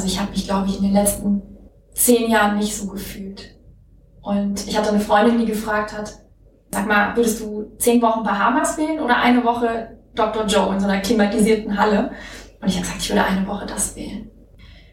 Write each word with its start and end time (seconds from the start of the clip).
Also 0.00 0.14
ich 0.14 0.18
habe 0.18 0.30
mich, 0.30 0.46
glaube 0.46 0.66
ich, 0.66 0.78
in 0.78 0.84
den 0.84 0.94
letzten 0.94 1.42
zehn 1.92 2.30
Jahren 2.30 2.56
nicht 2.56 2.74
so 2.74 2.86
gefühlt. 2.86 3.54
Und 4.22 4.66
ich 4.66 4.78
hatte 4.78 4.88
eine 4.88 5.00
Freundin, 5.00 5.36
die 5.36 5.44
gefragt 5.44 5.92
hat, 5.92 6.14
sag 6.70 6.88
mal, 6.88 7.14
würdest 7.16 7.38
du 7.38 7.72
zehn 7.76 8.00
Wochen 8.00 8.22
Bahamas 8.22 8.78
wählen 8.78 9.00
oder 9.00 9.18
eine 9.18 9.44
Woche 9.44 9.98
Dr. 10.14 10.46
Joe 10.46 10.72
in 10.72 10.80
so 10.80 10.86
einer 10.88 11.02
klimatisierten 11.02 11.78
Halle? 11.78 12.12
Und 12.62 12.68
ich 12.68 12.76
habe 12.76 12.86
gesagt, 12.86 13.02
ich 13.02 13.10
würde 13.10 13.24
eine 13.24 13.46
Woche 13.46 13.66
das 13.66 13.94
wählen. 13.94 14.30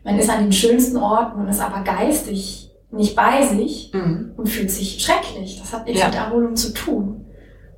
Man 0.04 0.20
ist 0.20 0.30
an 0.30 0.44
den 0.44 0.52
schönsten 0.52 0.98
Orten 0.98 1.40
und 1.40 1.48
ist 1.48 1.62
aber 1.62 1.84
geistig 1.86 2.70
nicht 2.92 3.16
bei 3.16 3.44
sich 3.44 3.92
mhm. 3.94 4.34
und 4.36 4.50
fühlt 4.50 4.72
sich 4.72 5.02
schrecklich. 5.02 5.58
Das 5.58 5.72
hat 5.72 5.86
nichts 5.86 6.02
ja. 6.02 6.08
mit 6.08 6.16
Erholung 6.16 6.58
zu 6.58 6.74
tun. 6.74 7.26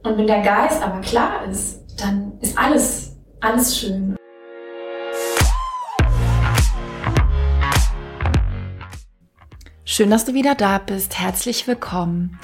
Und 0.04 0.18
wenn 0.18 0.26
der 0.26 0.42
Geist 0.42 0.82
aber 0.82 1.02
klar 1.02 1.46
ist, 1.48 1.80
dann 2.02 2.40
ist 2.42 2.58
alles, 2.58 3.20
alles 3.40 3.78
schön. 3.78 4.16
Schön, 9.92 10.12
dass 10.12 10.24
du 10.24 10.36
wieder 10.36 10.54
da 10.54 10.78
bist. 10.78 11.18
Herzlich 11.18 11.66
willkommen. 11.66 12.40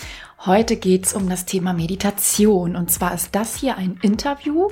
Heute 0.48 0.77
geht 0.77 1.05
es 1.05 1.13
um 1.13 1.30
das 1.30 1.45
Thema 1.45 1.73
Meditation. 1.73 2.76
Und 2.76 2.90
zwar 2.90 3.13
ist 3.13 3.35
das 3.35 3.55
hier 3.55 3.77
ein 3.77 3.99
Interview 4.02 4.70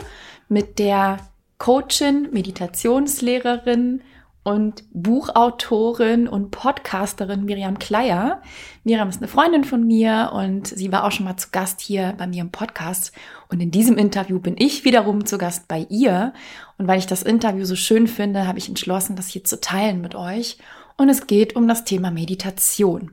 mit 0.50 0.80
der 0.80 1.18
Coachin, 1.60 2.30
Meditationslehrerin 2.32 4.02
und 4.42 4.86
Buchautorin 4.92 6.28
und 6.28 6.50
Podcasterin 6.50 7.46
Miriam 7.46 7.78
Kleier. 7.78 8.42
Miriam 8.84 9.08
ist 9.08 9.22
eine 9.22 9.28
Freundin 9.28 9.66
von 9.66 9.86
mir 9.86 10.32
und 10.34 10.66
sie 10.66 10.92
war 10.92 11.04
auch 11.04 11.12
schon 11.12 11.26
mal 11.26 11.38
zu 11.38 11.50
Gast 11.52 11.80
hier 11.80 12.16
bei 12.18 12.26
mir 12.26 12.42
im 12.42 12.50
Podcast. 12.52 13.12
Und 13.50 13.62
in 13.62 13.70
diesem 13.70 14.00
Interview 14.00 14.40
bin 14.40 14.56
ich 14.58 14.84
wiederum 14.84 15.28
zu 15.28 15.38
Gast 15.38 15.68
bei 15.68 15.86
ihr. 15.92 16.34
Und 16.80 16.88
weil 16.88 16.98
ich 16.98 17.06
das 17.06 17.22
Interview 17.22 17.66
so 17.66 17.76
schön 17.76 18.08
finde, 18.08 18.48
habe 18.48 18.58
ich 18.58 18.68
entschlossen, 18.68 19.16
das 19.16 19.28
hier 19.28 19.44
zu 19.44 19.62
teilen 19.62 20.02
mit 20.02 20.16
euch. 20.16 20.58
Und 20.98 21.10
es 21.10 21.28
geht 21.28 21.56
um 21.56 21.68
das 21.68 21.84
Thema 21.84 22.12
Meditation. 22.12 23.12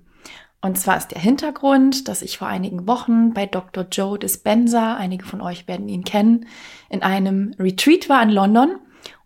Und 0.62 0.79
zwar 0.79 0.99
ist 0.99 1.09
der 1.09 1.21
Hintergrund, 1.21 2.09
dass 2.09 2.21
ich 2.21 2.37
vor 2.37 2.49
einigen 2.49 2.87
Wochen 2.87 3.32
bei 3.32 3.46
Dr. 3.46 3.87
Joe 3.91 4.18
Dispenza, 4.18 4.95
einige 4.96 5.24
von 5.24 5.41
euch 5.41 5.66
werden 5.66 5.88
ihn 5.88 6.05
kennen, 6.05 6.46
in 6.90 7.02
einem 7.02 7.55
Retreat 7.59 8.10
war 8.10 8.23
in 8.23 8.29
London 8.29 8.77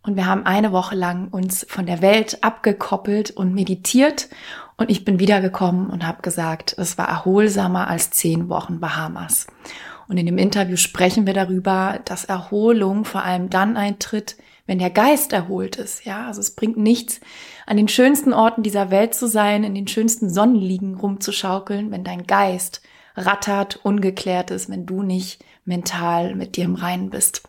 und 0.04 0.16
wir 0.16 0.26
haben 0.26 0.44
eine 0.44 0.70
Woche 0.70 0.94
lang 0.94 1.28
uns 1.28 1.66
von 1.68 1.86
der 1.86 2.02
Welt 2.02 2.44
abgekoppelt 2.44 3.30
und 3.30 3.54
meditiert. 3.54 4.28
Und 4.76 4.90
ich 4.90 5.04
bin 5.04 5.18
wiedergekommen 5.18 5.88
und 5.88 6.06
habe 6.06 6.20
gesagt, 6.20 6.74
es 6.78 6.98
war 6.98 7.08
erholsamer 7.08 7.88
als 7.88 8.10
zehn 8.10 8.48
Wochen 8.48 8.80
Bahamas. 8.80 9.46
Und 10.08 10.18
in 10.18 10.26
dem 10.26 10.38
Interview 10.38 10.76
sprechen 10.76 11.26
wir 11.26 11.34
darüber, 11.34 12.00
dass 12.04 12.24
Erholung 12.24 13.04
vor 13.04 13.22
allem 13.22 13.50
dann 13.50 13.76
eintritt, 13.76 14.36
wenn 14.66 14.78
der 14.78 14.90
Geist 14.90 15.32
erholt 15.32 15.76
ist. 15.76 16.04
Ja, 16.04 16.26
also 16.26 16.40
es 16.40 16.54
bringt 16.54 16.76
nichts, 16.76 17.20
an 17.66 17.76
den 17.76 17.88
schönsten 17.88 18.32
Orten 18.32 18.62
dieser 18.62 18.90
Welt 18.90 19.14
zu 19.14 19.26
sein, 19.26 19.64
in 19.64 19.74
den 19.74 19.88
schönsten 19.88 20.30
Sonnenliegen 20.30 20.94
rumzuschaukeln, 20.94 21.90
wenn 21.90 22.04
dein 22.04 22.26
Geist 22.26 22.82
rattert, 23.16 23.76
ungeklärt 23.82 24.50
ist, 24.50 24.68
wenn 24.68 24.86
du 24.86 25.02
nicht 25.02 25.44
mental 25.64 26.34
mit 26.34 26.56
dir 26.56 26.64
im 26.64 26.74
Reinen 26.74 27.10
bist. 27.10 27.42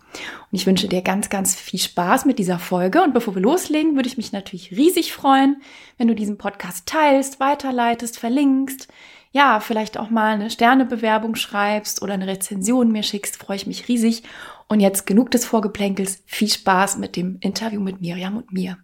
Und 0.51 0.57
ich 0.57 0.65
wünsche 0.65 0.87
dir 0.87 1.01
ganz, 1.01 1.29
ganz 1.29 1.55
viel 1.55 1.79
Spaß 1.79 2.25
mit 2.25 2.39
dieser 2.39 2.59
Folge. 2.59 3.01
Und 3.03 3.13
bevor 3.13 3.35
wir 3.35 3.41
loslegen, 3.41 3.95
würde 3.95 4.07
ich 4.07 4.17
mich 4.17 4.31
natürlich 4.31 4.71
riesig 4.71 5.11
freuen, 5.11 5.61
wenn 5.97 6.07
du 6.07 6.15
diesen 6.15 6.37
Podcast 6.37 6.85
teilst, 6.85 7.39
weiterleitest, 7.39 8.17
verlinkst. 8.17 8.87
Ja, 9.35 9.59
vielleicht 9.59 9.99
auch 9.99 10.09
mal 10.09 10.35
eine 10.35 10.49
Sternebewerbung 10.49 11.35
schreibst 11.35 12.01
oder 12.01 12.13
eine 12.13 12.25
Rezension 12.25 12.93
mir 12.93 13.03
schickst, 13.03 13.35
freue 13.35 13.57
ich 13.57 13.67
mich 13.67 13.89
riesig. 13.89 14.23
Und 14.69 14.79
jetzt 14.79 15.05
genug 15.05 15.29
des 15.29 15.43
Vorgeplänkels. 15.43 16.23
Viel 16.25 16.47
Spaß 16.47 16.99
mit 16.99 17.17
dem 17.17 17.35
Interview 17.41 17.81
mit 17.81 17.99
Miriam 17.99 18.37
und 18.37 18.53
mir. 18.53 18.77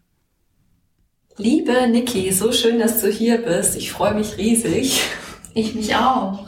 Liebe 1.38 1.88
Niki, 1.88 2.34
so 2.34 2.52
schön, 2.52 2.80
dass 2.80 3.00
du 3.00 3.08
hier 3.08 3.38
bist. 3.38 3.78
Ich 3.78 3.94
freue 3.94 4.14
mich 4.14 4.38
riesig. 4.38 5.02
Ich 5.54 5.74
mich 5.74 5.96
auch. 5.96 6.48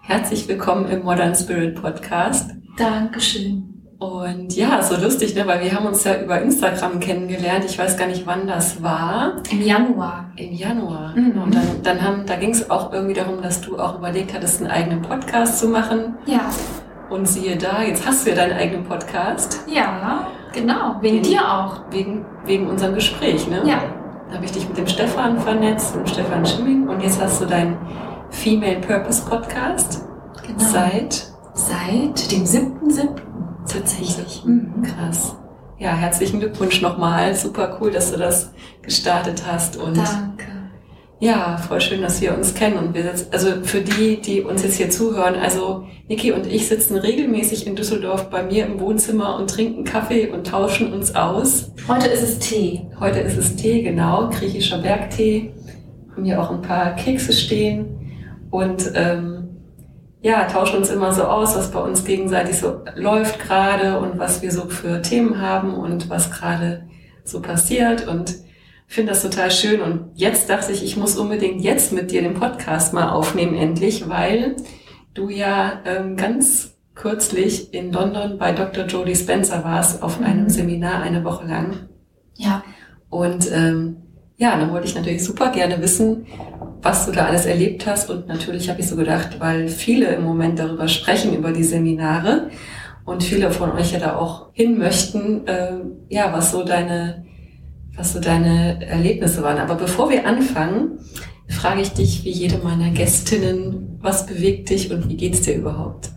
Herzlich 0.00 0.48
willkommen 0.48 0.90
im 0.90 1.04
Modern 1.04 1.34
Spirit 1.34 1.74
Podcast. 1.74 2.52
Dankeschön. 2.78 3.75
Und 3.98 4.54
ja, 4.54 4.82
so 4.82 4.96
lustig, 4.96 5.34
ne? 5.34 5.46
weil 5.46 5.62
wir 5.62 5.72
haben 5.72 5.86
uns 5.86 6.04
ja 6.04 6.20
über 6.20 6.40
Instagram 6.42 7.00
kennengelernt. 7.00 7.64
Ich 7.64 7.78
weiß 7.78 7.96
gar 7.96 8.06
nicht, 8.06 8.26
wann 8.26 8.46
das 8.46 8.82
war. 8.82 9.36
Im 9.50 9.62
Januar. 9.62 10.30
Im 10.36 10.52
Januar. 10.52 11.14
Mhm. 11.16 11.42
Und 11.42 11.54
dann, 11.54 11.82
dann 11.82 12.02
haben, 12.02 12.26
da 12.26 12.36
ging 12.36 12.50
es 12.50 12.68
auch 12.68 12.92
irgendwie 12.92 13.14
darum, 13.14 13.40
dass 13.40 13.62
du 13.62 13.78
auch 13.78 13.96
überlegt 13.96 14.34
hattest, 14.34 14.60
einen 14.60 14.70
eigenen 14.70 15.00
Podcast 15.00 15.58
zu 15.58 15.68
machen. 15.68 16.16
Ja. 16.26 16.50
Und 17.08 17.26
siehe 17.26 17.56
da, 17.56 17.82
jetzt 17.82 18.06
hast 18.06 18.26
du 18.26 18.30
ja 18.30 18.36
deinen 18.36 18.58
eigenen 18.58 18.84
Podcast. 18.84 19.60
Ja, 19.66 20.28
genau. 20.52 20.96
Wegen, 21.00 21.16
wegen 21.16 21.22
dir 21.22 21.40
auch. 21.40 21.80
Wegen, 21.90 22.26
wegen 22.44 22.68
unserem 22.68 22.94
Gespräch, 22.94 23.48
ne? 23.48 23.62
Ja. 23.64 23.82
Da 24.28 24.34
habe 24.34 24.44
ich 24.44 24.52
dich 24.52 24.68
mit 24.68 24.76
dem 24.76 24.88
Stefan 24.88 25.38
vernetzt, 25.38 25.96
mit 25.96 26.06
dem 26.06 26.12
Stefan 26.12 26.44
Schimming. 26.44 26.88
Und 26.88 27.00
jetzt 27.02 27.22
hast 27.22 27.40
du 27.40 27.46
deinen 27.46 27.78
Female 28.28 28.80
Purpose 28.80 29.24
Podcast. 29.24 30.04
Genau. 30.46 30.58
Seit? 30.58 31.28
Seit 31.54 32.30
dem 32.30 32.44
7.7. 32.44 33.08
tatsächlich. 33.66 34.44
Mhm. 34.44 34.82
Krass. 34.82 35.36
Ja, 35.78 35.94
herzlichen 35.94 36.40
Glückwunsch 36.40 36.80
nochmal. 36.80 37.34
Super 37.34 37.78
cool, 37.80 37.90
dass 37.90 38.12
du 38.12 38.18
das 38.18 38.52
gestartet 38.82 39.44
hast. 39.46 39.76
Und 39.76 39.98
Danke. 39.98 40.46
Ja, 41.18 41.56
voll 41.56 41.80
schön, 41.80 42.02
dass 42.02 42.20
wir 42.20 42.34
uns 42.34 42.54
kennen. 42.54 42.76
Und 42.76 42.94
wir 42.94 43.02
sitzen, 43.02 43.32
also 43.32 43.48
für 43.62 43.80
die, 43.80 44.20
die 44.20 44.42
uns 44.42 44.62
jetzt 44.62 44.76
hier 44.76 44.90
zuhören, 44.90 45.34
also 45.34 45.86
Niki 46.08 46.32
und 46.32 46.46
ich 46.46 46.68
sitzen 46.68 46.96
regelmäßig 46.96 47.66
in 47.66 47.74
Düsseldorf 47.74 48.28
bei 48.28 48.42
mir 48.42 48.66
im 48.66 48.80
Wohnzimmer 48.80 49.36
und 49.36 49.50
trinken 49.50 49.84
Kaffee 49.84 50.28
und 50.28 50.46
tauschen 50.46 50.92
uns 50.92 51.14
aus. 51.14 51.72
Heute 51.88 52.08
ist 52.08 52.22
es 52.22 52.38
Tee. 52.38 52.82
Heute 53.00 53.20
ist 53.20 53.38
es 53.38 53.56
Tee, 53.56 53.82
genau, 53.82 54.28
griechischer 54.28 54.78
Bergtee. 54.78 55.54
Haben 56.12 56.24
hier 56.24 56.40
auch 56.40 56.50
ein 56.50 56.62
paar 56.62 56.94
Kekse 56.96 57.32
stehen 57.32 57.96
und 58.50 58.92
ähm, 58.94 59.35
ja, 60.26 60.42
tauschen 60.46 60.78
uns 60.78 60.90
immer 60.90 61.12
so 61.12 61.22
aus, 61.22 61.54
was 61.54 61.70
bei 61.70 61.78
uns 61.78 62.04
gegenseitig 62.04 62.58
so 62.58 62.80
läuft 62.96 63.38
gerade 63.38 64.00
und 64.00 64.18
was 64.18 64.42
wir 64.42 64.50
so 64.50 64.68
für 64.68 65.00
Themen 65.00 65.40
haben 65.40 65.72
und 65.72 66.10
was 66.10 66.32
gerade 66.32 66.88
so 67.22 67.40
passiert 67.40 68.08
und 68.08 68.34
finde 68.88 69.12
das 69.12 69.22
total 69.22 69.52
schön. 69.52 69.80
Und 69.80 70.10
jetzt 70.16 70.50
dachte 70.50 70.72
ich, 70.72 70.82
ich 70.82 70.96
muss 70.96 71.16
unbedingt 71.16 71.62
jetzt 71.62 71.92
mit 71.92 72.10
dir 72.10 72.22
den 72.22 72.34
Podcast 72.34 72.92
mal 72.92 73.08
aufnehmen, 73.08 73.54
endlich, 73.54 74.08
weil 74.08 74.56
du 75.14 75.28
ja 75.28 75.80
ähm, 75.84 76.16
ganz 76.16 76.74
kürzlich 76.96 77.72
in 77.72 77.92
London 77.92 78.36
bei 78.36 78.50
Dr. 78.50 78.86
Jodie 78.86 79.14
Spencer 79.14 79.62
warst 79.62 80.02
auf 80.02 80.20
einem 80.20 80.44
mhm. 80.44 80.50
Seminar 80.50 81.02
eine 81.02 81.22
Woche 81.22 81.46
lang. 81.46 81.88
Ja. 82.34 82.64
Und 83.10 83.48
ähm, 83.52 83.98
ja, 84.38 84.58
dann 84.58 84.72
wollte 84.72 84.88
ich 84.88 84.96
natürlich 84.96 85.22
super 85.22 85.52
gerne 85.52 85.80
wissen, 85.80 86.26
was 86.86 87.04
du 87.04 87.10
da 87.10 87.26
alles 87.26 87.46
erlebt 87.46 87.84
hast. 87.84 88.10
Und 88.10 88.28
natürlich 88.28 88.68
habe 88.68 88.80
ich 88.80 88.88
so 88.88 88.94
gedacht, 88.94 89.40
weil 89.40 89.68
viele 89.68 90.14
im 90.14 90.22
Moment 90.22 90.60
darüber 90.60 90.86
sprechen, 90.86 91.34
über 91.36 91.50
die 91.50 91.64
Seminare 91.64 92.50
und 93.04 93.24
viele 93.24 93.50
von 93.50 93.72
euch 93.72 93.92
ja 93.92 93.98
da 93.98 94.16
auch 94.16 94.50
hin 94.52 94.78
möchten, 94.78 95.46
äh, 95.48 95.78
ja, 96.08 96.32
was 96.32 96.52
so 96.52 96.64
deine, 96.64 97.24
was 97.96 98.12
so 98.12 98.20
deine 98.20 98.86
Erlebnisse 98.86 99.42
waren. 99.42 99.58
Aber 99.58 99.74
bevor 99.74 100.10
wir 100.10 100.26
anfangen, 100.26 101.00
frage 101.48 101.80
ich 101.80 101.90
dich, 101.90 102.24
wie 102.24 102.30
jede 102.30 102.58
meiner 102.58 102.90
Gästinnen, 102.90 103.98
was 104.00 104.26
bewegt 104.26 104.70
dich 104.70 104.92
und 104.92 105.08
wie 105.08 105.16
geht's 105.16 105.40
dir 105.40 105.54
überhaupt? 105.56 106.10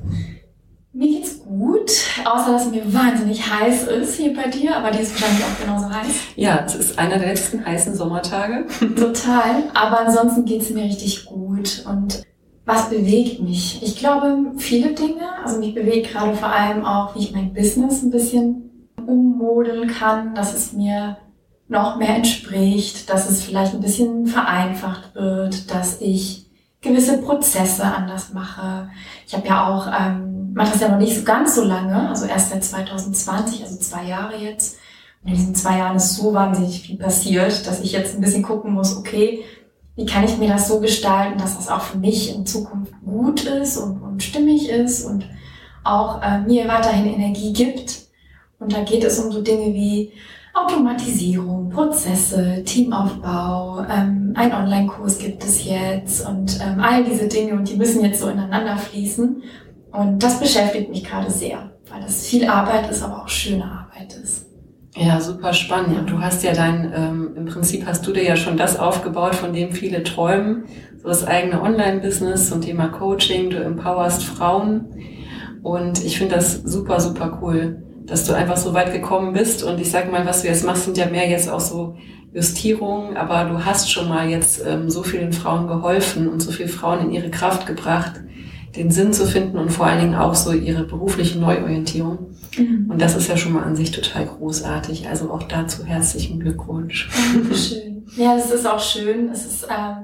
Mir 0.91 1.19
geht's 1.19 1.43
gut, 1.43 1.91
außer 2.25 2.51
dass 2.51 2.65
es 2.65 2.71
mir 2.71 2.91
wahnsinnig 2.91 3.47
heiß 3.47 3.83
ist 3.83 4.15
hier 4.15 4.33
bei 4.33 4.47
dir, 4.47 4.75
aber 4.75 4.89
die 4.89 5.03
ist 5.03 5.11
wahrscheinlich 5.11 5.45
auch 5.45 5.61
genauso 5.61 5.87
heiß. 5.87 6.07
Ja, 6.35 6.63
es 6.65 6.73
ist 6.73 6.97
einer 6.97 7.19
der 7.19 7.27
letzten 7.27 7.63
heißen 7.63 7.93
Sommertage. 7.93 8.65
Total, 8.95 9.63
aber 9.75 9.99
ansonsten 9.99 10.45
geht's 10.45 10.71
mir 10.71 10.85
richtig 10.85 11.25
gut 11.25 11.85
und 11.87 12.23
was 12.65 12.89
bewegt 12.89 13.39
mich? 13.39 13.81
Ich 13.83 13.97
glaube, 13.97 14.53
viele 14.57 14.93
Dinge. 14.93 15.27
Also 15.43 15.59
mich 15.59 15.75
bewegt 15.75 16.11
gerade 16.11 16.35
vor 16.35 16.49
allem 16.49 16.83
auch, 16.83 17.15
wie 17.15 17.19
ich 17.19 17.33
mein 17.33 17.53
Business 17.53 18.01
ein 18.01 18.11
bisschen 18.11 18.91
ummodeln 19.05 19.87
kann, 19.87 20.33
dass 20.33 20.55
es 20.55 20.73
mir 20.73 21.17
noch 21.67 21.97
mehr 21.97 22.15
entspricht, 22.15 23.09
dass 23.11 23.29
es 23.29 23.43
vielleicht 23.43 23.75
ein 23.75 23.81
bisschen 23.81 24.25
vereinfacht 24.25 25.13
wird, 25.13 25.71
dass 25.73 26.01
ich 26.01 26.49
gewisse 26.81 27.19
Prozesse 27.19 27.83
anders 27.83 28.33
mache. 28.33 28.89
Ich 29.27 29.35
habe 29.35 29.47
ja 29.47 29.67
auch, 29.67 29.87
ähm, 29.87 30.38
mache 30.53 30.71
das 30.71 30.81
ja 30.81 30.89
noch 30.89 30.99
nicht 30.99 31.15
so 31.15 31.23
ganz 31.23 31.55
so 31.55 31.63
lange, 31.63 32.09
also 32.09 32.25
erst 32.25 32.51
seit 32.51 32.63
2020, 32.63 33.63
also 33.63 33.77
zwei 33.77 34.05
Jahre 34.05 34.37
jetzt. 34.37 34.77
Und 35.23 35.31
in 35.31 35.35
diesen 35.35 35.55
zwei 35.55 35.77
Jahren 35.79 35.97
ist 35.97 36.15
so 36.15 36.33
wahnsinnig 36.33 36.81
viel 36.81 36.97
passiert, 36.97 37.67
dass 37.67 37.81
ich 37.81 37.91
jetzt 37.91 38.15
ein 38.15 38.21
bisschen 38.21 38.43
gucken 38.43 38.73
muss, 38.73 38.95
okay, 38.95 39.43
wie 39.95 40.05
kann 40.05 40.23
ich 40.23 40.37
mir 40.37 40.47
das 40.47 40.67
so 40.67 40.79
gestalten, 40.79 41.37
dass 41.39 41.57
das 41.57 41.67
auch 41.67 41.81
für 41.81 41.97
mich 41.97 42.33
in 42.33 42.45
Zukunft 42.45 42.93
gut 43.03 43.43
ist 43.43 43.77
und, 43.77 44.01
und 44.01 44.23
stimmig 44.23 44.69
ist 44.69 45.03
und 45.03 45.25
auch 45.83 46.21
äh, 46.21 46.39
mir 46.39 46.67
weiterhin 46.67 47.05
Energie 47.05 47.51
gibt. 47.51 48.07
Und 48.59 48.73
da 48.73 48.83
geht 48.83 49.03
es 49.03 49.19
um 49.19 49.31
so 49.31 49.41
Dinge 49.41 49.73
wie 49.73 50.13
Automatisierung, 50.53 51.69
Prozesse, 51.69 52.63
Teamaufbau, 52.65 53.85
ähm, 53.89 54.33
ein 54.35 54.53
Online-Kurs 54.53 55.19
gibt 55.19 55.43
es 55.43 55.65
jetzt 55.65 56.27
und 56.27 56.59
ähm, 56.61 56.79
all 56.79 57.03
diese 57.03 57.27
Dinge 57.27 57.53
und 57.53 57.69
die 57.69 57.75
müssen 57.75 58.03
jetzt 58.03 58.19
so 58.19 58.29
ineinander 58.29 58.77
fließen. 58.77 59.43
Und 59.91 60.21
das 60.21 60.39
beschäftigt 60.39 60.89
mich 60.89 61.03
gerade 61.03 61.31
sehr, 61.31 61.71
weil 61.89 62.01
das 62.01 62.27
viel 62.27 62.47
Arbeit 62.47 62.89
ist, 62.89 63.01
aber 63.01 63.23
auch 63.23 63.29
schöne 63.29 63.65
Arbeit 63.65 64.13
ist. 64.23 64.45
Ja, 64.95 65.21
super 65.21 65.53
spannend. 65.53 65.97
Und 65.97 66.09
du 66.09 66.19
hast 66.19 66.43
ja 66.43 66.53
dein, 66.53 66.91
ähm, 66.95 67.33
im 67.35 67.45
Prinzip 67.45 67.85
hast 67.85 68.05
du 68.05 68.11
dir 68.11 68.23
ja 68.23 68.35
schon 68.35 68.57
das 68.57 68.77
aufgebaut, 68.77 69.35
von 69.35 69.53
dem 69.53 69.71
viele 69.71 70.03
träumen. 70.03 70.65
So 71.01 71.07
das 71.07 71.25
eigene 71.25 71.61
Online-Business 71.61 72.49
zum 72.49 72.61
Thema 72.61 72.89
Coaching. 72.89 73.49
Du 73.49 73.57
empowerst 73.57 74.23
Frauen. 74.23 74.87
Und 75.61 76.03
ich 76.03 76.17
finde 76.17 76.35
das 76.35 76.53
super, 76.63 76.99
super 76.99 77.39
cool, 77.41 77.83
dass 78.05 78.25
du 78.25 78.33
einfach 78.33 78.57
so 78.57 78.73
weit 78.73 78.91
gekommen 78.91 79.33
bist. 79.33 79.63
Und 79.63 79.79
ich 79.79 79.91
sag 79.91 80.11
mal, 80.11 80.25
was 80.25 80.41
du 80.41 80.47
jetzt 80.47 80.65
machst, 80.65 80.85
sind 80.85 80.97
ja 80.97 81.05
mehr 81.05 81.29
jetzt 81.29 81.49
auch 81.49 81.59
so 81.59 81.95
Justierungen. 82.33 83.15
Aber 83.15 83.45
du 83.45 83.65
hast 83.65 83.91
schon 83.91 84.09
mal 84.09 84.29
jetzt 84.29 84.63
ähm, 84.65 84.89
so 84.89 85.03
vielen 85.03 85.33
Frauen 85.33 85.67
geholfen 85.67 86.27
und 86.27 86.41
so 86.41 86.51
viele 86.51 86.69
Frauen 86.69 87.05
in 87.05 87.11
ihre 87.11 87.29
Kraft 87.29 87.65
gebracht 87.65 88.13
den 88.75 88.91
Sinn 88.91 89.13
zu 89.13 89.25
finden 89.25 89.57
und 89.57 89.71
vor 89.71 89.85
allen 89.85 90.01
Dingen 90.01 90.15
auch 90.15 90.35
so 90.35 90.51
ihre 90.51 90.83
berufliche 90.83 91.39
Neuorientierung. 91.39 92.35
Mhm. 92.57 92.89
Und 92.91 93.01
das 93.01 93.15
ist 93.15 93.27
ja 93.27 93.37
schon 93.37 93.53
mal 93.53 93.63
an 93.63 93.75
sich 93.75 93.91
total 93.91 94.25
großartig. 94.25 95.07
Also 95.07 95.31
auch 95.31 95.43
dazu 95.43 95.85
herzlichen 95.85 96.39
Glückwunsch. 96.39 97.09
Schön. 97.53 98.05
Ja, 98.15 98.35
es 98.35 98.51
ist 98.51 98.67
auch 98.67 98.79
schön. 98.79 99.29
Es 99.29 99.45
ist 99.45 99.63
äh, 99.63 99.95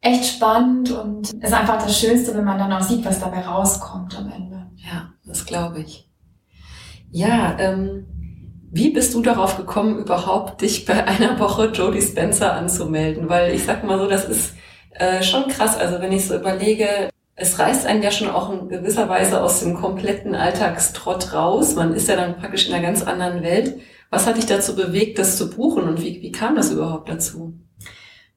echt 0.00 0.24
spannend 0.24 0.90
und 0.90 1.28
es 1.40 1.50
ist 1.50 1.52
einfach 1.52 1.82
das 1.82 1.98
Schönste, 1.98 2.34
wenn 2.34 2.44
man 2.44 2.58
dann 2.58 2.72
auch 2.72 2.82
sieht, 2.82 3.04
was 3.04 3.20
dabei 3.20 3.40
rauskommt 3.40 4.18
am 4.18 4.30
Ende. 4.30 4.66
Ja, 4.76 5.12
das 5.26 5.44
glaube 5.44 5.80
ich. 5.80 6.08
Ja, 7.10 7.56
ähm, 7.58 8.06
wie 8.72 8.90
bist 8.90 9.14
du 9.14 9.22
darauf 9.22 9.56
gekommen, 9.56 9.98
überhaupt 9.98 10.62
dich 10.62 10.84
bei 10.84 11.04
einer 11.04 11.38
Woche 11.38 11.66
Jodie 11.66 12.02
Spencer 12.02 12.54
anzumelden? 12.54 13.28
Weil 13.28 13.54
ich 13.54 13.64
sag 13.64 13.84
mal 13.84 13.98
so, 13.98 14.08
das 14.08 14.24
ist 14.26 14.54
äh, 14.92 15.22
schon 15.22 15.48
krass. 15.48 15.76
Also 15.76 16.00
wenn 16.00 16.12
ich 16.12 16.26
so 16.26 16.36
überlege, 16.36 17.10
es 17.40 17.58
reißt 17.58 17.86
einen 17.86 18.02
ja 18.02 18.10
schon 18.10 18.28
auch 18.28 18.52
in 18.52 18.68
gewisser 18.68 19.08
Weise 19.08 19.42
aus 19.42 19.60
dem 19.60 19.74
kompletten 19.74 20.34
Alltagstrott 20.34 21.32
raus. 21.32 21.74
Man 21.74 21.94
ist 21.94 22.08
ja 22.08 22.16
dann 22.16 22.36
praktisch 22.36 22.68
in 22.68 22.74
einer 22.74 22.86
ganz 22.86 23.02
anderen 23.02 23.42
Welt. 23.42 23.80
Was 24.10 24.26
hat 24.26 24.36
dich 24.36 24.46
dazu 24.46 24.76
bewegt, 24.76 25.18
das 25.18 25.38
zu 25.38 25.48
buchen 25.48 25.84
und 25.84 26.02
wie, 26.02 26.20
wie 26.20 26.32
kam 26.32 26.54
das 26.54 26.70
überhaupt 26.70 27.08
dazu? 27.08 27.54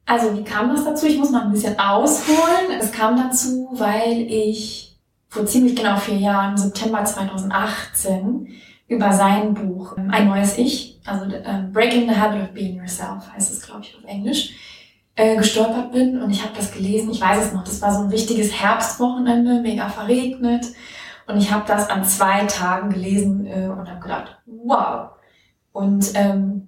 Also 0.06 0.38
wie 0.38 0.44
kam 0.44 0.70
das 0.70 0.86
dazu? 0.86 1.06
Ich 1.06 1.18
muss 1.18 1.32
mal 1.32 1.44
ein 1.44 1.52
bisschen 1.52 1.78
ausholen. 1.78 2.80
Es 2.80 2.94
kam 2.94 3.18
dazu, 3.18 3.70
weil 3.74 4.22
ich 4.22 4.98
vor 5.28 5.46
ziemlich 5.46 5.76
genau 5.76 5.98
vier 5.98 6.18
Jahren, 6.18 6.56
September 6.58 7.04
2018, 7.04 8.48
über 8.88 9.12
sein 9.12 9.54
Buch 9.54 9.98
Ein 9.98 10.28
neues 10.28 10.58
Ich, 10.58 11.02
also 11.06 11.26
äh, 11.26 11.64
Breaking 11.72 12.08
the 12.08 12.16
Habit 12.16 12.44
of 12.44 12.54
Being 12.54 12.78
Yourself 12.78 13.30
heißt 13.34 13.52
es, 13.52 13.66
glaube 13.66 13.82
ich, 13.82 13.96
auf 13.98 14.04
Englisch, 14.06 14.54
äh, 15.15 15.36
gestolpert 15.38 15.92
bin 15.92 16.21
und 16.21 16.31
ich 16.31 16.44
habe 16.44 16.56
das 16.56 16.71
gelesen. 16.71 17.12
Ich 17.12 17.21
weiß 17.21 17.45
es 17.45 17.54
noch, 17.54 17.63
das 17.63 17.81
war 17.81 17.94
so 17.94 18.01
ein 18.01 18.12
wichtiges 18.12 18.51
Herbstwochenende, 18.51 19.62
mega 19.62 19.89
verregnet. 19.89 20.65
Und 21.27 21.38
ich 21.38 21.51
habe 21.51 21.63
das 21.68 21.89
an 21.89 22.04
zwei 22.04 22.45
Tagen 22.45 22.89
gelesen 22.89 23.45
äh, 23.45 23.68
und 23.68 23.89
habe 23.89 24.01
gedacht, 24.01 24.38
wow. 24.45 25.12
Und 25.71 26.12
ähm, 26.15 26.68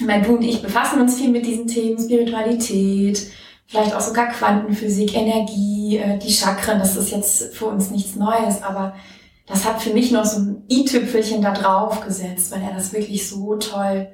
mein 0.00 0.22
Bruder 0.22 0.38
und 0.38 0.44
ich 0.44 0.62
befassen 0.62 1.00
uns 1.00 1.16
viel 1.16 1.30
mit 1.30 1.46
diesen 1.46 1.66
Themen, 1.66 1.98
Spiritualität, 1.98 3.30
vielleicht 3.66 3.94
auch 3.94 4.00
sogar 4.00 4.28
Quantenphysik, 4.28 5.16
Energie, 5.16 5.98
äh, 5.98 6.18
die 6.18 6.32
Chakren. 6.32 6.78
Das 6.78 6.96
ist 6.96 7.10
jetzt 7.10 7.56
für 7.56 7.66
uns 7.66 7.90
nichts 7.90 8.14
Neues, 8.16 8.62
aber 8.62 8.94
das 9.46 9.64
hat 9.64 9.82
für 9.82 9.92
mich 9.92 10.12
noch 10.12 10.24
so 10.24 10.40
ein 10.40 10.62
i-Tüpfelchen 10.70 11.42
da 11.42 11.52
drauf 11.52 12.00
gesetzt, 12.00 12.52
weil 12.52 12.62
er 12.62 12.74
das 12.74 12.92
wirklich 12.92 13.28
so 13.28 13.56
toll 13.56 14.08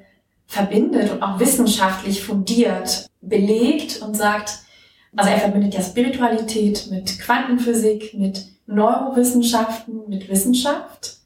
verbindet 0.47 1.11
und 1.11 1.21
auch 1.21 1.39
wissenschaftlich 1.39 2.23
fundiert 2.23 3.09
belegt 3.27 4.01
und 4.01 4.15
sagt, 4.15 4.59
also 5.15 5.29
er 5.29 5.39
verbindet 5.39 5.73
ja 5.73 5.81
Spiritualität 5.81 6.87
mit 6.91 7.19
Quantenphysik, 7.19 8.13
mit 8.13 8.45
Neurowissenschaften, 8.67 10.01
mit 10.07 10.29
Wissenschaft. 10.29 11.17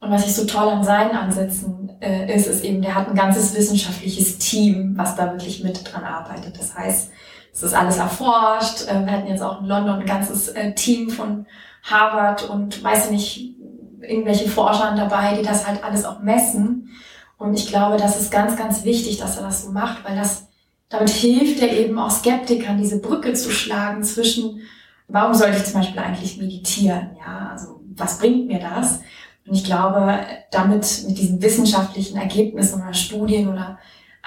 Und 0.00 0.10
was 0.10 0.26
ich 0.26 0.34
so 0.34 0.44
toll 0.44 0.68
an 0.68 0.84
seinen 0.84 1.12
Ansätzen 1.12 1.92
äh, 2.00 2.34
ist, 2.34 2.46
ist 2.46 2.64
eben, 2.64 2.82
der 2.82 2.94
hat 2.94 3.08
ein 3.08 3.14
ganzes 3.14 3.54
wissenschaftliches 3.56 4.38
Team, 4.38 4.92
was 4.96 5.16
da 5.16 5.32
wirklich 5.32 5.64
mit 5.64 5.92
dran 5.92 6.04
arbeitet. 6.04 6.58
Das 6.58 6.76
heißt, 6.76 7.10
es 7.52 7.62
ist 7.62 7.74
alles 7.74 7.96
erforscht. 7.96 8.86
Äh, 8.86 9.04
wir 9.04 9.12
hatten 9.12 9.28
jetzt 9.28 9.42
auch 9.42 9.60
in 9.60 9.66
London 9.66 10.00
ein 10.00 10.06
ganzes 10.06 10.48
äh, 10.48 10.74
Team 10.74 11.08
von 11.08 11.46
Harvard 11.82 12.48
und 12.48 12.82
weiß 12.82 13.10
nicht, 13.10 13.56
irgendwelche 14.02 14.48
Forschern 14.48 14.96
dabei, 14.96 15.36
die 15.36 15.42
das 15.42 15.66
halt 15.66 15.82
alles 15.82 16.04
auch 16.04 16.20
messen. 16.20 16.90
Und 17.36 17.54
ich 17.54 17.68
glaube, 17.68 17.96
das 17.96 18.20
ist 18.20 18.30
ganz, 18.30 18.56
ganz 18.56 18.84
wichtig, 18.84 19.18
dass 19.18 19.36
er 19.36 19.42
das 19.42 19.64
so 19.64 19.72
macht, 19.72 20.04
weil 20.04 20.16
das, 20.16 20.48
damit 20.88 21.10
hilft 21.10 21.60
er 21.60 21.72
eben 21.72 21.98
auch 21.98 22.10
Skeptikern, 22.10 22.78
diese 22.78 23.00
Brücke 23.00 23.34
zu 23.34 23.50
schlagen 23.50 24.02
zwischen, 24.02 24.60
warum 25.08 25.34
sollte 25.34 25.56
ich 25.56 25.64
zum 25.64 25.80
Beispiel 25.80 26.00
eigentlich 26.00 26.38
meditieren? 26.38 27.16
Ja, 27.18 27.50
also, 27.52 27.80
was 27.96 28.18
bringt 28.18 28.46
mir 28.46 28.60
das? 28.60 29.00
Und 29.46 29.54
ich 29.54 29.64
glaube, 29.64 30.20
damit, 30.50 31.04
mit 31.06 31.18
diesen 31.18 31.42
wissenschaftlichen 31.42 32.16
Ergebnissen 32.16 32.82
oder 32.82 32.94
Studien 32.94 33.48
oder 33.48 33.78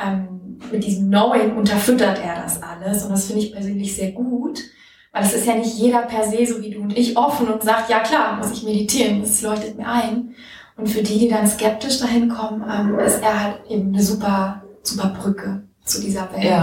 ähm, 0.03 0.59
mit 0.71 0.83
diesem 0.83 1.07
Knowing 1.07 1.57
unterfüttert 1.57 2.19
er 2.23 2.43
das 2.43 2.61
alles. 2.61 3.03
Und 3.03 3.11
das 3.11 3.25
finde 3.25 3.41
ich 3.41 3.51
persönlich 3.51 3.95
sehr 3.95 4.11
gut, 4.11 4.61
weil 5.11 5.23
es 5.23 5.33
ist 5.33 5.47
ja 5.47 5.55
nicht 5.55 5.75
jeder 5.75 6.03
per 6.03 6.23
se, 6.23 6.45
so 6.45 6.61
wie 6.61 6.69
du 6.69 6.81
und 6.81 6.95
ich, 6.95 7.17
offen 7.17 7.47
und 7.47 7.63
sagt, 7.63 7.89
ja 7.89 7.99
klar, 7.99 8.37
muss 8.37 8.51
ich 8.51 8.63
meditieren, 8.63 9.21
das 9.21 9.41
leuchtet 9.41 9.77
mir 9.77 9.87
ein. 9.87 10.35
Und 10.77 10.87
für 10.87 11.01
die, 11.01 11.19
die 11.19 11.29
dann 11.29 11.47
skeptisch 11.47 11.99
dahin 11.99 12.29
kommen, 12.29 12.63
ähm, 12.71 12.99
ist 12.99 13.21
er 13.21 13.43
halt 13.43 13.55
eben 13.67 13.93
eine 13.93 14.03
super, 14.03 14.61
super 14.83 15.09
Brücke 15.19 15.63
zu 15.87 16.01
dieser 16.01 16.31
Welt. 16.33 16.43
Ja, 16.43 16.61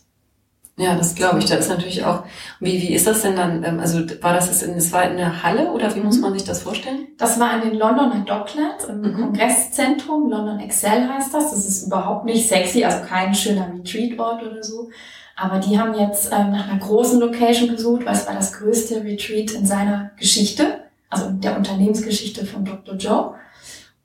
Ja, 0.79 0.95
das 0.95 1.13
glaube 1.13 1.39
ich. 1.39 1.45
Da 1.45 1.55
ist 1.55 1.67
natürlich 1.67 2.05
auch, 2.05 2.23
wie, 2.61 2.81
wie 2.81 2.93
ist 2.93 3.05
das 3.05 3.21
denn 3.21 3.35
dann? 3.35 3.65
Ähm, 3.65 3.81
also 3.81 3.99
war 4.21 4.33
das 4.33 4.47
jetzt 4.47 4.63
in, 4.63 4.75
das 4.75 4.93
war 4.93 5.03
in 5.03 5.17
der 5.17 5.43
Halle 5.43 5.71
oder 5.71 5.93
wie 5.93 5.99
muss 5.99 6.15
mhm. 6.15 6.21
man 6.21 6.33
sich 6.33 6.45
das 6.45 6.63
vorstellen? 6.63 7.09
Das 7.17 7.37
war 7.37 7.53
in 7.55 7.69
den 7.69 7.77
Londoner 7.77 8.23
Docklands 8.25 8.85
im 8.85 9.01
mhm. 9.01 9.13
Kongresszentrum. 9.13 10.29
London 10.29 10.61
Excel 10.61 11.09
heißt 11.09 11.33
das. 11.33 11.51
Das 11.51 11.67
ist 11.67 11.87
überhaupt 11.87 12.23
nicht 12.23 12.47
sexy, 12.47 12.85
also 12.85 13.05
kein 13.05 13.35
schöner 13.35 13.67
Retreat-Ort 13.73 14.41
oder 14.41 14.63
so. 14.63 14.89
Aber 15.35 15.59
die 15.59 15.77
haben 15.77 15.93
jetzt 15.99 16.31
ähm, 16.31 16.51
nach 16.51 16.69
einer 16.69 16.79
großen 16.79 17.19
Location 17.19 17.69
gesucht, 17.69 18.05
weil 18.05 18.15
es 18.15 18.25
war 18.25 18.35
das 18.35 18.53
größte 18.53 19.03
Retreat 19.03 19.51
in 19.51 19.65
seiner 19.65 20.11
Geschichte, 20.17 20.85
also 21.09 21.25
in 21.25 21.41
der 21.41 21.57
Unternehmensgeschichte 21.57 22.45
von 22.45 22.63
Dr. 22.63 22.95
Joe. 22.95 23.35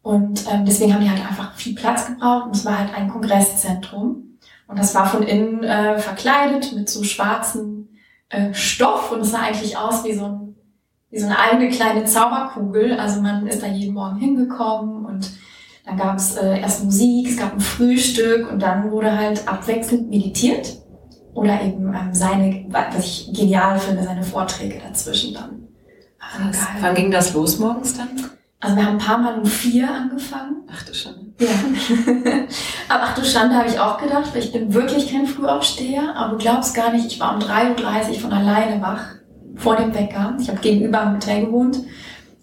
Und 0.03 0.45
ähm, 0.53 0.65
deswegen 0.65 0.93
haben 0.93 1.03
die 1.03 1.11
halt 1.11 1.25
einfach 1.25 1.55
viel 1.55 1.77
Platz 1.77 2.07
gebraucht 2.07 2.47
und 2.47 2.57
es 2.57 2.65
war 2.65 2.81
halt 2.81 2.95
ein 2.95 3.09
Kongresszentrum. 3.09 4.24
Und 4.67 4.79
das 4.79 4.95
war 4.95 5.07
von 5.07 5.23
innen 5.23 5.63
äh, 5.63 5.99
verkleidet 5.99 6.73
mit 6.75 6.89
so 6.89 7.05
schwarzen 7.05 7.99
äh, 8.29 8.55
Stoff 8.55 9.13
und 9.13 9.21
es 9.21 9.31
sah 9.31 9.41
eigentlich 9.41 9.77
aus 9.77 10.05
wie 10.05 10.15
so, 10.15 10.25
ein, 10.25 10.57
wie 11.11 11.19
so 11.19 11.27
eine 11.27 11.39
eigene 11.39 11.69
kleine 11.71 12.05
Zauberkugel. 12.05 12.99
Also 12.99 13.21
man 13.21 13.47
ist 13.47 13.63
da 13.63 13.67
jeden 13.67 13.95
Morgen 13.95 14.17
hingekommen 14.17 15.05
Und 15.05 15.31
dann 15.85 15.97
gab 15.97 16.17
es 16.17 16.37
äh, 16.37 16.61
erst 16.61 16.85
Musik, 16.85 17.29
es 17.29 17.37
gab 17.37 17.53
ein 17.53 17.61
Frühstück 17.61 18.51
und 18.51 18.61
dann 18.61 18.91
wurde 18.91 19.17
halt 19.17 19.47
abwechselnd 19.47 20.09
meditiert. 20.09 20.79
Oder 21.35 21.63
eben 21.63 21.93
ähm, 21.93 22.15
seine, 22.15 22.65
was 22.69 23.05
ich 23.05 23.31
genial 23.33 23.79
finde, 23.79 24.05
seine 24.05 24.23
Vorträge 24.23 24.79
dazwischen 24.79 25.35
dann. 25.35 25.69
Krass. 26.19 26.67
Wann 26.81 26.95
ging 26.95 27.11
das 27.11 27.35
los 27.35 27.59
morgens 27.59 27.97
dann? 27.97 28.09
Also 28.61 28.77
wir 28.77 28.87
haben 28.87 28.95
ein 28.95 28.99
paar 28.99 29.19
Mal 29.19 29.39
um 29.39 29.45
vier 29.45 29.91
angefangen. 29.91 30.63
Ach 30.73 30.83
du 30.85 30.95
Schande. 30.95 31.24
Ja. 31.41 31.49
aber 32.89 33.03
ach 33.03 33.15
du 33.15 33.25
Schande 33.25 33.57
habe 33.57 33.69
ich 33.69 33.81
auch 33.81 33.99
gedacht, 33.99 34.33
weil 34.33 34.43
ich 34.43 34.53
bin 34.53 34.73
wirklich 34.73 35.11
kein 35.11 35.27
Frühaufsteher. 35.27 36.15
Aber 36.17 36.33
du 36.33 36.39
glaubst 36.39 36.75
gar 36.75 36.93
nicht, 36.93 37.07
ich 37.07 37.21
war 37.21 37.35
um 37.35 37.41
3.30 37.41 38.09
Uhr 38.09 38.21
von 38.21 38.33
alleine 38.33 38.81
wach 38.81 39.05
vor 39.57 39.77
dem 39.77 39.95
Wecker. 39.95 40.37
Ich 40.41 40.49
habe 40.49 40.61
gegenüber 40.61 41.01
am 41.01 41.15
Hotel 41.15 41.47
gewohnt. 41.47 41.79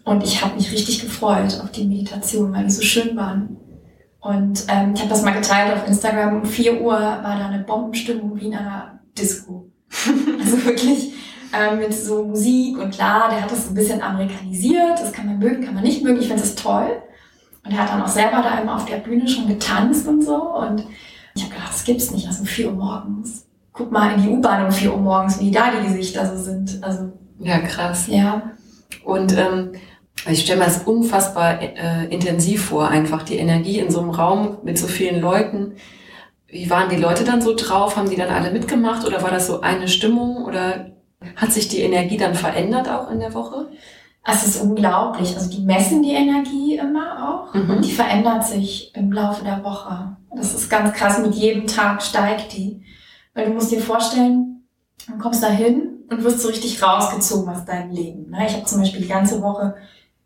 Und 0.03 0.23
ich 0.23 0.43
habe 0.43 0.55
mich 0.55 0.71
richtig 0.71 1.01
gefreut 1.01 1.59
auf 1.63 1.71
die 1.71 1.85
Meditation, 1.85 2.53
weil 2.53 2.65
die 2.65 2.71
so 2.71 2.81
schön 2.81 3.15
waren. 3.15 3.57
Und 4.19 4.65
ähm, 4.67 4.93
ich 4.93 5.01
habe 5.01 5.09
das 5.09 5.21
mal 5.21 5.33
geteilt 5.33 5.73
auf 5.73 5.87
Instagram. 5.87 6.41
Um 6.41 6.45
4 6.45 6.81
Uhr 6.81 6.93
war 6.93 7.37
da 7.37 7.47
eine 7.47 7.63
Bombenstimmung 7.63 8.39
wie 8.39 8.47
in 8.47 8.55
einer 8.55 8.99
Disco. 9.17 9.69
also 10.39 10.65
wirklich 10.65 11.13
ähm, 11.53 11.79
mit 11.79 11.93
so 11.93 12.23
Musik 12.23 12.77
und 12.77 12.93
klar, 12.93 13.29
der 13.29 13.41
hat 13.41 13.51
das 13.51 13.67
ein 13.67 13.73
bisschen 13.73 14.01
amerikanisiert. 14.01 14.99
Das 14.99 15.11
kann 15.11 15.25
man 15.25 15.39
mögen, 15.39 15.63
kann 15.63 15.75
man 15.75 15.83
nicht 15.83 16.03
mögen. 16.03 16.19
Ich 16.19 16.27
finde 16.27 16.41
das 16.41 16.55
toll. 16.55 17.01
Und 17.63 17.71
er 17.71 17.79
hat 17.79 17.89
dann 17.89 18.01
auch 18.01 18.07
selber 18.07 18.41
da 18.41 18.59
immer 18.59 18.75
auf 18.75 18.85
der 18.85 18.97
Bühne 18.97 19.27
schon 19.27 19.47
getanzt 19.47 20.07
und 20.07 20.23
so. 20.23 20.35
Und 20.35 20.85
ich 21.35 21.43
habe 21.43 21.53
gedacht, 21.53 21.73
das 21.73 21.83
gibt's 21.83 22.11
nicht. 22.11 22.27
Also 22.27 22.41
um 22.41 22.47
4 22.47 22.67
Uhr 22.67 22.73
morgens. 22.73 23.47
Guck 23.73 23.91
mal 23.91 24.13
in 24.13 24.23
die 24.23 24.29
U-Bahn 24.29 24.65
um 24.65 24.71
4 24.71 24.91
Uhr 24.91 24.99
morgens, 24.99 25.39
wie 25.39 25.51
da 25.51 25.71
die 25.71 25.87
Gesichter 25.87 26.25
so 26.25 26.41
sind. 26.41 26.83
Also 26.83 27.11
ja, 27.39 27.59
krass. 27.59 28.07
Ja. 28.07 28.51
Und 29.03 29.37
ähm, 29.37 29.73
ich 30.29 30.41
stelle 30.41 30.59
mir 30.59 30.65
das 30.65 30.83
unfassbar 30.83 31.61
äh, 31.61 32.05
intensiv 32.09 32.65
vor, 32.65 32.89
einfach 32.89 33.23
die 33.23 33.37
Energie 33.37 33.79
in 33.79 33.89
so 33.89 34.01
einem 34.01 34.11
Raum 34.11 34.57
mit 34.63 34.77
so 34.77 34.87
vielen 34.87 35.21
Leuten. 35.21 35.73
Wie 36.47 36.69
waren 36.69 36.89
die 36.89 36.97
Leute 36.97 37.23
dann 37.23 37.41
so 37.41 37.55
drauf? 37.55 37.95
Haben 37.95 38.09
die 38.09 38.17
dann 38.17 38.29
alle 38.29 38.51
mitgemacht 38.51 39.05
oder 39.07 39.23
war 39.23 39.31
das 39.31 39.47
so 39.47 39.61
eine 39.61 39.87
Stimmung 39.87 40.43
oder 40.45 40.91
hat 41.35 41.51
sich 41.51 41.67
die 41.67 41.81
Energie 41.81 42.17
dann 42.17 42.35
verändert 42.35 42.89
auch 42.89 43.09
in 43.09 43.19
der 43.19 43.33
Woche? 43.33 43.69
Es 44.23 44.45
ist 44.45 44.61
unglaublich. 44.61 45.35
Also 45.35 45.49
die 45.49 45.63
messen 45.63 46.03
die 46.03 46.11
Energie 46.11 46.77
immer 46.77 47.47
auch 47.49 47.53
mhm. 47.53 47.69
und 47.69 47.85
die 47.85 47.91
verändert 47.91 48.45
sich 48.45 48.91
im 48.95 49.11
Laufe 49.11 49.43
der 49.43 49.63
Woche. 49.63 50.15
Das 50.35 50.53
ist 50.53 50.69
ganz 50.69 50.93
krass. 50.93 51.19
Mit 51.19 51.35
jedem 51.35 51.67
Tag 51.67 52.01
steigt 52.01 52.53
die. 52.53 52.83
Weil 53.33 53.47
du 53.47 53.53
musst 53.53 53.71
dir 53.71 53.81
vorstellen, 53.81 54.63
du 55.07 55.17
kommst 55.17 55.41
da 55.41 55.47
hin 55.47 55.91
und 56.09 56.23
wirst 56.23 56.41
so 56.41 56.49
richtig 56.49 56.81
rausgezogen 56.83 57.49
aus 57.49 57.65
deinem 57.65 57.91
Leben. 57.91 58.29
Ne? 58.29 58.45
Ich 58.45 58.53
habe 58.53 58.65
zum 58.65 58.79
Beispiel 58.79 59.01
die 59.01 59.07
ganze 59.07 59.41
Woche 59.41 59.75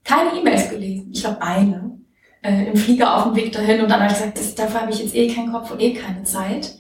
keine 0.03 0.37
E-Mails 0.37 0.69
gelesen. 0.69 1.11
Ich 1.13 1.21
glaube 1.21 1.41
eine. 1.41 1.97
Äh, 2.41 2.71
Im 2.71 2.75
Flieger 2.75 3.15
auf 3.15 3.23
dem 3.23 3.35
Weg 3.35 3.51
dahin 3.53 3.81
und 3.81 3.89
dann 3.89 4.01
habe 4.01 4.11
ich 4.11 4.17
gesagt, 4.17 4.37
das, 4.37 4.55
dafür 4.55 4.81
habe 4.81 4.91
ich 4.91 4.99
jetzt 4.99 5.15
eh 5.15 5.33
keinen 5.33 5.51
Kopf 5.51 5.71
und 5.71 5.81
eh 5.81 5.93
keine 5.93 6.23
Zeit. 6.23 6.75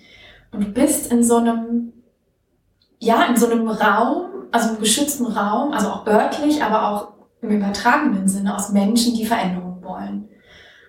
Und 0.51 0.61
du 0.63 0.67
bist 0.71 1.11
in 1.11 1.23
so 1.23 1.37
einem, 1.37 1.93
ja, 2.99 3.25
in 3.25 3.35
so 3.35 3.47
einem 3.47 3.67
Raum, 3.67 4.24
also 4.51 4.69
einem 4.69 4.79
geschützten 4.79 5.25
Raum, 5.25 5.71
also 5.71 5.89
auch 5.89 6.07
örtlich, 6.07 6.63
aber 6.63 6.89
auch 6.89 7.07
im 7.41 7.49
übertragenen 7.49 8.27
Sinne 8.27 8.55
aus 8.55 8.71
Menschen, 8.71 9.15
die 9.15 9.25
Veränderungen 9.25 9.83
wollen. 9.83 10.29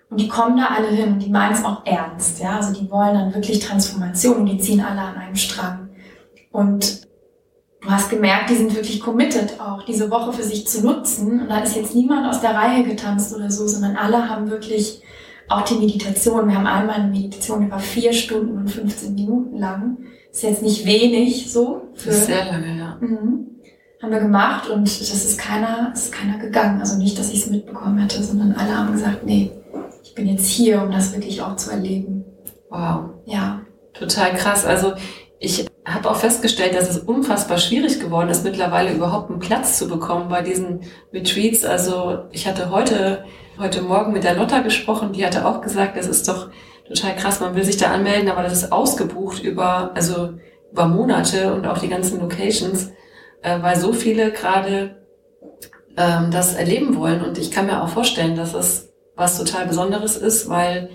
Und 0.09 0.21
die 0.21 0.29
kommen 0.29 0.57
da 0.57 0.67
alle 0.67 0.89
hin 0.89 1.15
und 1.15 1.19
die 1.19 1.31
meinen 1.31 1.53
es 1.53 1.65
auch 1.65 1.85
ernst, 1.85 2.41
ja. 2.41 2.57
Also 2.57 2.73
die 2.73 2.91
wollen 2.91 3.15
dann 3.15 3.35
wirklich 3.35 3.59
Transformation 3.59 4.37
und 4.39 4.47
die 4.47 4.59
ziehen 4.59 4.81
alle 4.81 5.01
an 5.01 5.17
einem 5.17 5.37
Strang. 5.37 5.91
Und 6.53 7.07
du 7.81 7.91
hast 7.91 8.09
gemerkt, 8.09 8.51
die 8.51 8.55
sind 8.55 8.75
wirklich 8.75 9.01
committed 9.01 9.61
auch, 9.61 9.85
diese 9.85 10.11
Woche 10.11 10.33
für 10.33 10.45
sich 10.45 10.67
zu 10.67 10.85
nutzen. 10.85 11.41
Und 11.41 11.49
da 11.49 11.59
ist 11.59 11.77
jetzt 11.77 11.95
niemand 11.95 12.27
aus 12.27 12.41
der 12.41 12.55
Reihe 12.55 12.85
getanzt 12.85 13.35
oder 13.35 13.51
so, 13.51 13.67
sondern 13.67 13.97
alle 13.97 14.29
haben 14.29 14.49
wirklich 14.49 15.03
auch 15.49 15.63
die 15.63 15.75
Meditation. 15.75 16.49
Wir 16.49 16.57
haben 16.57 16.67
einmal 16.67 16.97
eine 16.97 17.11
Meditation 17.11 17.67
über 17.67 17.79
vier 17.79 18.13
Stunden 18.13 18.57
und 18.57 18.69
15 18.69 19.15
Minuten 19.15 19.59
lang. 19.59 19.99
Ist 20.37 20.43
jetzt 20.43 20.62
nicht 20.62 20.85
wenig 20.85 21.50
so. 21.50 21.88
Für, 21.95 22.11
das 22.11 22.19
ist 22.19 22.26
sehr 22.26 22.45
lange, 22.45 22.76
ja. 22.76 22.99
Mhm. 23.00 23.47
Haben 24.02 24.12
wir 24.12 24.21
gemacht 24.21 24.69
und 24.69 24.85
das 24.85 25.11
ist 25.11 25.38
keiner, 25.38 25.93
ist 25.95 26.12
keiner 26.12 26.37
gegangen. 26.37 26.78
Also 26.78 26.99
nicht, 26.99 27.19
dass 27.19 27.31
ich 27.31 27.45
es 27.45 27.50
mitbekommen 27.50 27.97
hätte, 27.97 28.23
sondern 28.23 28.52
alle 28.52 28.76
haben 28.76 28.93
gesagt, 28.93 29.25
nee, 29.25 29.50
ich 30.05 30.14
bin 30.14 30.26
jetzt 30.28 30.47
hier, 30.47 30.83
um 30.83 30.90
das 30.90 31.14
wirklich 31.14 31.40
auch 31.40 31.57
zu 31.57 31.71
erleben. 31.71 32.26
Wow. 32.69 33.14
Ja. 33.25 33.62
Total 33.95 34.35
krass. 34.35 34.66
Also 34.66 34.93
ich 35.38 35.64
habe 35.87 36.11
auch 36.11 36.16
festgestellt, 36.16 36.75
dass 36.75 36.90
es 36.90 36.99
unfassbar 36.99 37.57
schwierig 37.57 37.99
geworden 37.99 38.28
ist, 38.28 38.45
mittlerweile 38.45 38.93
überhaupt 38.93 39.31
einen 39.31 39.38
Platz 39.38 39.78
zu 39.78 39.88
bekommen 39.88 40.28
bei 40.28 40.43
diesen 40.43 40.81
Retreats. 41.14 41.64
Also 41.64 42.25
ich 42.31 42.47
hatte 42.47 42.69
heute, 42.71 43.25
heute 43.59 43.81
Morgen 43.81 44.12
mit 44.12 44.25
der 44.25 44.37
Lotta 44.37 44.59
gesprochen, 44.59 45.14
die 45.14 45.25
hatte 45.25 45.47
auch 45.47 45.62
gesagt, 45.62 45.97
das 45.97 46.07
ist 46.07 46.28
doch 46.28 46.50
total 46.88 47.16
krass, 47.16 47.40
man 47.40 47.55
will 47.55 47.64
sich 47.64 47.76
da 47.76 47.90
anmelden, 47.90 48.31
aber 48.31 48.43
das 48.43 48.52
ist 48.52 48.73
ausgebucht 48.73 49.43
über, 49.43 49.93
also 49.95 50.35
über 50.73 50.87
Monate 50.87 51.55
und 51.55 51.66
auch 51.66 51.78
die 51.78 51.88
ganzen 51.88 52.21
Locations, 52.21 52.90
äh, 53.43 53.62
weil 53.62 53.76
so 53.76 53.93
viele 53.93 54.33
gerade 54.33 54.97
ähm, 55.97 56.31
das 56.31 56.55
erleben 56.55 56.97
wollen. 56.97 57.23
Und 57.23 57.38
ich 57.38 57.50
kann 57.50 57.66
mir 57.66 57.83
auch 57.83 57.88
vorstellen, 57.88 58.37
dass 58.37 58.55
es 58.55 58.93
was 59.14 59.38
total 59.38 59.66
Besonderes 59.66 60.16
ist, 60.16 60.49
weil 60.49 60.90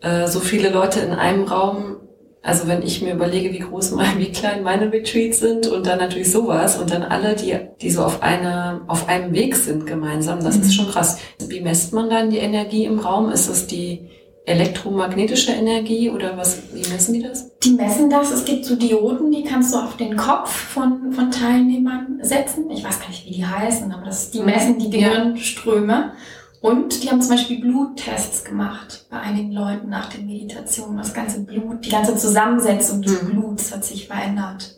äh, 0.00 0.26
so 0.26 0.40
viele 0.40 0.70
Leute 0.70 1.00
in 1.00 1.12
einem 1.12 1.44
Raum 1.44 1.98
also 2.42 2.68
wenn 2.68 2.82
ich 2.82 3.02
mir 3.02 3.14
überlege, 3.14 3.52
wie 3.52 3.58
groß 3.58 3.90
mein, 3.92 4.18
wie 4.18 4.32
klein 4.32 4.62
meine 4.62 4.92
Retreats 4.92 5.40
sind 5.40 5.66
und 5.66 5.86
dann 5.86 5.98
natürlich 5.98 6.30
sowas 6.30 6.78
und 6.78 6.90
dann 6.90 7.02
alle, 7.02 7.34
die, 7.34 7.54
die 7.80 7.90
so 7.90 8.04
auf 8.04 8.22
einer, 8.22 8.82
auf 8.86 9.08
einem 9.08 9.34
Weg 9.34 9.56
sind 9.56 9.86
gemeinsam, 9.86 10.42
das 10.42 10.56
mhm. 10.56 10.62
ist 10.62 10.74
schon 10.74 10.88
krass. 10.88 11.18
Wie 11.46 11.60
messt 11.60 11.92
man 11.92 12.08
dann 12.08 12.30
die 12.30 12.38
Energie 12.38 12.84
im 12.84 13.00
Raum? 13.00 13.30
Ist 13.30 13.48
es 13.48 13.66
die 13.66 14.08
elektromagnetische 14.48 15.52
Energie 15.52 16.10
oder 16.10 16.36
was, 16.36 16.62
wie 16.72 16.88
messen 16.88 17.14
die 17.14 17.22
das? 17.22 17.58
Die 17.58 17.70
messen 17.70 18.10
das. 18.10 18.30
Es 18.30 18.44
gibt 18.44 18.64
so 18.64 18.76
Dioden, 18.76 19.30
die 19.30 19.44
kannst 19.44 19.74
du 19.74 19.78
auf 19.78 19.96
den 19.96 20.16
Kopf 20.16 20.50
von, 20.50 21.12
von 21.12 21.30
Teilnehmern 21.30 22.18
setzen. 22.22 22.70
Ich 22.70 22.84
weiß 22.84 23.00
gar 23.00 23.08
nicht, 23.08 23.26
wie 23.26 23.32
die 23.32 23.46
heißen, 23.46 23.92
aber 23.92 24.06
das, 24.06 24.30
die 24.30 24.40
messen 24.40 24.78
die 24.78 24.90
Gehirnströme. 24.90 25.92
Ja. 25.92 26.12
Und 26.60 27.04
die 27.04 27.10
haben 27.10 27.22
zum 27.22 27.30
Beispiel 27.30 27.60
Bluttests 27.60 28.44
gemacht 28.44 29.06
bei 29.10 29.20
einigen 29.20 29.52
Leuten 29.52 29.88
nach 29.88 30.08
der 30.08 30.24
Meditation. 30.24 30.96
Das 30.96 31.14
ganze 31.14 31.44
Blut, 31.44 31.84
die 31.84 31.90
ganze 31.90 32.16
Zusammensetzung 32.16 33.02
des 33.02 33.22
mhm. 33.22 33.28
Bluts 33.30 33.72
hat 33.72 33.84
sich 33.84 34.08
verändert. 34.08 34.74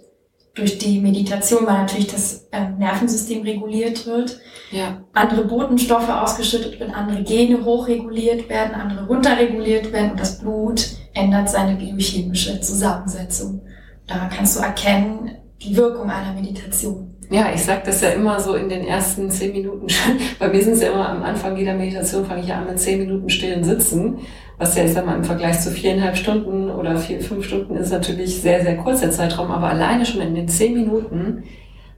Durch 0.54 0.78
die 0.78 1.00
Meditation, 1.00 1.64
weil 1.64 1.78
natürlich 1.78 2.08
das 2.08 2.48
ähm, 2.52 2.76
Nervensystem 2.78 3.42
reguliert 3.42 4.04
wird. 4.04 4.40
Ja. 4.70 5.04
Andere 5.12 5.44
Botenstoffe 5.44 6.08
ausgeschüttet 6.08 6.78
werden, 6.78 6.94
andere 6.94 7.22
Gene 7.24 7.64
hochreguliert 7.64 8.48
werden, 8.48 8.74
andere 8.74 9.06
runterreguliert 9.06 9.92
werden 9.92 10.12
und 10.12 10.20
das 10.20 10.38
Blut 10.38 10.86
ändert 11.12 11.50
seine 11.50 11.76
biochemische 11.76 12.60
Zusammensetzung. 12.60 13.62
Da 14.06 14.30
kannst 14.34 14.56
du 14.56 14.62
erkennen 14.62 15.32
die 15.60 15.76
Wirkung 15.76 16.08
einer 16.08 16.32
Meditation. 16.32 17.10
Ja, 17.30 17.52
ich 17.54 17.62
sage 17.62 17.82
das 17.84 18.00
ja 18.00 18.10
immer 18.10 18.40
so 18.40 18.54
in 18.54 18.68
den 18.68 18.84
ersten 18.84 19.30
zehn 19.30 19.52
Minuten. 19.52 19.86
Bei 20.40 20.48
mir 20.48 20.62
sind 20.62 20.72
es 20.72 20.82
ja 20.82 20.90
immer 20.90 21.08
am 21.08 21.22
Anfang 21.22 21.56
jeder 21.56 21.74
Meditation, 21.74 22.24
fange 22.24 22.40
ich 22.40 22.48
ja 22.48 22.58
an 22.58 22.66
mit 22.66 22.80
zehn 22.80 22.98
Minuten 22.98 23.30
stillen 23.30 23.62
Sitzen. 23.62 24.18
Was 24.58 24.76
ja, 24.76 24.84
ich 24.84 24.92
sag 24.92 25.06
mal, 25.06 25.16
im 25.16 25.24
Vergleich 25.24 25.60
zu 25.60 25.70
viereinhalb 25.70 26.16
Stunden 26.16 26.70
oder 26.70 26.96
vier, 26.96 27.20
fünf 27.20 27.46
Stunden 27.46 27.76
ist 27.76 27.92
natürlich 27.92 28.42
sehr, 28.42 28.62
sehr 28.62 28.76
kurzer 28.76 29.10
Zeitraum. 29.10 29.52
Aber 29.52 29.68
alleine 29.68 30.04
schon 30.04 30.20
in 30.20 30.34
den 30.34 30.48
zehn 30.48 30.74
Minuten 30.74 31.44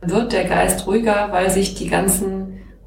wird 0.03 0.33
der 0.33 0.45
Geist 0.45 0.87
ruhiger, 0.87 1.29
weil 1.31 1.49
sich 1.49 1.75
die 1.75 1.89
ganzen 1.89 2.42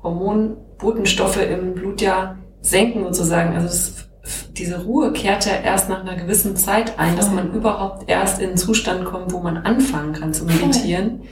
Hormonbotenstoffe 0.06 1.42
im 1.42 1.74
Blut 1.74 2.02
ja 2.02 2.38
senken 2.62 3.04
sozusagen. 3.04 3.54
Also 3.54 3.68
es, 3.68 4.08
diese 4.54 4.84
Ruhe 4.84 5.12
kehrt 5.12 5.46
ja 5.46 5.54
erst 5.64 5.90
nach 5.90 6.02
einer 6.02 6.16
gewissen 6.16 6.56
Zeit 6.56 6.98
ein, 6.98 7.18
dass 7.18 7.32
man 7.32 7.54
überhaupt 7.54 8.10
erst 8.10 8.40
in 8.40 8.50
einen 8.50 8.58
Zustand 8.58 9.06
kommt, 9.06 9.34
wo 9.34 9.40
man 9.40 9.58
anfangen 9.58 10.14
kann 10.14 10.34
zu 10.34 10.46
meditieren. 10.46 11.24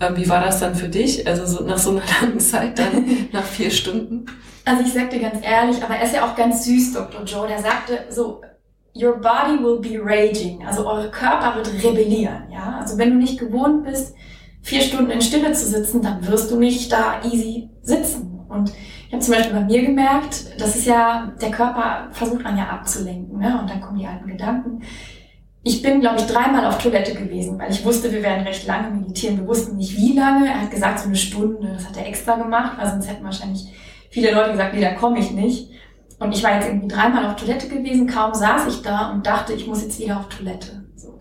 Ähm, 0.00 0.16
wie 0.16 0.28
war 0.28 0.40
das 0.42 0.60
dann 0.60 0.74
für 0.74 0.88
dich? 0.88 1.26
Also 1.26 1.46
so 1.46 1.64
nach 1.64 1.78
so 1.78 1.90
einer 1.90 2.02
langen 2.20 2.40
Zeit 2.40 2.78
dann, 2.78 3.28
nach 3.32 3.44
vier 3.44 3.70
Stunden? 3.70 4.26
Also 4.64 4.82
ich 4.82 4.92
sag 4.92 5.10
dir 5.10 5.20
ganz 5.20 5.38
ehrlich, 5.42 5.82
aber 5.82 5.96
er 5.96 6.04
ist 6.04 6.14
ja 6.14 6.26
auch 6.26 6.36
ganz 6.36 6.64
süß, 6.64 6.92
Dr. 6.92 7.24
Joe. 7.24 7.48
Der 7.48 7.58
sagte 7.58 8.04
so, 8.10 8.42
your 8.94 9.14
body 9.14 9.62
will 9.62 9.80
be 9.80 9.98
raging. 10.02 10.64
Also 10.66 10.86
eure 10.86 11.10
Körper 11.10 11.56
wird 11.56 11.70
rebellieren, 11.82 12.44
ja. 12.52 12.78
Also 12.80 12.98
wenn 12.98 13.10
du 13.10 13.16
nicht 13.16 13.38
gewohnt 13.38 13.84
bist, 13.84 14.14
vier 14.62 14.80
Stunden 14.80 15.10
in 15.10 15.20
Stille 15.20 15.52
zu 15.52 15.66
sitzen, 15.66 16.02
dann 16.02 16.26
wirst 16.26 16.50
du 16.50 16.58
nicht 16.58 16.92
da 16.92 17.22
easy 17.24 17.70
sitzen. 17.82 18.40
Und 18.48 18.72
ich 19.06 19.12
habe 19.12 19.22
zum 19.22 19.34
Beispiel 19.34 19.54
bei 19.54 19.64
mir 19.64 19.82
gemerkt, 19.82 20.46
das 20.58 20.76
ist 20.76 20.86
ja, 20.86 21.32
der 21.40 21.50
Körper 21.50 22.08
versucht 22.12 22.42
man 22.42 22.58
ja 22.58 22.68
abzulenken, 22.68 23.38
ne? 23.38 23.58
Und 23.60 23.70
dann 23.70 23.80
kommen 23.80 23.98
die 23.98 24.06
alten 24.06 24.26
Gedanken. 24.26 24.82
Ich 25.62 25.82
bin, 25.82 26.00
glaube 26.00 26.18
ich, 26.18 26.26
dreimal 26.26 26.64
auf 26.66 26.78
Toilette 26.78 27.14
gewesen, 27.14 27.58
weil 27.58 27.70
ich 27.70 27.84
wusste, 27.84 28.12
wir 28.12 28.22
werden 28.22 28.46
recht 28.46 28.66
lange 28.66 28.90
meditieren. 28.90 29.38
Wir 29.38 29.46
wussten 29.46 29.76
nicht, 29.76 29.96
wie 29.96 30.14
lange. 30.14 30.46
Er 30.46 30.62
hat 30.62 30.70
gesagt, 30.70 31.00
so 31.00 31.06
eine 31.06 31.16
Stunde. 31.16 31.72
Das 31.74 31.86
hat 31.86 31.96
er 31.96 32.06
extra 32.06 32.36
gemacht, 32.36 32.78
weil 32.78 32.88
sonst 32.88 33.08
hätten 33.08 33.24
wahrscheinlich 33.24 33.66
viele 34.10 34.32
Leute 34.32 34.52
gesagt, 34.52 34.74
nee, 34.74 34.80
da 34.80 34.94
komme 34.94 35.18
ich 35.18 35.32
nicht. 35.32 35.70
Und 36.18 36.34
ich 36.34 36.42
war 36.42 36.54
jetzt 36.54 36.66
irgendwie 36.66 36.88
dreimal 36.88 37.26
auf 37.26 37.36
Toilette 37.36 37.68
gewesen. 37.68 38.06
Kaum 38.06 38.34
saß 38.34 38.66
ich 38.68 38.82
da 38.82 39.10
und 39.10 39.26
dachte, 39.26 39.52
ich 39.52 39.66
muss 39.66 39.82
jetzt 39.82 40.00
wieder 40.00 40.18
auf 40.18 40.28
Toilette. 40.28 40.84
So. 40.96 41.18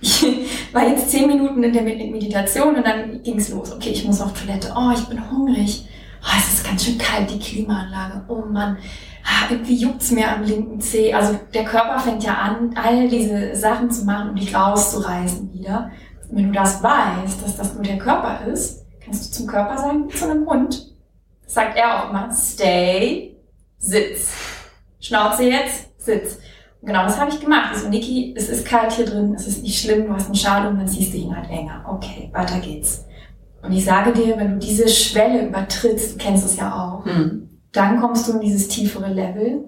Ich 0.00 0.24
war 0.72 0.88
jetzt 0.88 1.10
zehn 1.10 1.26
Minuten 1.26 1.62
in 1.62 1.72
der 1.72 1.82
Meditation 1.82 2.76
und 2.76 2.86
dann 2.86 3.22
ging's 3.22 3.48
los. 3.50 3.72
Okay, 3.72 3.90
ich 3.90 4.04
muss 4.04 4.20
auf 4.20 4.32
Toilette. 4.32 4.72
Oh, 4.76 4.90
ich 4.94 5.04
bin 5.06 5.30
hungrig. 5.30 5.88
Oh, 6.22 6.36
es 6.38 6.54
ist 6.54 6.66
ganz 6.66 6.84
schön 6.84 6.98
kalt, 6.98 7.30
die 7.30 7.38
Klimaanlage. 7.38 8.24
Oh 8.28 8.42
Mann, 8.50 8.78
ah, 9.24 9.50
irgendwie 9.50 9.76
juckt's 9.76 10.10
mir 10.10 10.30
am 10.30 10.42
linken 10.42 10.80
Zeh. 10.80 11.12
Also 11.14 11.38
der 11.54 11.64
Körper 11.64 11.98
fängt 12.00 12.24
ja 12.24 12.34
an, 12.34 12.74
all 12.74 13.08
diese 13.08 13.54
Sachen 13.54 13.90
zu 13.90 14.04
machen, 14.04 14.30
um 14.30 14.36
dich 14.36 14.54
rauszureißen 14.54 15.52
wieder. 15.52 15.90
Und 16.28 16.36
wenn 16.36 16.46
du 16.48 16.52
das 16.52 16.82
weißt, 16.82 17.42
dass 17.42 17.56
das 17.56 17.74
nur 17.74 17.84
der 17.84 17.98
Körper 17.98 18.46
ist, 18.46 18.84
kannst 19.04 19.28
du 19.28 19.38
zum 19.38 19.46
Körper 19.46 19.78
sagen, 19.78 20.10
zu 20.10 20.28
einem 20.28 20.46
Hund. 20.46 20.94
Das 21.44 21.54
sagt 21.54 21.76
er 21.76 22.04
auch 22.04 22.10
immer, 22.10 22.28
stay, 22.32 23.36
sitz. 23.78 24.32
Schnauze 24.98 25.44
jetzt, 25.44 25.88
sitz. 25.98 26.38
Genau 26.86 27.02
das 27.02 27.18
habe 27.18 27.32
ich 27.32 27.40
gemacht. 27.40 27.72
Ich 27.74 27.80
so, 27.80 27.88
Niki, 27.88 28.32
es 28.36 28.48
ist 28.48 28.64
kalt 28.64 28.92
hier 28.92 29.06
drin, 29.06 29.34
es 29.34 29.48
ist 29.48 29.64
nicht 29.64 29.80
schlimm, 29.80 30.06
du 30.06 30.12
hast 30.12 30.26
einen 30.26 30.36
Schal 30.36 30.68
und 30.68 30.78
dann 30.78 30.86
ziehst 30.86 31.12
du 31.12 31.18
ihn 31.18 31.36
halt 31.36 31.50
enger. 31.50 31.84
Okay, 31.88 32.30
weiter 32.32 32.60
geht's. 32.60 33.04
Und 33.60 33.72
ich 33.72 33.84
sage 33.84 34.12
dir, 34.12 34.38
wenn 34.38 34.52
du 34.52 34.58
diese 34.58 34.88
Schwelle 34.88 35.48
übertrittst, 35.48 36.14
du 36.14 36.18
kennst 36.18 36.44
es 36.44 36.56
ja 36.56 36.72
auch, 36.72 37.04
hm. 37.04 37.48
dann 37.72 38.00
kommst 38.00 38.28
du 38.28 38.34
in 38.34 38.40
dieses 38.40 38.68
tiefere 38.68 39.12
Level. 39.12 39.64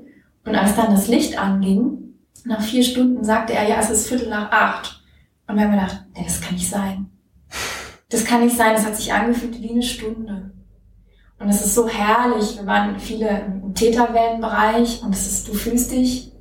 Und 0.46 0.54
als 0.54 0.76
dann 0.76 0.92
das 0.92 1.08
Licht 1.08 1.36
anging, 1.36 2.14
nach 2.44 2.62
vier 2.62 2.84
Stunden 2.84 3.24
sagte 3.24 3.52
er, 3.52 3.68
ja, 3.68 3.80
es 3.80 3.90
ist 3.90 4.06
Viertel 4.06 4.30
nach 4.30 4.52
acht. 4.52 5.02
Und 5.48 5.56
wir 5.56 5.64
haben 5.64 5.72
gedacht, 5.72 6.04
nee, 6.14 6.22
das 6.24 6.40
kann 6.40 6.54
nicht 6.54 6.70
sein. 6.70 7.10
Das 8.10 8.24
kann 8.24 8.44
nicht 8.44 8.56
sein, 8.56 8.74
das 8.74 8.86
hat 8.86 8.94
sich 8.94 9.12
angefühlt 9.12 9.60
wie 9.60 9.70
eine 9.70 9.82
Stunde. 9.82 10.52
Und 11.40 11.48
es 11.48 11.66
ist 11.66 11.74
so 11.74 11.88
herrlich. 11.88 12.56
Wir 12.56 12.66
waren 12.66 12.96
viele 13.00 13.28
im 13.28 13.74
Täterwellenbereich 13.74 15.02
und 15.02 15.12
es 15.12 15.26
ist, 15.26 15.48
du 15.48 15.54
fühlst 15.54 15.90
dich, 15.90 16.32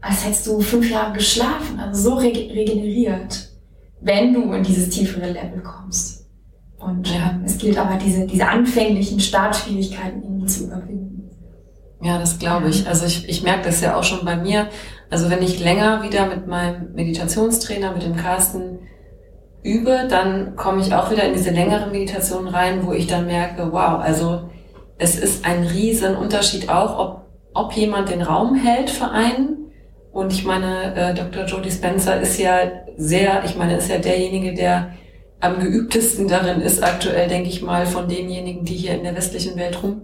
als 0.00 0.24
hättest 0.24 0.46
du 0.46 0.60
fünf 0.60 0.90
Jahre 0.90 1.12
geschlafen, 1.12 1.78
also 1.78 2.10
so 2.10 2.16
regeneriert, 2.16 3.50
wenn 4.00 4.32
du 4.32 4.52
in 4.52 4.62
dieses 4.62 4.88
tiefere 4.88 5.30
Level 5.30 5.62
kommst. 5.62 6.26
Und 6.78 7.10
ähm, 7.14 7.42
es 7.44 7.58
gilt 7.58 7.76
aber, 7.76 7.96
diese, 7.96 8.26
diese 8.26 8.48
anfänglichen 8.48 9.20
Startschwierigkeiten 9.20 10.22
irgendwie 10.22 10.46
zu 10.46 10.64
überwinden. 10.64 11.30
Ja, 12.02 12.18
das 12.18 12.38
glaube 12.38 12.70
ich. 12.70 12.88
Also 12.88 13.04
ich, 13.04 13.28
ich 13.28 13.42
merke 13.42 13.64
das 13.64 13.82
ja 13.82 13.96
auch 13.96 14.04
schon 14.04 14.24
bei 14.24 14.36
mir. 14.36 14.68
Also 15.10 15.28
wenn 15.28 15.42
ich 15.42 15.62
länger 15.62 16.02
wieder 16.02 16.26
mit 16.26 16.46
meinem 16.46 16.94
Meditationstrainer, 16.94 17.92
mit 17.92 18.02
dem 18.02 18.16
Carsten 18.16 18.78
übe, 19.62 20.06
dann 20.08 20.56
komme 20.56 20.80
ich 20.80 20.94
auch 20.94 21.10
wieder 21.10 21.24
in 21.24 21.34
diese 21.34 21.50
längere 21.50 21.90
Meditation 21.90 22.48
rein, 22.48 22.86
wo 22.86 22.92
ich 22.92 23.06
dann 23.06 23.26
merke, 23.26 23.70
wow, 23.72 24.00
also 24.00 24.48
es 24.96 25.18
ist 25.18 25.44
ein 25.44 25.64
riesen 25.64 26.16
Unterschied 26.16 26.70
auch, 26.70 26.98
ob, 26.98 27.26
ob 27.52 27.72
jemand 27.74 28.08
den 28.08 28.22
Raum 28.22 28.54
hält 28.54 28.88
für 28.88 29.10
einen. 29.10 29.59
Und 30.12 30.32
ich 30.32 30.44
meine, 30.44 30.94
äh, 30.94 31.14
Dr. 31.14 31.44
Jody 31.44 31.70
Spencer 31.70 32.20
ist 32.20 32.38
ja 32.38 32.58
sehr, 32.96 33.42
ich 33.44 33.56
meine, 33.56 33.76
ist 33.76 33.88
ja 33.88 33.98
derjenige, 33.98 34.54
der 34.54 34.92
am 35.40 35.60
geübtesten 35.60 36.28
darin 36.28 36.60
ist 36.60 36.82
aktuell, 36.82 37.28
denke 37.28 37.48
ich 37.48 37.62
mal, 37.62 37.86
von 37.86 38.08
denjenigen, 38.08 38.64
die 38.64 38.74
hier 38.74 38.94
in 38.94 39.04
der 39.04 39.16
westlichen 39.16 39.56
Welt 39.56 39.82
rum, 39.82 40.02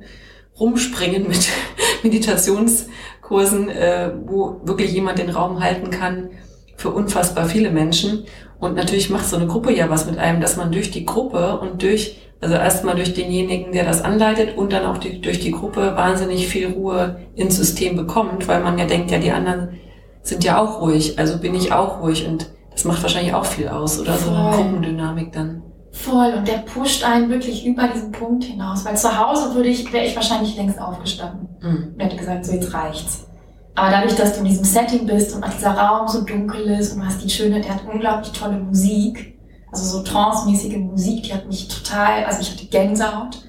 rumspringen 0.59 1.29
mit 1.29 1.49
Meditationskursen, 2.03 3.69
äh, 3.69 4.13
wo 4.25 4.61
wirklich 4.65 4.93
jemand 4.93 5.19
den 5.19 5.31
Raum 5.31 5.63
halten 5.63 5.91
kann 5.91 6.31
für 6.77 6.91
unfassbar 6.91 7.47
viele 7.47 7.71
Menschen. 7.71 8.25
Und 8.59 8.77
natürlich 8.77 9.11
macht 9.11 9.27
so 9.27 9.37
eine 9.37 9.47
Gruppe 9.47 9.75
ja 9.75 9.91
was 9.91 10.07
mit 10.07 10.19
einem, 10.19 10.41
dass 10.41 10.57
man 10.57 10.73
durch 10.73 10.91
die 10.91 11.05
Gruppe 11.05 11.59
und 11.59 11.83
durch, 11.83 12.19
also 12.41 12.55
erstmal 12.55 12.95
durch 12.95 13.13
denjenigen, 13.13 13.73
der 13.73 13.85
das 13.85 14.03
anleitet 14.03 14.57
und 14.57 14.73
dann 14.73 14.87
auch 14.87 14.99
die, 14.99 15.21
durch 15.21 15.41
die 15.41 15.51
Gruppe 15.51 15.95
wahnsinnig 15.97 16.47
viel 16.49 16.69
Ruhe 16.69 17.21
ins 17.35 17.57
System 17.57 17.97
bekommt, 17.97 18.49
weil 18.49 18.63
man 18.63 18.79
ja 18.79 18.87
denkt, 18.87 19.11
ja, 19.11 19.19
die 19.19 19.33
anderen 19.33 19.81
sind 20.29 20.45
ja 20.45 20.59
auch 20.59 20.81
ruhig, 20.81 21.19
also 21.19 21.39
bin 21.39 21.55
ich 21.55 21.73
auch 21.73 22.01
ruhig 22.01 22.27
und 22.27 22.51
das 22.73 22.85
macht 22.85 23.03
wahrscheinlich 23.03 23.33
auch 23.33 23.47
viel 23.47 23.69
aus, 23.69 23.99
oder? 23.99 24.15
Voll. 24.15 24.35
So 24.35 24.39
eine 24.39 24.57
Gruppendynamik 24.57 25.33
dann. 25.33 25.63
Voll. 25.93 26.35
Und 26.37 26.47
der 26.47 26.59
pusht 26.59 27.05
einen 27.05 27.31
wirklich 27.31 27.65
über 27.65 27.89
diesen 27.89 28.13
Punkt 28.13 28.45
hinaus. 28.45 28.85
Weil 28.85 28.99
zu 28.99 29.17
Hause 29.17 29.55
würde 29.55 29.71
ich, 29.71 29.91
wäre 29.93 30.05
ich 30.05 30.15
wahrscheinlich 30.15 30.57
längst 30.57 30.79
aufgestanden. 30.79 31.49
Mhm. 31.63 31.95
Und 31.95 32.03
hätte 32.03 32.17
gesagt, 32.17 32.45
so 32.45 32.53
jetzt 32.53 32.75
reicht's. 32.75 33.27
Aber 33.75 33.91
dadurch, 33.91 34.15
dass 34.15 34.35
du 34.35 34.41
in 34.41 34.47
diesem 34.47 34.65
Setting 34.65 35.07
bist 35.07 35.35
und 35.35 35.45
dieser 35.55 35.71
Raum 35.71 36.07
so 36.09 36.23
dunkel 36.23 36.67
ist 36.79 36.93
und 36.93 37.01
du 37.01 37.07
hast 37.07 37.23
die 37.23 37.31
schöne, 37.31 37.61
der 37.61 37.75
hat 37.75 37.83
unglaublich 37.91 38.33
tolle 38.33 38.59
Musik. 38.59 39.39
Also 39.73 39.99
so 39.99 40.03
trance-mäßige 40.03 40.77
Musik, 40.79 41.23
die 41.23 41.33
hat 41.33 41.47
mich 41.47 41.69
total, 41.69 42.25
also 42.25 42.41
ich 42.41 42.51
hatte 42.51 42.67
Gänsehaut. 42.67 43.43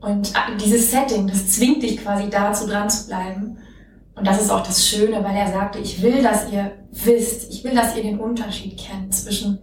Und 0.00 0.32
dieses 0.64 0.90
Setting, 0.90 1.26
das 1.28 1.52
zwingt 1.52 1.82
dich 1.82 1.98
quasi 2.02 2.28
dazu 2.28 2.66
dran 2.66 2.90
zu 2.90 3.06
bleiben. 3.06 3.58
Und 4.16 4.26
das 4.26 4.40
ist 4.40 4.50
auch 4.50 4.62
das 4.64 4.86
Schöne, 4.86 5.24
weil 5.24 5.36
er 5.36 5.48
sagte, 5.48 5.78
ich 5.78 6.00
will, 6.02 6.22
dass 6.22 6.50
ihr 6.52 6.72
wisst, 6.92 7.52
ich 7.52 7.64
will, 7.64 7.74
dass 7.74 7.96
ihr 7.96 8.02
den 8.02 8.20
Unterschied 8.20 8.78
kennt 8.78 9.12
zwischen 9.12 9.58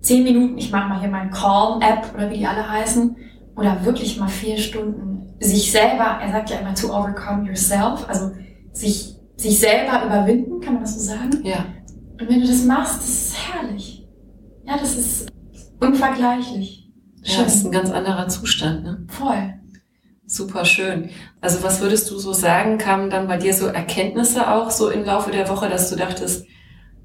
zehn 0.00 0.24
Minuten, 0.24 0.56
ich 0.56 0.70
mache 0.70 0.88
mal 0.88 1.00
hier 1.00 1.10
mein 1.10 1.30
Calm-App 1.30 2.14
oder 2.14 2.30
wie 2.30 2.38
die 2.38 2.46
alle 2.46 2.68
heißen, 2.68 3.16
oder 3.56 3.84
wirklich 3.84 4.18
mal 4.18 4.28
vier 4.28 4.56
Stunden 4.56 5.34
sich 5.38 5.70
selber, 5.70 6.18
er 6.22 6.32
sagt 6.32 6.50
ja 6.50 6.58
immer 6.58 6.74
to 6.74 6.88
overcome 6.88 7.46
yourself, 7.46 8.08
also 8.08 8.30
sich, 8.72 9.16
sich 9.36 9.58
selber 9.58 10.04
überwinden, 10.06 10.60
kann 10.60 10.74
man 10.74 10.82
das 10.82 10.94
so 10.94 11.00
sagen? 11.00 11.30
Ja. 11.42 11.66
Und 12.18 12.28
wenn 12.28 12.40
du 12.40 12.46
das 12.46 12.64
machst, 12.64 12.98
das 12.98 13.08
ist 13.08 13.36
herrlich. 13.36 14.06
Ja, 14.64 14.78
das 14.78 14.96
ist 14.96 15.30
unvergleichlich. 15.80 16.90
Schön. 17.22 17.36
Ja, 17.36 17.44
das 17.44 17.56
ist 17.56 17.66
ein 17.66 17.72
ganz 17.72 17.90
anderer 17.90 18.28
Zustand, 18.28 18.84
ne? 18.84 19.06
Voll. 19.08 19.59
Super 20.30 20.64
schön. 20.64 21.10
Also 21.40 21.64
was 21.64 21.80
würdest 21.80 22.08
du 22.08 22.16
so 22.16 22.32
sagen, 22.32 22.78
kamen 22.78 23.10
dann 23.10 23.26
bei 23.26 23.36
dir 23.36 23.52
so 23.52 23.66
Erkenntnisse 23.66 24.48
auch 24.48 24.70
so 24.70 24.88
im 24.88 25.04
Laufe 25.04 25.32
der 25.32 25.48
Woche, 25.48 25.68
dass 25.68 25.90
du 25.90 25.96
dachtest, 25.96 26.46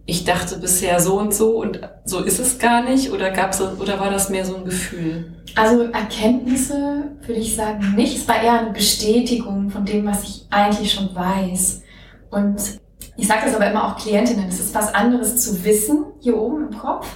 ich 0.05 0.25
dachte 0.25 0.59
bisher 0.59 0.99
so 0.99 1.17
und 1.17 1.33
so 1.33 1.59
und 1.59 1.79
so 2.03 2.19
ist 2.19 2.37
es 2.37 2.59
gar 2.59 2.83
nicht 2.83 3.11
oder 3.11 3.31
gab's 3.31 3.59
oder 3.59 3.99
war 3.99 4.11
das 4.11 4.29
mehr 4.29 4.45
so 4.45 4.57
ein 4.57 4.65
Gefühl? 4.65 5.33
Also 5.55 5.85
Erkenntnisse 5.85 7.15
würde 7.21 7.41
ich 7.41 7.55
sagen 7.55 7.95
nicht. 7.95 8.15
Es 8.15 8.27
war 8.27 8.43
eher 8.43 8.59
eine 8.59 8.73
Bestätigung 8.73 9.71
von 9.71 9.85
dem, 9.85 10.05
was 10.05 10.21
ich 10.21 10.45
eigentlich 10.51 10.93
schon 10.93 11.15
weiß. 11.15 11.81
Und 12.29 12.79
ich 13.17 13.27
sage 13.27 13.41
das 13.45 13.55
aber 13.55 13.71
immer 13.71 13.87
auch 13.87 13.97
Klientinnen, 13.97 14.47
es 14.47 14.59
ist 14.59 14.75
was 14.75 14.93
anderes 14.93 15.37
zu 15.37 15.65
wissen 15.65 16.05
hier 16.21 16.37
oben 16.37 16.67
im 16.67 16.77
Kopf 16.77 17.07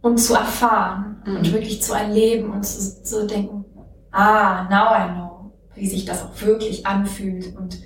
und 0.00 0.18
zu 0.18 0.34
erfahren 0.34 1.20
mhm. 1.26 1.38
und 1.38 1.52
wirklich 1.52 1.82
zu 1.82 1.92
erleben 1.92 2.52
und 2.52 2.64
zu, 2.64 3.02
zu 3.02 3.26
denken, 3.26 3.64
ah, 4.12 4.68
now 4.70 4.94
I 4.94 5.12
know 5.12 5.29
wie 5.74 5.86
sich 5.86 6.04
das 6.04 6.22
auch 6.22 6.40
wirklich 6.40 6.86
anfühlt. 6.86 7.56
Und 7.56 7.78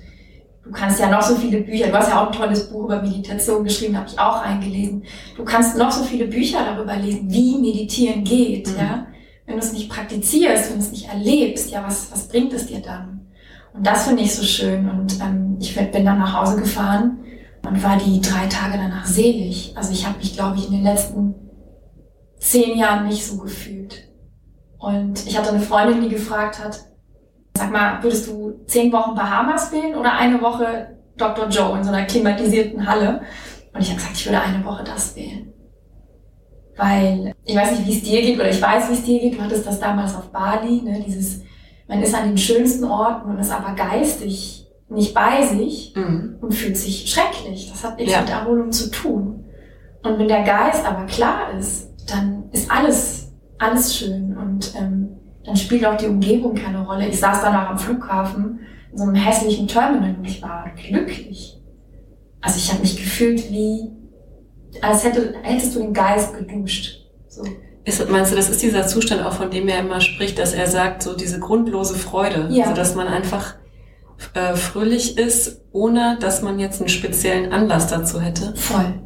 du 0.63 0.71
kannst 0.71 0.99
ja 0.99 1.09
noch 1.09 1.21
so 1.21 1.35
viele 1.35 1.61
Bücher, 1.61 1.87
du 1.87 1.93
hast 1.93 2.09
ja 2.09 2.21
auch 2.21 2.31
ein 2.31 2.37
tolles 2.37 2.69
Buch 2.69 2.85
über 2.85 3.01
Meditation 3.01 3.63
geschrieben, 3.63 3.97
habe 3.97 4.09
ich 4.09 4.19
auch 4.19 4.41
eingelesen. 4.41 5.03
Du 5.35 5.43
kannst 5.43 5.77
noch 5.77 5.91
so 5.91 6.03
viele 6.03 6.25
Bücher 6.25 6.59
darüber 6.65 6.95
lesen, 6.95 7.31
wie 7.31 7.57
Meditieren 7.57 8.23
geht, 8.23 8.67
mhm. 8.67 8.77
ja. 8.77 9.07
Wenn 9.45 9.57
du 9.57 9.61
es 9.61 9.73
nicht 9.73 9.89
praktizierst, 9.89 10.71
wenn 10.71 10.79
du 10.79 10.83
es 10.83 10.91
nicht 10.91 11.07
erlebst, 11.07 11.69
ja, 11.69 11.83
was, 11.85 12.11
was 12.11 12.27
bringt 12.27 12.51
es 12.53 12.65
dir 12.65 12.79
dann? 12.79 13.27
Und 13.73 13.85
das 13.85 14.07
finde 14.07 14.23
ich 14.23 14.33
so 14.33 14.43
schön. 14.43 14.89
Und 14.89 15.19
ähm, 15.21 15.57
ich 15.59 15.75
bin 15.75 16.05
dann 16.05 16.17
nach 16.17 16.33
Hause 16.33 16.59
gefahren 16.59 17.19
und 17.63 17.83
war 17.83 17.97
die 17.97 18.21
drei 18.21 18.47
Tage 18.47 18.77
danach 18.77 19.05
selig. 19.05 19.73
Also 19.75 19.91
ich 19.91 20.07
habe 20.07 20.17
mich, 20.17 20.33
glaube 20.33 20.57
ich, 20.57 20.67
in 20.67 20.73
den 20.73 20.83
letzten 20.83 21.35
zehn 22.39 22.77
Jahren 22.77 23.07
nicht 23.07 23.25
so 23.25 23.37
gefühlt. 23.37 24.07
Und 24.77 25.25
ich 25.27 25.37
hatte 25.37 25.49
eine 25.49 25.61
Freundin, 25.61 26.01
die 26.01 26.09
gefragt 26.09 26.63
hat, 26.63 26.85
Sag 27.57 27.71
mal, 27.71 28.03
würdest 28.03 28.27
du 28.27 28.53
zehn 28.67 28.91
Wochen 28.91 29.15
Bahamas 29.15 29.71
wählen 29.71 29.95
oder 29.95 30.13
eine 30.13 30.41
Woche 30.41 30.97
Dr. 31.17 31.47
Joe 31.47 31.77
in 31.77 31.83
so 31.83 31.91
einer 31.91 32.05
klimatisierten 32.05 32.85
Halle? 32.85 33.21
Und 33.73 33.81
ich 33.81 33.87
habe 33.89 33.97
gesagt, 33.97 34.15
ich 34.15 34.25
würde 34.25 34.41
eine 34.41 34.63
Woche 34.63 34.83
das 34.83 35.15
wählen. 35.15 35.53
Weil 36.77 37.33
ich 37.45 37.55
weiß 37.55 37.71
nicht, 37.71 37.87
wie 37.87 37.97
es 37.97 38.03
dir 38.03 38.21
geht, 38.21 38.35
oder 38.35 38.49
ich 38.49 38.61
weiß, 38.61 38.89
wie 38.89 38.93
es 38.93 39.03
dir 39.03 39.19
geht. 39.19 39.37
Du 39.37 39.41
hattest 39.41 39.65
das 39.65 39.79
damals 39.79 40.15
auf 40.15 40.29
Bali, 40.31 40.81
ne? 40.81 41.01
dieses, 41.05 41.41
man 41.87 42.01
ist 42.01 42.13
an 42.13 42.27
den 42.27 42.37
schönsten 42.37 42.83
Orten 42.83 43.29
und 43.29 43.39
ist 43.39 43.51
aber 43.51 43.73
geistig 43.73 44.67
nicht 44.89 45.13
bei 45.13 45.41
sich 45.45 45.93
mhm. 45.95 46.37
und 46.41 46.53
fühlt 46.53 46.77
sich 46.77 47.09
schrecklich. 47.09 47.71
Das 47.71 47.83
hat 47.83 47.97
nichts 47.97 48.13
ja. 48.13 48.21
mit 48.21 48.29
Erholung 48.29 48.71
zu 48.71 48.91
tun. 48.91 49.45
Und 50.03 50.19
wenn 50.19 50.27
der 50.27 50.43
Geist 50.43 50.85
aber 50.85 51.05
klar 51.05 51.51
ist, 51.57 51.89
dann 52.07 52.49
ist 52.51 52.69
alles, 52.69 53.33
alles 53.57 53.95
schön. 53.95 54.37
Und 54.37 54.73
ähm, 54.75 55.17
dann 55.45 55.55
spielt 55.55 55.85
auch 55.85 55.97
die 55.97 56.07
Umgebung 56.07 56.55
keine 56.55 56.85
Rolle. 56.85 57.07
Ich 57.07 57.19
saß 57.19 57.41
danach 57.41 57.69
am 57.69 57.77
Flughafen 57.77 58.59
in 58.91 58.97
so 58.97 59.03
einem 59.03 59.15
hässlichen 59.15 59.67
Terminal 59.67 60.15
und 60.17 60.25
ich 60.25 60.41
war 60.41 60.65
glücklich. 60.75 61.61
Also 62.41 62.57
ich 62.57 62.71
habe 62.71 62.81
mich 62.81 62.95
gefühlt 62.95 63.51
wie, 63.51 63.91
als 64.81 65.03
hätte, 65.03 65.35
hättest 65.41 65.75
du 65.75 65.79
den 65.79 65.93
Geist 65.93 66.37
geduscht. 66.37 67.05
So. 67.27 67.43
Ist, 67.83 68.09
meinst 68.09 68.31
du, 68.31 68.35
das 68.35 68.49
ist 68.49 68.63
dieser 68.63 68.87
Zustand 68.87 69.23
auch, 69.23 69.33
von 69.33 69.51
dem 69.51 69.67
er 69.67 69.79
immer 69.79 70.01
spricht, 70.01 70.39
dass 70.39 70.53
er 70.53 70.67
sagt, 70.67 71.03
so 71.03 71.15
diese 71.15 71.39
grundlose 71.39 71.95
Freude, 71.95 72.47
ja. 72.51 72.63
also 72.63 72.75
dass 72.75 72.95
man 72.95 73.07
einfach 73.07 73.55
äh, 74.33 74.55
fröhlich 74.55 75.17
ist, 75.17 75.61
ohne 75.71 76.17
dass 76.19 76.41
man 76.41 76.57
jetzt 76.59 76.79
einen 76.81 76.89
speziellen 76.89 77.51
Anlass 77.51 77.87
dazu 77.87 78.19
hätte? 78.21 78.55
Voll. 78.55 79.01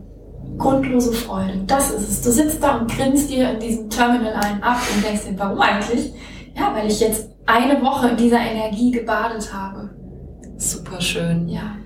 Grundlose 0.60 1.13
Freude. 1.13 1.63
Das 1.65 1.89
ist 1.89 2.10
es. 2.10 2.22
Du 2.22 2.32
sitzt 2.32 2.62
da 2.62 2.78
und 2.78 2.91
grinst 2.91 3.30
dir 3.32 3.52
in 3.52 3.60
diesem 3.60 3.89
Terminal 3.89 4.34
einen 4.34 4.62
ab 4.62 4.78
und 4.93 5.04
denkst 5.04 5.26
dir, 5.26 5.39
warum 5.39 5.60
eigentlich? 5.60 6.13
Ja, 6.56 6.74
weil 6.76 6.88
ich 6.88 7.00
jetzt 7.00 7.30
eine 7.45 7.82
Woche 7.82 8.10
in 8.10 8.17
dieser 8.17 8.39
Energie 8.39 8.91
gebadet 8.91 9.52
habe. 9.54 9.89
Super 10.58 11.02
schön. 11.02 11.48
Ja. 11.48 11.78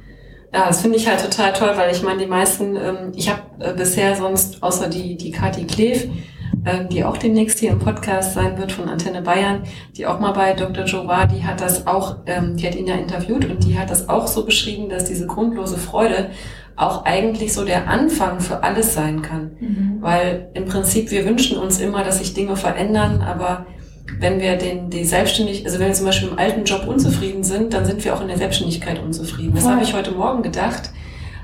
Ja, 0.54 0.68
das 0.68 0.82
finde 0.82 0.98
ich 0.98 1.08
halt 1.08 1.22
total 1.22 1.54
toll, 1.54 1.72
weil 1.76 1.92
ich 1.92 2.04
meine, 2.04 2.20
die 2.20 2.28
meisten, 2.28 2.76
ähm, 2.76 3.12
ich 3.16 3.30
habe 3.30 3.42
äh, 3.60 3.74
bisher 3.74 4.16
sonst, 4.16 4.62
außer 4.62 4.88
die, 4.88 5.18
die 5.18 5.32
Kati 5.32 5.66
Kleef, 5.66 6.08
ähm, 6.66 6.90
die 6.90 7.04
auch 7.04 7.18
demnächst 7.18 7.60
hier 7.60 7.72
im 7.72 7.80
Podcast 7.80 8.36
sein 8.36 8.58
wird 8.60 8.72
von 8.72 8.88
Antenne 8.88 9.24
Bayern, 9.24 9.64
die 9.98 10.06
auch 10.06 10.20
mal 10.20 10.32
bei 10.32 10.54
Dr. 10.54 10.86
Joe 10.86 11.08
war, 11.08 11.28
die 11.28 11.44
hat 11.44 11.60
das 11.60 11.88
auch, 11.88 12.18
ähm, 12.28 12.56
die 12.56 12.68
hat 12.68 12.76
ihn 12.76 12.86
ja 12.86 12.96
interviewt 12.96 13.50
und 13.50 13.64
die 13.64 13.78
hat 13.78 13.90
das 13.90 14.10
auch 14.10 14.28
so 14.28 14.46
beschrieben, 14.46 14.90
dass 14.90 15.06
diese 15.06 15.26
grundlose 15.26 15.78
Freude 15.78 16.30
auch 16.76 17.06
eigentlich 17.06 17.54
so 17.54 17.66
der 17.66 17.88
Anfang 17.88 18.40
für 18.40 18.64
alles 18.64 18.94
sein 18.94 19.22
kann. 19.22 19.52
Mhm. 19.60 19.98
Weil 20.02 20.50
im 20.54 20.66
Prinzip 20.66 21.12
wir 21.12 21.26
wünschen 21.26 21.58
uns 21.58 21.80
immer, 21.80 22.04
dass 22.04 22.20
sich 22.20 22.34
Dinge 22.34 22.56
verändern, 22.56 23.22
aber 23.22 23.66
wenn 24.20 24.40
wir 24.40 24.58
den, 24.58 24.90
die 24.90 25.06
Selbstständigkeit, 25.06 25.66
also 25.66 25.80
wenn 25.80 25.88
wir 25.88 25.94
zum 25.94 26.06
Beispiel 26.06 26.30
im 26.30 26.40
alten 26.40 26.64
Job 26.66 26.88
unzufrieden 26.88 27.44
sind, 27.44 27.74
dann 27.74 27.86
sind 27.86 28.04
wir 28.04 28.16
auch 28.16 28.22
in 28.22 28.28
der 28.28 28.38
Selbstständigkeit 28.38 29.02
unzufrieden. 29.02 29.54
Das 29.56 29.68
habe 29.68 29.84
ich 29.84 29.94
heute 29.94 30.12
Morgen 30.12 30.44
gedacht, 30.44 30.92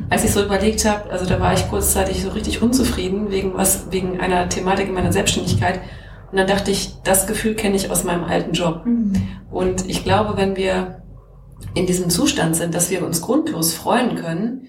als 0.09 0.23
ich 0.23 0.31
so 0.31 0.43
überlegt 0.43 0.85
habe, 0.85 1.09
also 1.09 1.25
da 1.25 1.39
war 1.39 1.53
ich 1.53 1.67
kurzzeitig 1.69 2.21
so 2.23 2.29
richtig 2.29 2.61
unzufrieden 2.61 3.31
wegen 3.31 3.53
was, 3.55 3.91
wegen 3.91 4.19
einer 4.19 4.49
Thematik 4.49 4.87
in 4.87 4.93
meiner 4.93 5.13
Selbstständigkeit. 5.13 5.81
Und 6.31 6.37
dann 6.37 6.47
dachte 6.47 6.71
ich, 6.71 6.95
das 7.03 7.27
Gefühl 7.27 7.55
kenne 7.55 7.75
ich 7.75 7.91
aus 7.91 8.03
meinem 8.03 8.23
alten 8.23 8.53
Job. 8.53 8.85
Mhm. 8.85 9.13
Und 9.51 9.89
ich 9.89 10.03
glaube, 10.03 10.37
wenn 10.37 10.55
wir 10.55 11.01
in 11.73 11.85
diesem 11.85 12.09
Zustand 12.09 12.55
sind, 12.55 12.73
dass 12.73 12.89
wir 12.89 13.03
uns 13.05 13.21
grundlos 13.21 13.73
freuen 13.73 14.15
können, 14.15 14.67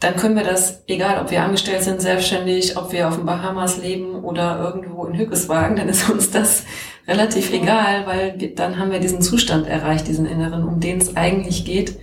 dann 0.00 0.16
können 0.16 0.34
wir 0.34 0.44
das, 0.44 0.82
egal 0.86 1.20
ob 1.20 1.30
wir 1.30 1.42
angestellt 1.42 1.82
sind, 1.82 2.00
selbstständig, 2.00 2.78
ob 2.78 2.90
wir 2.90 3.06
auf 3.06 3.16
den 3.16 3.26
Bahamas 3.26 3.76
leben 3.76 4.24
oder 4.24 4.58
irgendwo 4.58 5.04
in 5.04 5.18
Hückeswagen, 5.18 5.76
dann 5.76 5.90
ist 5.90 6.08
uns 6.08 6.30
das 6.30 6.64
relativ 7.06 7.52
egal, 7.52 8.06
weil 8.06 8.34
wir, 8.38 8.54
dann 8.54 8.78
haben 8.78 8.92
wir 8.92 9.00
diesen 9.00 9.20
Zustand 9.20 9.66
erreicht, 9.66 10.08
diesen 10.08 10.24
inneren, 10.24 10.64
um 10.64 10.80
den 10.80 10.98
es 10.98 11.16
eigentlich 11.16 11.66
geht. 11.66 11.98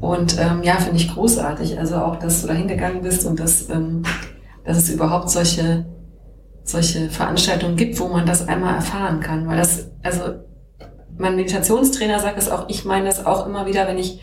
Und 0.00 0.36
ähm, 0.38 0.64
ja, 0.64 0.74
finde 0.74 0.96
ich 0.96 1.14
großartig. 1.14 1.78
Also 1.78 1.96
auch, 1.96 2.16
dass 2.16 2.42
du 2.42 2.48
da 2.48 2.54
hingegangen 2.54 3.02
bist 3.02 3.24
und 3.24 3.38
dass, 3.38 3.70
ähm, 3.70 4.02
dass 4.64 4.78
es 4.78 4.90
überhaupt 4.90 5.30
solche, 5.30 5.86
solche 6.64 7.08
Veranstaltungen 7.08 7.76
gibt, 7.76 8.00
wo 8.00 8.08
man 8.08 8.26
das 8.26 8.48
einmal 8.48 8.74
erfahren 8.74 9.20
kann. 9.20 9.46
Weil 9.46 9.58
das, 9.58 9.90
also 10.02 10.22
mein 11.16 11.36
Meditationstrainer 11.36 12.18
sagt 12.18 12.38
es 12.38 12.50
auch, 12.50 12.68
ich 12.68 12.84
meine 12.84 13.06
das 13.06 13.26
auch 13.26 13.46
immer 13.46 13.66
wieder, 13.66 13.86
wenn 13.86 13.98
ich 13.98 14.20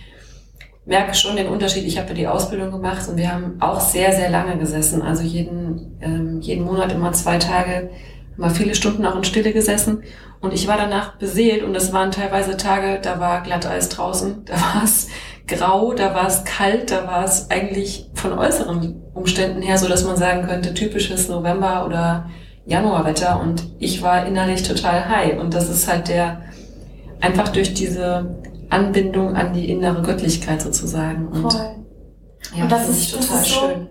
merke 0.85 1.15
schon 1.15 1.35
den 1.35 1.47
Unterschied. 1.47 1.85
Ich 1.85 1.97
habe 1.97 2.13
die 2.13 2.27
Ausbildung 2.27 2.71
gemacht 2.71 3.07
und 3.09 3.17
wir 3.17 3.31
haben 3.31 3.57
auch 3.59 3.79
sehr, 3.79 4.13
sehr 4.13 4.29
lange 4.29 4.57
gesessen. 4.57 5.01
Also 5.01 5.23
jeden, 5.23 5.97
ähm, 6.01 6.41
jeden 6.41 6.63
Monat 6.63 6.91
immer 6.91 7.11
zwei 7.13 7.37
Tage, 7.37 7.89
immer 8.37 8.51
viele 8.51 8.75
Stunden 8.75 9.05
auch 9.05 9.15
in 9.15 9.23
Stille 9.23 9.51
gesessen. 9.51 10.03
Und 10.41 10.53
ich 10.53 10.67
war 10.67 10.77
danach 10.77 11.17
beseelt 11.17 11.63
und 11.63 11.75
es 11.75 11.91
waren 11.91 12.11
teilweise 12.11 12.55
Tage, 12.55 12.99
da 13.01 13.19
war 13.19 13.41
Glatteis 13.41 13.89
draußen, 13.89 14.43
da 14.45 14.53
war 14.53 14.83
es 14.83 15.07
grau, 15.47 15.93
da 15.93 16.13
war 16.13 16.27
es 16.27 16.43
kalt, 16.43 16.91
da 16.91 17.07
war 17.07 17.23
es 17.23 17.49
eigentlich 17.49 18.09
von 18.13 18.37
äußeren 18.37 19.01
Umständen 19.13 19.61
her 19.61 19.77
so, 19.77 19.87
dass 19.87 20.03
man 20.03 20.17
sagen 20.17 20.47
könnte, 20.47 20.73
typisches 20.73 21.29
November- 21.29 21.85
oder 21.85 22.29
Januarwetter. 22.65 23.39
Und 23.39 23.63
ich 23.79 24.03
war 24.03 24.25
innerlich 24.27 24.61
total 24.63 25.09
high. 25.09 25.39
Und 25.39 25.55
das 25.55 25.69
ist 25.69 25.87
halt 25.87 26.09
der, 26.09 26.43
einfach 27.21 27.49
durch 27.49 27.73
diese 27.73 28.35
Anbindung 28.69 29.35
an 29.35 29.53
die 29.53 29.69
innere 29.69 30.01
Göttlichkeit 30.01 30.61
sozusagen. 30.61 31.27
Und, 31.27 31.51
Voll. 31.51 31.75
Ja, 32.55 32.63
und 32.63 32.71
das 32.71 32.89
ist 32.89 33.11
total 33.11 33.27
das 33.27 33.47
ist 33.47 33.53
so, 33.53 33.59
schön. 33.59 33.87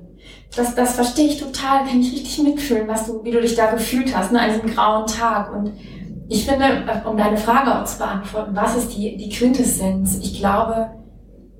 Das, 0.56 0.74
das 0.74 0.94
verstehe 0.94 1.26
ich 1.26 1.40
total, 1.40 1.84
kann 1.84 2.00
ich 2.00 2.12
richtig 2.12 2.42
mitfühlen, 2.42 2.86
was 2.86 3.06
du, 3.06 3.24
wie 3.24 3.32
du 3.32 3.40
dich 3.40 3.56
da 3.56 3.70
gefühlt 3.72 4.16
hast, 4.16 4.32
ne, 4.32 4.40
an 4.40 4.52
diesem 4.52 4.70
grauen 4.70 5.06
Tag. 5.06 5.52
Und 5.52 5.72
ich 6.28 6.46
finde, 6.46 6.64
um 7.08 7.16
deine 7.16 7.36
Frage 7.36 7.76
auch 7.76 7.84
zu 7.84 7.98
beantworten, 7.98 8.54
was 8.54 8.76
ist 8.76 8.96
die, 8.96 9.16
die 9.16 9.28
Quintessenz? 9.28 10.18
Ich 10.22 10.38
glaube, 10.38 10.90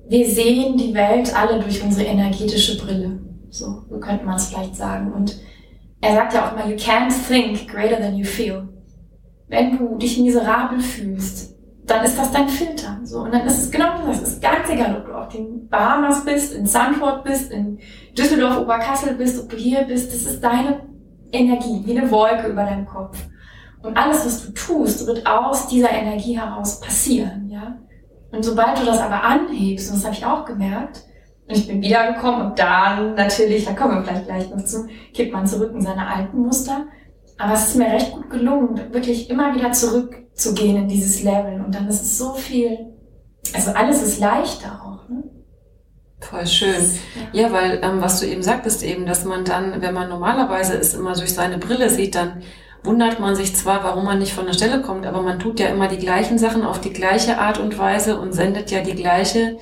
wir 0.07 0.29
sehen 0.29 0.77
die 0.77 0.93
Welt 0.93 1.35
alle 1.35 1.59
durch 1.59 1.83
unsere 1.83 2.07
energetische 2.07 2.77
Brille. 2.77 3.19
So, 3.49 3.83
so 3.89 3.99
könnte 3.99 4.25
man 4.25 4.35
es 4.35 4.47
vielleicht 4.47 4.75
sagen. 4.75 5.11
Und 5.11 5.39
er 6.01 6.15
sagt 6.15 6.33
ja 6.33 6.47
auch 6.47 6.53
immer, 6.53 6.67
you 6.67 6.77
can't 6.77 7.11
think 7.27 7.67
greater 7.67 7.97
than 7.97 8.15
you 8.15 8.25
feel. 8.25 8.69
Wenn 9.47 9.77
du 9.77 9.97
dich 9.97 10.19
miserabel 10.19 10.79
fühlst, 10.79 11.54
dann 11.85 12.03
ist 12.03 12.17
das 12.17 12.31
dein 12.31 12.49
Filter. 12.49 12.99
So, 13.03 13.19
und 13.19 13.33
dann 13.33 13.45
ist 13.45 13.63
es 13.63 13.71
genau 13.71 14.05
das. 14.05 14.21
Es 14.21 14.33
ist 14.33 14.41
ganz 14.41 14.69
egal, 14.69 14.97
ob 14.97 15.05
du 15.05 15.13
auf 15.13 15.27
den 15.29 15.67
Bahamas 15.69 16.25
bist, 16.25 16.53
in 16.53 16.65
Sandford 16.65 17.23
bist, 17.23 17.51
in 17.51 17.79
Düsseldorf, 18.17 18.59
Oberkassel 18.59 19.15
bist, 19.15 19.41
ob 19.41 19.49
du 19.49 19.57
hier 19.57 19.83
bist. 19.83 20.11
Das 20.11 20.23
ist 20.23 20.43
deine 20.43 20.81
Energie, 21.31 21.81
wie 21.85 21.97
eine 21.97 22.09
Wolke 22.09 22.47
über 22.47 22.63
deinem 22.63 22.85
Kopf. 22.85 23.17
Und 23.81 23.95
alles, 23.95 24.25
was 24.25 24.45
du 24.45 24.51
tust, 24.53 25.05
wird 25.05 25.27
aus 25.27 25.67
dieser 25.67 25.91
Energie 25.91 26.37
heraus 26.37 26.79
passieren, 26.79 27.49
ja. 27.49 27.77
Und 28.31 28.43
sobald 28.43 28.79
du 28.79 28.85
das 28.85 28.99
aber 28.99 29.23
anhebst, 29.23 29.89
und 29.89 29.97
das 29.97 30.05
habe 30.05 30.15
ich 30.15 30.25
auch 30.25 30.43
gemerkt, 30.45 31.03
und 31.47 31.55
ich 31.55 31.67
bin 31.67 31.81
wiedergekommen 31.81 32.47
und 32.47 32.59
dann 32.59 33.13
natürlich, 33.13 33.65
da 33.65 33.73
kommen 33.73 33.97
wir 33.97 34.03
vielleicht 34.03 34.25
gleich 34.25 34.49
noch 34.49 34.65
zu, 34.65 34.87
kippt 35.13 35.31
man 35.31 35.45
zurück 35.45 35.71
in 35.73 35.81
seine 35.81 36.07
alten 36.07 36.39
Muster. 36.39 36.87
Aber 37.37 37.53
es 37.53 37.69
ist 37.69 37.75
mir 37.75 37.87
recht 37.87 38.11
gut 38.11 38.29
gelungen, 38.29 38.93
wirklich 38.93 39.29
immer 39.29 39.53
wieder 39.53 39.71
zurückzugehen 39.71 40.77
in 40.77 40.87
dieses 40.87 41.23
Level. 41.23 41.61
Und 41.65 41.75
dann 41.75 41.87
ist 41.87 42.01
es 42.01 42.17
so 42.17 42.33
viel, 42.33 42.93
also 43.53 43.71
alles 43.71 44.01
ist 44.01 44.19
leichter 44.19 44.81
auch. 44.81 45.09
Ne? 45.09 45.23
Voll 46.21 46.47
schön. 46.47 46.83
Ja, 47.33 47.51
weil 47.51 47.79
ähm, 47.83 48.01
was 48.01 48.19
du 48.19 48.25
eben 48.25 48.41
sagtest 48.41 48.83
eben, 48.83 49.05
dass 49.05 49.25
man 49.25 49.43
dann, 49.43 49.81
wenn 49.81 49.93
man 49.93 50.09
normalerweise 50.09 50.77
es 50.77 50.93
immer 50.93 51.13
durch 51.13 51.33
seine 51.33 51.57
Brille 51.57 51.89
sieht, 51.89 52.15
dann 52.15 52.41
wundert 52.83 53.19
man 53.19 53.35
sich 53.35 53.55
zwar, 53.55 53.83
warum 53.83 54.05
man 54.05 54.19
nicht 54.19 54.33
von 54.33 54.45
der 54.45 54.53
Stelle 54.53 54.81
kommt, 54.81 55.05
aber 55.05 55.21
man 55.21 55.39
tut 55.39 55.59
ja 55.59 55.67
immer 55.67 55.87
die 55.87 55.97
gleichen 55.97 56.37
Sachen 56.37 56.63
auf 56.63 56.79
die 56.79 56.93
gleiche 56.93 57.39
Art 57.39 57.59
und 57.59 57.77
Weise 57.77 58.19
und 58.19 58.33
sendet 58.33 58.71
ja 58.71 58.81
die 58.81 58.95
gleiche 58.95 59.57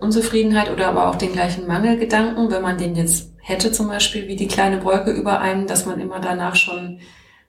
Unzufriedenheit 0.00 0.70
oder 0.70 0.88
aber 0.88 1.08
auch 1.08 1.16
den 1.16 1.32
gleichen 1.32 1.66
Mangelgedanken, 1.66 2.50
wenn 2.50 2.62
man 2.62 2.78
den 2.78 2.96
jetzt 2.96 3.32
hätte 3.38 3.72
zum 3.72 3.88
Beispiel 3.88 4.28
wie 4.28 4.36
die 4.36 4.48
kleine 4.48 4.84
Wolke 4.84 5.10
über 5.10 5.40
einem, 5.40 5.66
dass 5.66 5.86
man 5.86 6.00
immer 6.00 6.20
danach 6.20 6.56
schon 6.56 7.00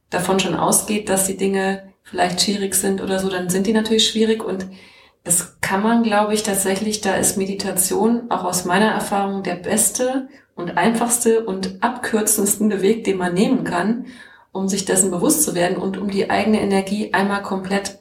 davon 0.09 0.39
schon 0.39 0.55
ausgeht, 0.55 1.09
dass 1.09 1.27
die 1.27 1.37
Dinge 1.37 1.91
vielleicht 2.03 2.41
schwierig 2.41 2.75
sind 2.75 3.01
oder 3.01 3.19
so, 3.19 3.29
dann 3.29 3.49
sind 3.49 3.67
die 3.67 3.73
natürlich 3.73 4.07
schwierig 4.07 4.43
und 4.43 4.67
das 5.23 5.59
kann 5.61 5.83
man, 5.83 6.03
glaube 6.03 6.33
ich, 6.33 6.43
tatsächlich, 6.43 7.01
da 7.01 7.15
ist 7.15 7.37
Meditation 7.37 8.29
auch 8.29 8.43
aus 8.43 8.65
meiner 8.65 8.91
Erfahrung 8.91 9.43
der 9.43 9.55
beste 9.55 10.27
und 10.55 10.77
einfachste 10.77 11.45
und 11.45 11.81
abkürzendste 11.81 12.81
Weg, 12.81 13.03
den 13.03 13.17
man 13.17 13.33
nehmen 13.33 13.63
kann, 13.63 14.07
um 14.51 14.67
sich 14.67 14.83
dessen 14.85 15.11
bewusst 15.11 15.43
zu 15.43 15.55
werden 15.55 15.77
und 15.77 15.97
um 15.97 16.09
die 16.09 16.29
eigene 16.29 16.59
Energie 16.59 17.13
einmal 17.13 17.43
komplett 17.43 18.00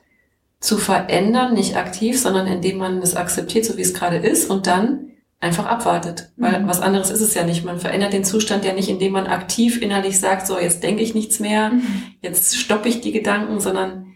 zu 0.60 0.76
verändern, 0.76 1.54
nicht 1.54 1.76
aktiv, 1.76 2.20
sondern 2.20 2.46
indem 2.46 2.78
man 2.78 2.98
es 2.98 3.16
akzeptiert, 3.16 3.64
so 3.64 3.76
wie 3.76 3.82
es 3.82 3.94
gerade 3.94 4.16
ist 4.16 4.50
und 4.50 4.66
dann 4.66 5.06
einfach 5.40 5.64
abwartet. 5.64 6.30
Weil 6.36 6.60
mhm. 6.60 6.68
was 6.68 6.80
anderes 6.80 7.10
ist 7.10 7.22
es 7.22 7.34
ja 7.34 7.44
nicht. 7.44 7.64
Man 7.64 7.80
verändert 7.80 8.12
den 8.12 8.24
Zustand 8.24 8.64
ja 8.64 8.74
nicht, 8.74 8.90
indem 8.90 9.12
man 9.12 9.26
aktiv 9.26 9.80
innerlich 9.80 10.20
sagt, 10.20 10.46
so 10.46 10.58
jetzt 10.58 10.82
denke 10.82 11.02
ich 11.02 11.14
nichts 11.14 11.40
mehr, 11.40 11.70
mhm. 11.70 12.02
jetzt 12.20 12.56
stoppe 12.56 12.90
ich 12.90 13.00
die 13.00 13.12
Gedanken, 13.12 13.58
sondern 13.58 14.12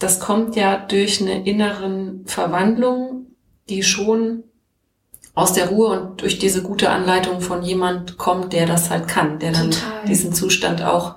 das 0.00 0.18
kommt 0.20 0.56
ja 0.56 0.76
durch 0.76 1.20
eine 1.20 1.46
inneren 1.46 2.24
Verwandlung, 2.26 3.26
die 3.68 3.82
schon 3.84 4.44
aus 5.34 5.52
der 5.52 5.68
Ruhe 5.68 6.00
und 6.00 6.22
durch 6.22 6.40
diese 6.40 6.62
gute 6.62 6.90
Anleitung 6.90 7.40
von 7.40 7.62
jemand 7.62 8.18
kommt, 8.18 8.52
der 8.52 8.66
das 8.66 8.90
halt 8.90 9.06
kann, 9.06 9.38
der 9.38 9.52
dann 9.52 9.70
Total. 9.70 10.04
diesen 10.08 10.32
Zustand 10.32 10.82
auch 10.82 11.14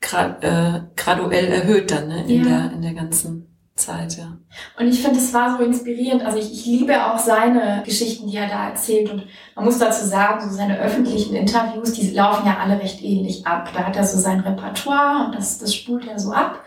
grad, 0.00 0.42
äh, 0.42 0.80
graduell 0.96 1.46
erhöht 1.46 1.90
dann 1.90 2.08
ne, 2.08 2.24
in, 2.26 2.44
ja. 2.44 2.48
der, 2.48 2.72
in 2.72 2.82
der 2.82 2.94
ganzen 2.94 3.49
Zeit, 3.80 4.16
ja. 4.18 4.36
Und 4.78 4.88
ich 4.88 5.02
finde, 5.02 5.18
es 5.18 5.32
war 5.32 5.56
so 5.56 5.64
inspirierend. 5.64 6.24
Also 6.24 6.38
ich, 6.38 6.52
ich 6.52 6.66
liebe 6.66 7.06
auch 7.06 7.18
seine 7.18 7.82
Geschichten, 7.84 8.28
die 8.28 8.36
er 8.36 8.48
da 8.48 8.68
erzählt. 8.68 9.10
Und 9.10 9.26
man 9.54 9.64
muss 9.64 9.78
dazu 9.78 10.06
sagen, 10.06 10.48
so 10.48 10.54
seine 10.54 10.78
öffentlichen 10.78 11.34
Interviews, 11.34 11.92
die 11.92 12.10
laufen 12.10 12.46
ja 12.46 12.58
alle 12.62 12.78
recht 12.80 13.02
ähnlich 13.02 13.46
ab. 13.46 13.70
Da 13.74 13.84
hat 13.84 13.96
er 13.96 14.04
so 14.04 14.18
sein 14.18 14.40
Repertoire 14.40 15.26
und 15.26 15.34
das, 15.34 15.58
das 15.58 15.74
spult 15.74 16.06
er 16.06 16.18
so 16.18 16.32
ab. 16.32 16.62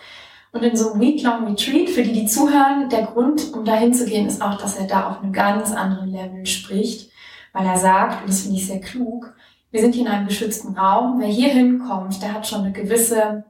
Und 0.52 0.64
in 0.64 0.76
so 0.76 0.92
einem 0.92 1.02
Week-Long 1.02 1.48
Retreat, 1.48 1.90
für 1.90 2.04
die, 2.04 2.14
die 2.14 2.26
zuhören, 2.26 2.90
der 2.90 3.04
Grund, 3.04 3.54
um 3.54 3.66
dahin 3.66 3.94
zu 3.94 4.06
gehen, 4.06 4.28
ist 4.28 4.42
auch, 4.42 4.58
dass 4.58 4.78
er 4.78 4.86
da 4.86 5.10
auf 5.10 5.22
einem 5.22 5.34
ganz 5.34 5.72
anderen 5.72 6.12
Level 6.12 6.46
spricht. 6.46 7.12
Weil 7.54 7.66
er 7.66 7.78
sagt, 7.78 8.22
und 8.22 8.30
das 8.30 8.42
finde 8.42 8.58
ich 8.58 8.68
sehr 8.68 8.82
klug, 8.82 9.34
wir 9.74 9.82
sind 9.82 9.96
hier 9.96 10.06
in 10.06 10.12
einem 10.12 10.28
geschützten 10.28 10.78
Raum. 10.78 11.20
Wer 11.20 11.28
hier 11.28 11.50
hinkommt, 11.50 12.22
der 12.22 12.34
hat 12.34 12.48
schon 12.48 12.62
eine 12.62 12.72
gewisse 12.72 13.44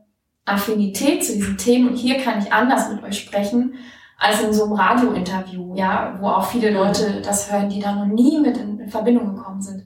Affinität 0.46 1.24
zu 1.24 1.34
diesen 1.34 1.58
Themen 1.58 1.90
und 1.90 1.96
hier 1.96 2.20
kann 2.20 2.40
ich 2.40 2.52
anders 2.52 2.90
mit 2.90 3.04
euch 3.04 3.20
sprechen 3.20 3.76
als 4.18 4.42
in 4.42 4.54
so 4.54 4.66
einem 4.66 4.74
Radiointerview, 4.74 5.76
ja, 5.76 6.18
wo 6.20 6.28
auch 6.28 6.46
viele 6.46 6.72
Leute 6.72 7.22
das 7.22 7.52
hören, 7.52 7.70
die 7.70 7.80
da 7.80 7.94
noch 7.94 8.06
nie 8.06 8.40
mit 8.40 8.58
in, 8.58 8.80
in 8.80 8.90
Verbindung 8.90 9.36
gekommen 9.36 9.62
sind. 9.62 9.86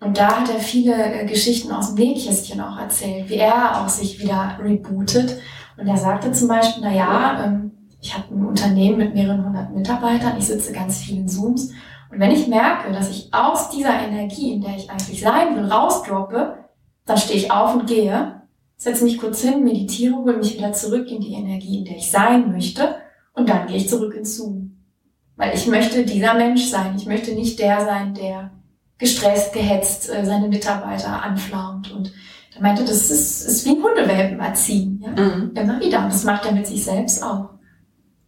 Und 0.00 0.18
da 0.18 0.40
hat 0.40 0.50
er 0.50 0.58
viele 0.58 0.94
äh, 0.94 1.26
Geschichten 1.26 1.72
aus 1.72 1.94
dem 1.94 2.04
Nähkästchen 2.04 2.60
auch 2.60 2.78
erzählt, 2.78 3.30
wie 3.30 3.36
er 3.36 3.80
auch 3.80 3.88
sich 3.88 4.20
wieder 4.20 4.58
rebootet. 4.62 5.40
Und 5.76 5.86
er 5.86 5.96
sagte 5.96 6.32
zum 6.32 6.48
Beispiel, 6.48 6.82
na 6.84 6.92
ja, 6.92 7.44
ähm, 7.44 7.70
ich 8.00 8.12
habe 8.16 8.34
ein 8.34 8.44
Unternehmen 8.44 8.98
mit 8.98 9.14
mehreren 9.14 9.44
hundert 9.44 9.72
Mitarbeitern, 9.72 10.36
ich 10.36 10.46
sitze 10.48 10.72
ganz 10.72 10.98
viel 10.98 11.18
in 11.18 11.28
Zooms. 11.28 11.70
Und 12.10 12.18
wenn 12.18 12.32
ich 12.32 12.48
merke, 12.48 12.92
dass 12.92 13.08
ich 13.08 13.32
aus 13.32 13.70
dieser 13.70 14.00
Energie, 14.00 14.52
in 14.52 14.60
der 14.60 14.76
ich 14.76 14.90
eigentlich 14.90 15.20
sein 15.20 15.56
will, 15.56 15.70
rausdroppe, 15.70 16.58
dann 17.06 17.16
stehe 17.16 17.38
ich 17.38 17.50
auf 17.52 17.74
und 17.74 17.86
gehe 17.86 18.41
setze 18.82 19.04
mich 19.04 19.18
kurz 19.18 19.42
hin, 19.42 19.62
meditiere, 19.62 20.16
hole 20.16 20.36
mich 20.36 20.56
wieder 20.56 20.72
zurück 20.72 21.08
in 21.08 21.20
die 21.20 21.34
Energie, 21.34 21.78
in 21.78 21.84
der 21.84 21.96
ich 21.96 22.10
sein 22.10 22.50
möchte 22.50 22.96
und 23.32 23.48
dann 23.48 23.68
gehe 23.68 23.76
ich 23.76 23.88
zurück 23.88 24.14
ins 24.14 24.36
Zoom. 24.36 24.76
Weil 25.36 25.54
ich 25.54 25.66
möchte 25.68 26.04
dieser 26.04 26.34
Mensch 26.34 26.66
sein. 26.66 26.94
Ich 26.96 27.06
möchte 27.06 27.32
nicht 27.32 27.58
der 27.58 27.84
sein, 27.84 28.14
der 28.14 28.50
gestresst, 28.98 29.52
gehetzt 29.52 30.12
äh, 30.12 30.24
seine 30.24 30.48
Mitarbeiter 30.48 31.22
anflaumt 31.22 31.92
und 31.92 32.12
Der 32.54 32.60
meinte, 32.60 32.82
das 32.82 33.10
ist, 33.10 33.46
ist 33.46 33.64
wie 33.64 33.70
ein 33.70 33.82
Hundewelpen 33.82 34.40
erziehen. 34.40 35.02
Ja? 35.02 35.10
Mhm. 35.10 35.52
Immer 35.54 35.80
wieder. 35.80 36.04
Und 36.04 36.12
das 36.12 36.24
macht 36.24 36.44
er 36.44 36.52
mit 36.52 36.66
sich 36.66 36.84
selbst 36.84 37.22
auch. 37.22 37.50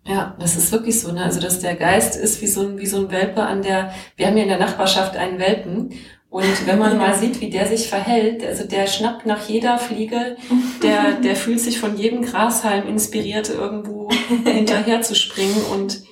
Ja, 0.07 0.37
das 0.39 0.57
ist 0.57 0.71
wirklich 0.71 1.01
so, 1.01 1.13
ne? 1.13 1.25
Also, 1.25 1.41
dass 1.41 1.61
der 1.61 1.77
Geist 1.77 2.17
ist 2.17 2.43
wie 2.43 2.47
so 2.47 2.61
ein, 2.61 2.79
wie 2.79 2.87
so 2.87 2.99
ein 2.99 3.11
Welpe 3.11 3.43
an 3.43 3.63
der, 3.63 3.93
wir 4.17 4.27
haben 4.27 4.37
ja 4.37 4.43
in 4.43 4.51
der 4.51 4.59
Nachbarschaft 4.59 5.17
einen 5.17 5.39
Welpen. 5.39 5.91
Und 6.35 6.67
wenn 6.67 6.81
man 6.81 6.99
mal 6.99 7.15
sieht, 7.15 7.41
wie 7.41 7.49
der 7.49 7.69
sich 7.69 7.89
verhält, 7.89 8.45
also 8.45 8.67
der 8.67 8.89
schnappt 8.89 9.25
nach 9.25 9.49
jeder 9.49 9.79
Fliege, 9.79 10.37
der, 10.83 11.13
der 11.23 11.37
fühlt 11.37 11.61
sich 11.61 11.79
von 11.79 11.97
jedem 11.97 12.23
Grashalm 12.23 12.89
inspiriert, 12.89 13.51
irgendwo 13.51 14.09
hinterher 14.45 15.01
zu 15.01 15.15
springen 15.15 15.65
und 15.73 16.03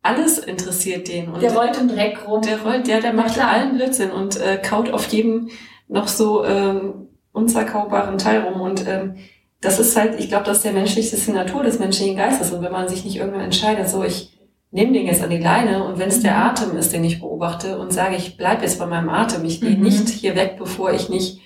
alles 0.00 0.38
interessiert 0.38 1.08
den. 1.08 1.28
Und 1.28 1.42
Der 1.42 1.54
rollt 1.54 1.76
im 1.76 1.88
Dreck 1.88 2.26
rum. 2.26 2.40
der 2.40 2.62
rollt, 2.62 2.86
der, 2.86 3.02
der 3.02 3.12
macht 3.12 3.38
allen 3.38 3.76
Blödsinn 3.76 4.10
und 4.10 4.40
äh, 4.40 4.56
kaut 4.56 4.90
auf 4.90 5.06
jedem 5.08 5.50
noch 5.86 6.08
so 6.08 6.46
ähm, 6.46 7.08
unzerkaubaren 7.32 8.16
Teil 8.16 8.40
rum. 8.40 8.62
Und 8.62 8.88
ähm, 8.88 9.16
das 9.60 9.78
ist 9.78 9.94
halt, 9.98 10.18
ich 10.18 10.28
glaube, 10.28 10.46
das 10.46 10.58
ist 10.58 10.64
der 10.64 10.72
menschliche, 10.72 11.10
das 11.10 11.18
ist 11.20 11.28
die 11.28 11.32
Natur 11.32 11.62
des 11.62 11.78
menschlichen 11.78 12.16
Geistes. 12.16 12.52
Und 12.52 12.62
wenn 12.62 12.72
man 12.72 12.88
sich 12.88 13.04
nicht 13.04 13.16
irgendwann 13.16 13.42
entscheidet, 13.42 13.86
so 13.90 14.02
ich 14.02 14.37
nehme 14.70 14.92
den 14.92 15.06
jetzt 15.06 15.22
an 15.22 15.30
die 15.30 15.38
Leine 15.38 15.84
und 15.84 15.98
wenn 15.98 16.08
es 16.08 16.20
der 16.20 16.32
Mhm. 16.32 16.42
Atem 16.42 16.76
ist, 16.76 16.92
den 16.92 17.04
ich 17.04 17.20
beobachte 17.20 17.78
und 17.78 17.92
sage, 17.92 18.16
ich 18.16 18.36
bleibe 18.36 18.62
jetzt 18.62 18.78
bei 18.78 18.86
meinem 18.86 19.08
Atem, 19.08 19.44
ich 19.44 19.60
gehe 19.60 19.76
Mhm. 19.76 19.82
nicht 19.82 20.08
hier 20.08 20.36
weg, 20.36 20.56
bevor 20.58 20.92
ich 20.92 21.08
nicht 21.08 21.40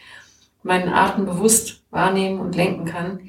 meinen 0.62 0.88
Atem 0.92 1.24
bewusst 1.26 1.82
wahrnehmen 1.90 2.40
und 2.40 2.54
lenken 2.56 2.84
kann, 2.84 3.20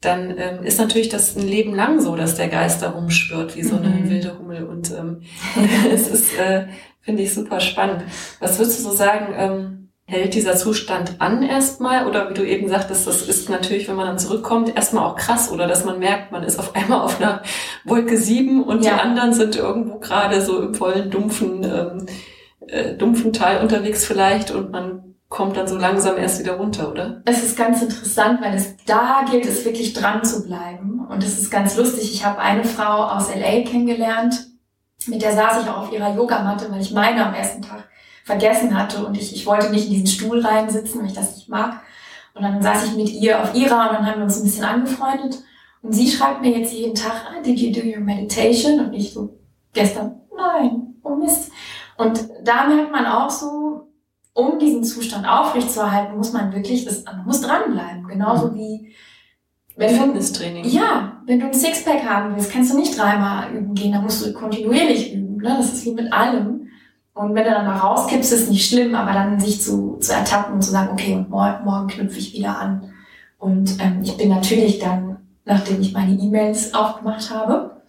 dann 0.00 0.34
ähm, 0.36 0.64
ist 0.64 0.78
natürlich 0.80 1.08
das 1.08 1.36
ein 1.36 1.46
Leben 1.46 1.74
lang 1.74 2.00
so, 2.00 2.16
dass 2.16 2.34
der 2.36 2.48
Geist 2.48 2.82
da 2.82 2.90
rumschwirrt 2.90 3.56
wie 3.56 3.62
so 3.62 3.76
eine 3.76 3.88
Mhm. 3.88 4.10
wilde 4.10 4.36
Hummel. 4.38 4.64
Und 4.64 4.90
ähm, 4.90 5.22
es 5.92 6.08
ist, 6.08 6.36
äh, 6.38 6.66
finde 7.00 7.22
ich, 7.22 7.32
super 7.34 7.60
spannend. 7.60 8.02
Was 8.40 8.58
würdest 8.58 8.80
du 8.80 8.84
so 8.84 8.92
sagen, 8.92 9.26
ähm, 9.36 9.81
hält 10.04 10.34
dieser 10.34 10.56
Zustand 10.56 11.20
an 11.20 11.42
erstmal? 11.42 12.06
Oder 12.06 12.28
wie 12.30 12.34
du 12.34 12.44
eben 12.46 12.68
sagtest, 12.68 13.06
das 13.06 13.22
ist 13.22 13.48
natürlich, 13.48 13.88
wenn 13.88 13.96
man 13.96 14.06
dann 14.06 14.18
zurückkommt, 14.18 14.74
erstmal 14.74 15.04
auch 15.06 15.16
krass. 15.16 15.50
Oder 15.50 15.66
dass 15.66 15.84
man 15.84 15.98
merkt, 15.98 16.32
man 16.32 16.42
ist 16.42 16.58
auf 16.58 16.74
einmal 16.74 17.00
auf 17.00 17.20
einer 17.20 17.42
Wolke 17.84 18.16
sieben 18.16 18.62
und 18.64 18.84
Ja. 18.84 18.94
die 18.94 19.00
anderen 19.00 19.32
sind 19.32 19.56
irgendwo 19.56 19.98
gerade 19.98 20.40
so 20.42 20.60
im 20.60 20.74
vollen, 20.74 21.10
dumpfen, 21.10 21.64
ähm, 21.64 22.06
äh, 22.68 22.94
dumpfen 22.94 23.32
Teil 23.32 23.60
unterwegs 23.60 24.04
vielleicht 24.04 24.50
und 24.50 24.70
man 24.70 25.14
kommt 25.28 25.56
dann 25.56 25.66
so 25.66 25.78
langsam 25.78 26.18
erst 26.18 26.40
wieder 26.40 26.54
runter, 26.58 26.90
oder? 26.90 27.22
Es 27.24 27.42
ist 27.42 27.56
ganz 27.56 27.80
interessant, 27.80 28.40
weil 28.42 28.54
es 28.54 28.76
da 28.84 29.24
gilt 29.30 29.46
es 29.46 29.64
wirklich 29.64 29.94
dran 29.94 30.22
zu 30.24 30.44
bleiben. 30.44 31.06
Und 31.08 31.24
es 31.24 31.38
ist 31.38 31.50
ganz 31.50 31.74
lustig. 31.78 32.12
Ich 32.12 32.24
habe 32.24 32.38
eine 32.38 32.64
Frau 32.64 33.04
aus 33.06 33.34
LA 33.34 33.62
kennengelernt, 33.64 34.46
mit 35.06 35.22
der 35.22 35.32
saß 35.32 35.62
ich 35.62 35.70
auch 35.70 35.84
auf 35.84 35.92
ihrer 35.92 36.14
Yogamatte, 36.14 36.70
weil 36.70 36.80
ich 36.82 36.92
meine 36.92 37.24
am 37.26 37.32
ersten 37.34 37.62
Tag 37.62 37.88
vergessen 38.24 38.76
hatte 38.78 39.04
und 39.04 39.16
ich, 39.16 39.34
ich 39.34 39.46
wollte 39.46 39.70
nicht 39.70 39.86
in 39.86 39.92
diesen 39.92 40.06
Stuhl 40.06 40.40
reinsitzen, 40.40 41.00
weil 41.00 41.08
ich 41.08 41.14
das 41.14 41.36
nicht 41.36 41.48
mag. 41.48 41.80
Und 42.34 42.42
dann 42.42 42.62
saß 42.62 42.86
ich 42.86 42.96
mit 42.96 43.10
ihr 43.10 43.42
auf 43.42 43.54
ihrer 43.54 43.90
und 43.90 43.96
dann 43.96 44.06
haben 44.06 44.18
wir 44.18 44.24
uns 44.24 44.38
ein 44.38 44.44
bisschen 44.44 44.64
angefreundet. 44.64 45.42
Und 45.82 45.92
sie 45.92 46.08
schreibt 46.08 46.40
mir 46.40 46.56
jetzt 46.58 46.72
jeden 46.72 46.94
Tag, 46.94 47.26
ah, 47.28 47.42
did 47.42 47.58
you 47.58 47.72
do 47.72 47.86
your 47.86 48.00
meditation? 48.00 48.80
Und 48.80 48.94
ich 48.94 49.12
so, 49.12 49.36
gestern, 49.72 50.20
nein, 50.36 50.94
oh 51.02 51.16
Mist. 51.16 51.50
Und 51.98 52.28
da 52.44 52.66
merkt 52.66 52.92
man 52.92 53.06
auch 53.06 53.28
so, 53.28 53.88
um 54.34 54.58
diesen 54.58 54.84
Zustand 54.84 55.26
aufrechtzuerhalten, 55.28 56.16
muss 56.16 56.32
man 56.32 56.52
wirklich, 56.54 56.84
das, 56.84 57.04
man 57.04 57.24
muss 57.24 57.42
dranbleiben. 57.42 58.06
Genauso 58.06 58.54
wie, 58.54 58.94
wenn 59.76 59.94
Fitnesstraining. 59.94 60.64
ja, 60.64 61.20
wenn 61.26 61.40
du 61.40 61.46
ein 61.46 61.54
Sixpack 61.54 62.04
haben 62.04 62.34
willst, 62.34 62.52
kannst 62.52 62.72
du 62.72 62.78
nicht 62.78 62.96
dreimal 62.96 63.52
üben 63.52 63.74
gehen, 63.74 63.92
dann 63.92 64.04
musst 64.04 64.24
du 64.24 64.32
kontinuierlich 64.32 65.14
üben. 65.14 65.36
Ne? 65.36 65.54
Das 65.58 65.72
ist 65.72 65.84
wie 65.84 65.92
mit 65.92 66.12
allem. 66.12 66.61
Und 67.14 67.34
wenn 67.34 67.44
du 67.44 67.50
dann 67.50 67.66
mal 67.66 67.76
rauskippst, 67.76 68.32
ist 68.32 68.50
nicht 68.50 68.68
schlimm, 68.68 68.94
aber 68.94 69.12
dann 69.12 69.38
sich 69.38 69.60
zu, 69.60 69.98
zu 69.98 70.12
ertappen 70.12 70.54
und 70.54 70.62
zu 70.62 70.70
sagen, 70.70 70.90
okay, 70.92 71.14
und 71.14 71.28
morgen, 71.28 71.64
morgen 71.64 71.88
knüpfe 71.88 72.18
ich 72.18 72.32
wieder 72.32 72.58
an. 72.58 72.92
Und 73.38 73.82
ähm, 73.82 74.00
ich 74.02 74.16
bin 74.16 74.30
natürlich 74.30 74.78
dann, 74.78 75.18
nachdem 75.44 75.80
ich 75.80 75.92
meine 75.92 76.14
E-Mails 76.14 76.72
aufgemacht 76.74 77.30
habe 77.30 77.82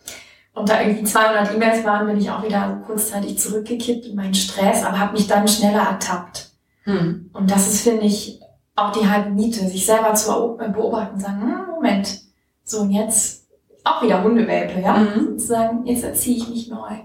und 0.53 0.67
da 0.67 0.81
irgendwie 0.81 1.05
200 1.05 1.53
E-Mails 1.55 1.85
waren, 1.85 2.07
bin 2.07 2.17
ich 2.17 2.29
auch 2.29 2.43
wieder 2.43 2.81
kurzzeitig 2.85 3.39
zurückgekippt 3.39 4.07
in 4.07 4.15
meinen 4.15 4.33
Stress, 4.33 4.83
aber 4.83 4.99
habe 4.99 5.13
mich 5.13 5.27
dann 5.27 5.47
schneller 5.47 5.83
ertappt. 5.83 6.49
Hm. 6.83 7.29
Und 7.33 7.49
das 7.49 7.67
ist, 7.67 7.81
finde 7.81 8.05
ich, 8.05 8.41
auch 8.75 8.91
die 8.91 9.07
halbe 9.07 9.29
Miete, 9.29 9.67
sich 9.67 9.85
selber 9.85 10.15
zu 10.15 10.57
beobachten 10.57 11.15
und 11.15 11.21
sagen, 11.21 11.41
hm, 11.41 11.75
Moment, 11.75 12.21
so 12.63 12.81
und 12.81 12.91
jetzt 12.91 13.43
auch 13.83 14.01
wieder 14.01 14.23
Hundewelpe, 14.23 14.79
ja? 14.79 14.97
Mhm. 14.97 15.25
Sozusagen, 15.31 15.85
jetzt 15.85 16.03
erziehe 16.03 16.37
ich 16.37 16.49
mich 16.49 16.69
neu. 16.69 16.95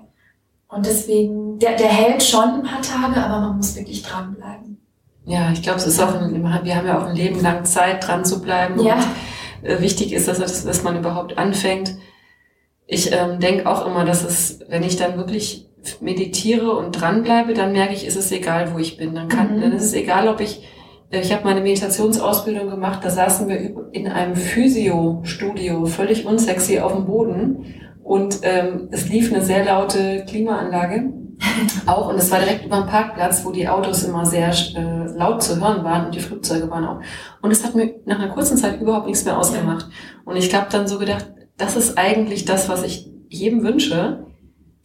Und 0.69 0.85
deswegen, 0.87 1.59
der, 1.59 1.77
der 1.77 1.89
hält 1.89 2.23
schon 2.23 2.45
ein 2.45 2.63
paar 2.63 2.83
Tage, 2.83 3.21
aber 3.23 3.41
man 3.41 3.57
muss 3.57 3.75
wirklich 3.75 4.03
dranbleiben. 4.03 4.79
Ja, 5.25 5.51
ich 5.53 5.63
glaube, 5.63 5.79
es 5.79 5.87
ist 5.87 6.01
auch, 6.01 6.15
ein, 6.15 6.43
wir 6.65 6.77
haben 6.77 6.87
ja 6.87 6.99
auch 6.99 7.07
ein 7.07 7.17
Leben 7.17 7.41
lang 7.43 7.65
Zeit, 7.65 8.07
dran 8.07 8.25
zu 8.25 8.41
bleiben. 8.43 8.81
Ja. 8.83 8.97
Und, 9.63 9.69
äh, 9.69 9.81
wichtig 9.81 10.13
ist, 10.13 10.29
dass, 10.29 10.39
dass, 10.39 10.65
dass 10.65 10.83
man 10.83 10.97
überhaupt 10.99 11.37
anfängt. 11.39 11.97
Ich 12.87 13.13
ähm, 13.13 13.41
denke 13.41 13.69
auch 13.69 13.87
immer, 13.87 14.05
dass 14.05 14.25
es, 14.25 14.61
wenn 14.69 14.83
ich 14.83 14.97
dann 14.97 15.17
wirklich 15.17 15.67
meditiere 16.01 16.73
und 16.73 16.93
dranbleibe, 16.93 17.55
dann 17.55 17.73
merke 17.73 17.95
ich, 17.95 18.07
ist 18.07 18.17
es 18.17 18.33
egal, 18.33 18.73
wo 18.75 18.79
ich 18.79 18.97
bin. 18.97 19.15
Dann 19.15 19.29
kann, 19.29 19.57
Mhm. 19.57 19.61
dann 19.63 19.73
ist 19.73 19.85
es 19.85 19.93
egal, 19.95 20.29
ob 20.29 20.41
ich, 20.41 20.67
äh, 21.11 21.21
ich 21.21 21.33
habe 21.33 21.45
meine 21.45 21.61
Meditationsausbildung 21.61 22.69
gemacht, 22.71 23.01
da 23.03 23.11
saßen 23.11 23.49
wir 23.49 23.93
in 23.93 24.09
einem 24.09 24.37
Physio-Studio, 24.37 25.87
völlig 25.87 26.27
unsexy 26.27 26.81
auf 26.81 26.93
dem 26.95 27.05
Boden. 27.07 27.75
Und 28.09 28.39
ähm, 28.41 28.89
es 28.91 29.11
lief 29.11 29.31
eine 29.31 29.45
sehr 29.45 29.67
laute 29.67 30.25
Klimaanlage 30.27 31.13
auch 31.87 32.09
und 32.09 32.17
es 32.17 32.31
war 32.31 32.39
direkt 32.39 32.65
über 32.65 32.79
dem 32.79 32.87
Parkplatz, 32.87 33.45
wo 33.45 33.51
die 33.51 33.69
Autos 33.69 34.03
immer 34.03 34.25
sehr 34.25 34.49
äh, 34.49 35.15
laut 35.15 35.43
zu 35.43 35.61
hören 35.61 35.85
waren 35.85 36.07
und 36.07 36.15
die 36.15 36.21
Flugzeuge 36.21 36.71
waren 36.71 36.87
auch. 36.87 37.01
Und 37.43 37.51
es 37.51 37.63
hat 37.63 37.75
mir 37.75 37.97
nach 38.07 38.19
einer 38.19 38.33
kurzen 38.33 38.57
Zeit 38.57 38.81
überhaupt 38.81 39.07
nichts 39.07 39.27
mehr 39.27 39.37
ausgemacht. 39.37 39.89
Und 40.25 40.37
ich 40.37 40.55
habe 40.55 40.69
dann 40.73 40.89
so 40.89 40.99
gedacht, 40.99 41.27
das 41.59 41.77
ist 41.77 41.99
eigentlich 41.99 42.47
das, 42.47 42.71
was 42.71 42.83
ich 42.83 43.11
jedem 43.29 43.63
wünsche. 43.63 44.25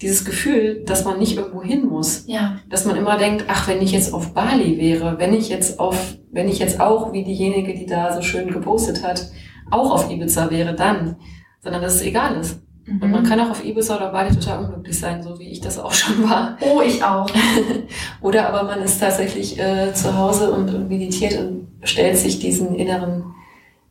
Dieses 0.02 0.26
Gefühl, 0.26 0.84
dass 0.86 1.06
man 1.06 1.18
nicht 1.18 1.38
irgendwo 1.38 1.64
hin 1.64 1.86
muss. 1.86 2.26
Ja, 2.28 2.58
Dass 2.70 2.84
man 2.84 2.98
immer 2.98 3.18
denkt, 3.18 3.46
ach, 3.48 3.70
wenn 3.70 3.82
ich 3.82 3.94
jetzt 3.94 4.14
auf 4.14 4.34
Bali 4.34 4.78
wäre, 4.78 5.18
wenn 5.18 5.34
ich 5.34 5.48
jetzt 5.48 5.80
auf, 5.80 6.18
wenn 6.30 6.50
ich 6.50 6.60
jetzt 6.60 6.82
auch, 6.82 7.14
wie 7.14 7.24
diejenige, 7.24 7.74
die 7.74 7.86
da 7.86 8.12
so 8.14 8.22
schön 8.22 8.50
gepostet 8.50 9.02
hat, 9.02 9.32
auch 9.72 9.92
auf 9.92 10.12
Ibiza 10.12 10.52
wäre, 10.52 10.76
dann. 10.76 11.16
Sondern 11.62 11.82
dass 11.82 11.96
es 11.96 12.02
egal 12.02 12.36
ist. 12.36 12.60
Und 12.86 13.00
man 13.00 13.24
Mhm. 13.24 13.26
kann 13.26 13.40
auch 13.40 13.50
auf 13.50 13.64
Ibiza 13.64 13.96
oder 13.96 14.12
Bali 14.12 14.36
total 14.36 14.66
unglücklich 14.66 15.00
sein, 15.00 15.24
so 15.24 15.40
wie 15.40 15.50
ich 15.50 15.62
das 15.62 15.80
auch 15.80 15.94
schon 15.94 16.30
war. 16.30 16.58
Oh, 16.60 16.82
ich 16.82 17.02
auch. 17.04 17.30
Oder 18.22 18.50
aber 18.50 18.64
man 18.64 18.82
ist 18.82 19.00
tatsächlich 19.00 19.58
äh, 19.58 19.94
zu 19.94 20.18
Hause 20.18 20.52
und, 20.52 20.74
und 20.74 20.90
meditiert 20.90 21.40
und 21.40 21.68
stellt 21.84 22.18
sich 22.18 22.40
diesen 22.40 22.76
inneren 22.76 23.24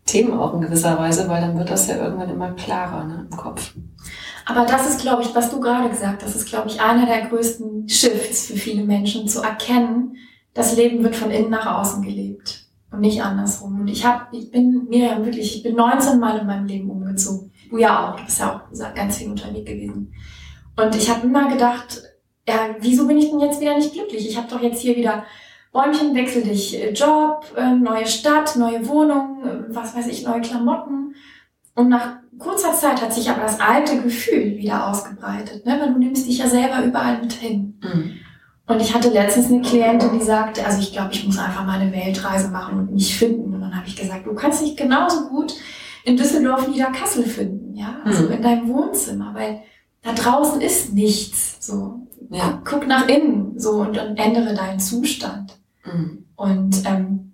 Themen 0.05 0.39
auch 0.39 0.53
in 0.55 0.61
gewisser 0.61 0.99
Weise, 0.99 1.29
weil 1.29 1.41
dann 1.41 1.57
wird 1.59 1.71
das 1.71 1.87
ja 1.89 1.97
irgendwann 1.97 2.29
immer 2.29 2.51
klarer 2.53 3.05
ne, 3.05 3.27
im 3.31 3.37
Kopf. 3.37 3.73
Aber 4.45 4.67
das 4.67 4.87
ist, 4.89 5.01
glaube 5.01 5.23
ich, 5.23 5.35
was 5.35 5.51
du 5.51 5.61
gerade 5.61 5.89
gesagt 5.89 6.23
hast, 6.23 6.35
ist, 6.35 6.49
glaube 6.49 6.69
ich, 6.69 6.81
einer 6.81 7.07
der 7.07 7.29
größten 7.29 7.89
Shifts 7.89 8.47
für 8.47 8.57
viele 8.57 8.83
Menschen, 8.85 9.29
zu 9.29 9.41
erkennen, 9.41 10.17
das 10.55 10.77
Leben 10.77 11.03
wird 11.05 11.17
von 11.17 11.31
innen 11.31 11.49
nach 11.51 11.79
außen 11.79 12.03
gelebt 12.03 12.67
und 12.91 13.01
nicht 13.01 13.23
andersrum. 13.23 13.81
Und 13.81 13.89
ich 13.89 14.05
habe, 14.05 14.25
ich 14.37 14.51
bin, 14.51 14.87
Miriam, 14.91 15.25
wirklich, 15.25 15.57
ich 15.57 15.63
bin 15.63 15.77
19 15.77 16.19
Mal 16.19 16.41
in 16.41 16.47
meinem 16.47 16.67
Leben 16.67 16.91
umgezogen. 16.91 17.52
Du 17.73 17.79
ja 17.79 18.11
auch, 18.11 18.17
du 18.17 18.25
bist 18.27 18.39
ja 18.39 18.63
auch 18.69 18.95
ganz 18.95 19.17
viel 19.17 19.31
unterwegs 19.31 19.65
gewesen. 19.65 20.13
Und 20.77 20.95
ich 20.95 21.09
habe 21.09 21.27
immer 21.27 21.49
gedacht, 21.49 22.03
ja, 22.47 22.77
wieso 22.81 23.07
bin 23.07 23.17
ich 23.17 23.31
denn 23.31 23.41
jetzt 23.41 23.63
wieder 23.63 23.75
nicht 23.75 23.95
glücklich? 23.95 24.29
Ich 24.29 24.37
habe 24.37 24.47
doch 24.49 24.61
jetzt 24.61 24.83
hier 24.83 24.95
wieder 24.95 25.25
Bäumchen, 25.73 26.15
wechsel 26.15 26.43
dich, 26.43 26.79
äh, 26.79 26.93
Job, 26.93 27.47
äh, 27.57 27.71
neue 27.71 28.07
Stadt, 28.07 28.57
neue 28.57 28.87
Wohnung, 28.87 29.43
äh, 29.43 29.75
was 29.75 29.97
weiß 29.97 30.07
ich, 30.09 30.27
neue 30.27 30.43
Klamotten. 30.43 31.15
Und 31.75 31.89
nach 31.89 32.17
kurzer 32.39 32.75
Zeit 32.75 33.01
hat 33.01 33.15
sich 33.15 33.31
aber 33.31 33.41
das 33.41 33.59
alte 33.59 34.03
Gefühl 34.03 34.59
wieder 34.59 34.91
ausgebreitet, 34.91 35.65
ne? 35.65 35.79
weil 35.81 35.95
du 35.95 35.99
nimmst 35.99 36.27
dich 36.27 36.39
ja 36.39 36.49
selber 36.49 36.85
überall 36.85 37.23
mit 37.23 37.33
hin. 37.33 37.81
Und 38.67 38.83
ich 38.83 38.95
hatte 38.95 39.09
letztens 39.09 39.47
eine 39.47 39.63
Klientin, 39.63 40.19
die 40.19 40.25
sagte, 40.25 40.67
also 40.67 40.79
ich 40.79 40.93
glaube, 40.93 41.13
ich 41.13 41.25
muss 41.25 41.39
einfach 41.39 41.65
mal 41.65 41.81
eine 41.81 41.91
Weltreise 41.91 42.49
machen 42.49 42.79
und 42.79 42.93
mich 42.93 43.17
finden. 43.17 43.55
Und 43.55 43.63
dann 43.63 43.75
habe 43.75 43.89
ich 43.89 43.97
gesagt, 43.97 44.27
du 44.27 44.35
kannst 44.35 44.61
dich 44.61 44.77
genauso 44.77 45.31
gut 45.31 45.55
in 46.05 46.17
Düsseldorf, 46.17 46.69
Niederkassel 46.69 47.25
finden, 47.25 47.75
ja, 47.77 47.97
also 48.05 48.25
Mhm. 48.25 48.33
in 48.33 48.43
deinem 48.43 48.69
Wohnzimmer, 48.69 49.35
weil 49.35 49.63
da 50.03 50.13
draußen 50.13 50.61
ist 50.61 50.93
nichts. 50.95 51.57
So, 51.65 52.07
Ja. 52.31 52.61
guck, 52.65 52.87
nach 52.87 53.09
innen, 53.09 53.59
so 53.59 53.73
und, 53.81 53.99
und 53.99 54.17
ändere 54.19 54.55
deinen 54.55 54.81
Zustand. 54.81 55.59
Mhm. 55.85 56.25
Und 56.37 56.83
ähm, 56.87 57.33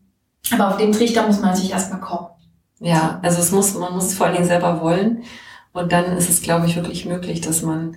aber 0.50 0.68
auf 0.68 0.76
den 0.78 0.92
Trichter 0.92 1.26
muss 1.26 1.40
man 1.40 1.54
sich 1.54 1.70
erstmal 1.70 2.00
kommen. 2.00 2.28
Ja, 2.80 3.20
also 3.22 3.40
es 3.40 3.50
muss, 3.52 3.74
man 3.74 3.92
muss 3.94 4.06
es 4.06 4.14
vor 4.14 4.26
allen 4.26 4.36
Dingen 4.36 4.48
selber 4.48 4.80
wollen. 4.80 5.22
Und 5.72 5.92
dann 5.92 6.16
ist 6.16 6.30
es, 6.30 6.42
glaube 6.42 6.66
ich, 6.66 6.76
wirklich 6.76 7.04
möglich, 7.06 7.40
dass 7.40 7.62
man, 7.62 7.96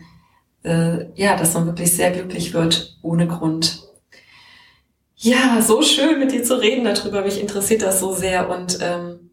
äh, 0.64 1.06
ja, 1.16 1.36
dass 1.38 1.54
man 1.54 1.66
wirklich 1.66 1.96
sehr 1.96 2.12
glücklich 2.12 2.54
wird, 2.54 2.98
ohne 3.02 3.28
Grund. 3.28 3.84
Ja, 5.16 5.62
so 5.62 5.82
schön 5.82 6.20
mit 6.20 6.32
dir 6.32 6.44
zu 6.44 6.56
reden 6.60 6.84
darüber. 6.84 7.22
Mich 7.22 7.40
interessiert 7.40 7.84
das 7.84 8.00
so 8.00 8.12
sehr. 8.14 8.50
Und 8.50 8.80
ähm, 8.82 9.31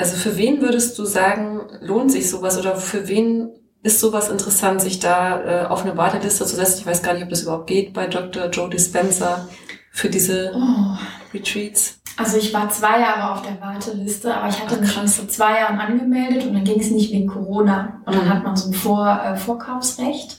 also 0.00 0.16
für 0.16 0.36
wen 0.36 0.60
würdest 0.60 0.98
du 0.98 1.04
sagen, 1.04 1.60
lohnt 1.80 2.10
sich 2.10 2.28
sowas 2.28 2.58
oder 2.58 2.74
für 2.76 3.06
wen 3.08 3.50
ist 3.82 4.00
sowas 4.00 4.28
interessant, 4.28 4.80
sich 4.82 4.98
da 5.00 5.40
äh, 5.40 5.66
auf 5.66 5.82
eine 5.84 5.96
Warteliste 5.96 6.44
zu 6.44 6.56
setzen? 6.56 6.80
Ich 6.80 6.86
weiß 6.86 7.02
gar 7.02 7.14
nicht, 7.14 7.22
ob 7.22 7.30
das 7.30 7.42
überhaupt 7.42 7.66
geht 7.68 7.92
bei 7.94 8.06
Dr. 8.06 8.46
Joe 8.50 8.68
Dispenza 8.68 9.48
für 9.92 10.08
diese 10.10 10.52
Oh. 10.54 10.96
Retreats. 11.32 11.96
Also 12.16 12.36
ich 12.36 12.52
war 12.52 12.68
zwei 12.68 13.00
Jahre 13.00 13.32
auf 13.32 13.42
der 13.42 13.58
Warteliste, 13.60 14.34
aber 14.34 14.48
ich 14.48 14.60
hatte 14.60 14.78
mich 14.80 14.92
schon 14.92 15.08
vor 15.08 15.28
zwei 15.28 15.60
Jahren 15.60 15.78
angemeldet 15.78 16.44
und 16.44 16.52
dann 16.54 16.64
ging 16.64 16.80
es 16.80 16.90
nicht 16.90 17.12
wegen 17.12 17.28
Corona. 17.28 18.02
Und 18.04 18.14
dann 18.14 18.24
Mhm. 18.26 18.30
hat 18.30 18.42
man 18.44 18.56
so 18.56 18.68
ein 18.68 18.74
vor 18.74 19.08
äh, 19.24 19.36
Vorkaufsrecht. 19.36 20.38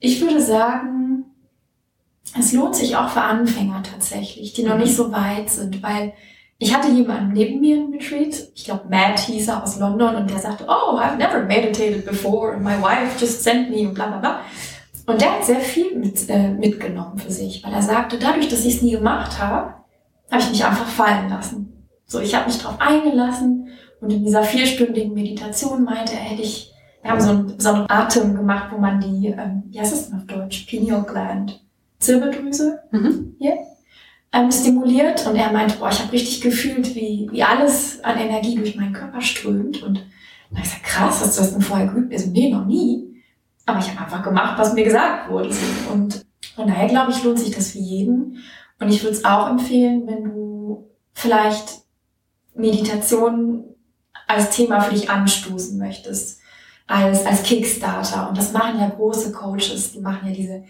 Ich 0.00 0.20
würde 0.20 0.40
sagen, 0.42 1.24
es 2.38 2.52
lohnt 2.52 2.74
sich 2.74 2.96
auch 2.96 3.08
für 3.10 3.20
Anfänger 3.22 3.82
tatsächlich, 3.82 4.52
die 4.54 4.62
noch 4.64 4.74
Mhm. 4.74 4.80
nicht 4.82 4.96
so 4.96 5.12
weit 5.12 5.50
sind, 5.50 5.82
weil 5.82 6.12
ich 6.58 6.74
hatte 6.74 6.88
jemanden 6.88 7.32
neben 7.32 7.60
mir 7.60 7.76
im 7.76 7.92
Retreat, 7.92 8.50
ich 8.54 8.64
glaube 8.64 8.88
Matt 8.90 9.20
hieß 9.20 9.48
er 9.48 9.62
aus 9.62 9.78
London 9.78 10.16
und 10.16 10.28
der 10.28 10.38
sagte, 10.38 10.64
oh, 10.66 10.98
I've 10.98 11.16
never 11.16 11.44
meditated 11.44 12.04
before 12.04 12.52
and 12.54 12.64
my 12.64 12.82
wife 12.82 13.18
just 13.18 13.44
sent 13.44 13.70
me 13.70 13.88
und 13.88 13.94
bla 13.94 14.08
bla 14.08 14.18
bla. 14.18 14.40
Und 15.06 15.20
der 15.20 15.34
hat 15.34 15.44
sehr 15.44 15.60
viel 15.60 15.96
mit, 15.96 16.28
äh, 16.28 16.48
mitgenommen 16.50 17.18
für 17.18 17.30
sich, 17.30 17.62
weil 17.64 17.72
er 17.72 17.80
sagte, 17.82 18.18
dadurch, 18.18 18.48
dass 18.48 18.64
ich 18.64 18.76
es 18.76 18.82
nie 18.82 18.90
gemacht 18.90 19.40
habe, 19.40 19.74
habe 20.30 20.42
ich 20.42 20.50
mich 20.50 20.64
einfach 20.64 20.86
fallen 20.86 21.30
lassen. 21.30 21.86
So, 22.06 22.20
ich 22.20 22.34
habe 22.34 22.46
mich 22.46 22.58
drauf 22.58 22.74
eingelassen 22.80 23.68
und 24.00 24.12
in 24.12 24.24
dieser 24.24 24.42
vierstündigen 24.42 25.14
Meditation 25.14 25.84
meinte 25.84 26.12
er, 26.14 26.18
hätte 26.20 26.42
ich, 26.42 26.72
wir 27.02 27.12
haben 27.12 27.20
so 27.20 27.30
einen, 27.30 27.60
so 27.60 27.68
einen 27.70 27.86
Atem 27.88 28.34
gemacht, 28.34 28.70
wo 28.72 28.78
man 28.78 29.00
die, 29.00 29.28
ähm, 29.28 29.62
wie 29.68 29.80
heißt 29.80 29.92
das 29.92 30.10
denn 30.10 30.18
auf 30.18 30.26
Deutsch? 30.26 30.66
Pineal 30.66 31.04
Gland, 31.04 31.64
Zirbeldrüse 32.00 32.80
Mhm. 32.90 33.36
Ähm, 34.32 34.52
stimuliert 34.52 35.26
und 35.26 35.36
er 35.36 35.52
meinte, 35.52 35.76
boah, 35.78 35.90
ich 35.90 36.00
habe 36.00 36.12
richtig 36.12 36.40
gefühlt, 36.40 36.94
wie, 36.94 37.28
wie 37.30 37.42
alles 37.42 38.02
an 38.04 38.18
Energie 38.18 38.56
durch 38.56 38.76
meinen 38.76 38.92
Körper 38.92 39.20
strömt 39.20 39.82
und 39.82 40.04
dann 40.50 40.58
hab 40.58 40.66
ich 40.66 40.82
krass, 40.82 41.20
hast 41.20 41.36
du 41.36 41.42
das 41.42 41.52
denn 41.52 41.62
vorher 41.62 41.86
geübt? 41.86 42.12
Also, 42.12 42.30
nee, 42.30 42.50
noch 42.50 42.64
nie. 42.64 43.22
Aber 43.66 43.78
ich 43.80 43.90
habe 43.90 44.00
einfach 44.00 44.22
gemacht, 44.22 44.58
was 44.58 44.72
mir 44.72 44.84
gesagt 44.84 45.30
wurde. 45.30 45.50
Und 45.92 46.24
von 46.54 46.66
daher 46.66 46.88
glaube 46.88 47.12
ich, 47.12 47.22
lohnt 47.22 47.38
sich 47.38 47.54
das 47.54 47.72
für 47.72 47.78
jeden. 47.78 48.38
Und 48.80 48.88
ich 48.88 49.02
würde 49.02 49.16
es 49.16 49.24
auch 49.24 49.50
empfehlen, 49.50 50.06
wenn 50.06 50.24
du 50.24 50.88
vielleicht 51.12 51.82
Meditation 52.54 53.64
als 54.26 54.50
Thema 54.50 54.80
für 54.80 54.94
dich 54.94 55.10
anstoßen 55.10 55.78
möchtest, 55.78 56.40
als, 56.86 57.26
als 57.26 57.42
Kickstarter. 57.42 58.30
Und 58.30 58.38
das 58.38 58.52
machen 58.52 58.80
ja 58.80 58.88
große 58.88 59.32
Coaches, 59.32 59.92
die 59.92 60.00
machen 60.00 60.28
ja 60.28 60.32
diese, 60.32 60.64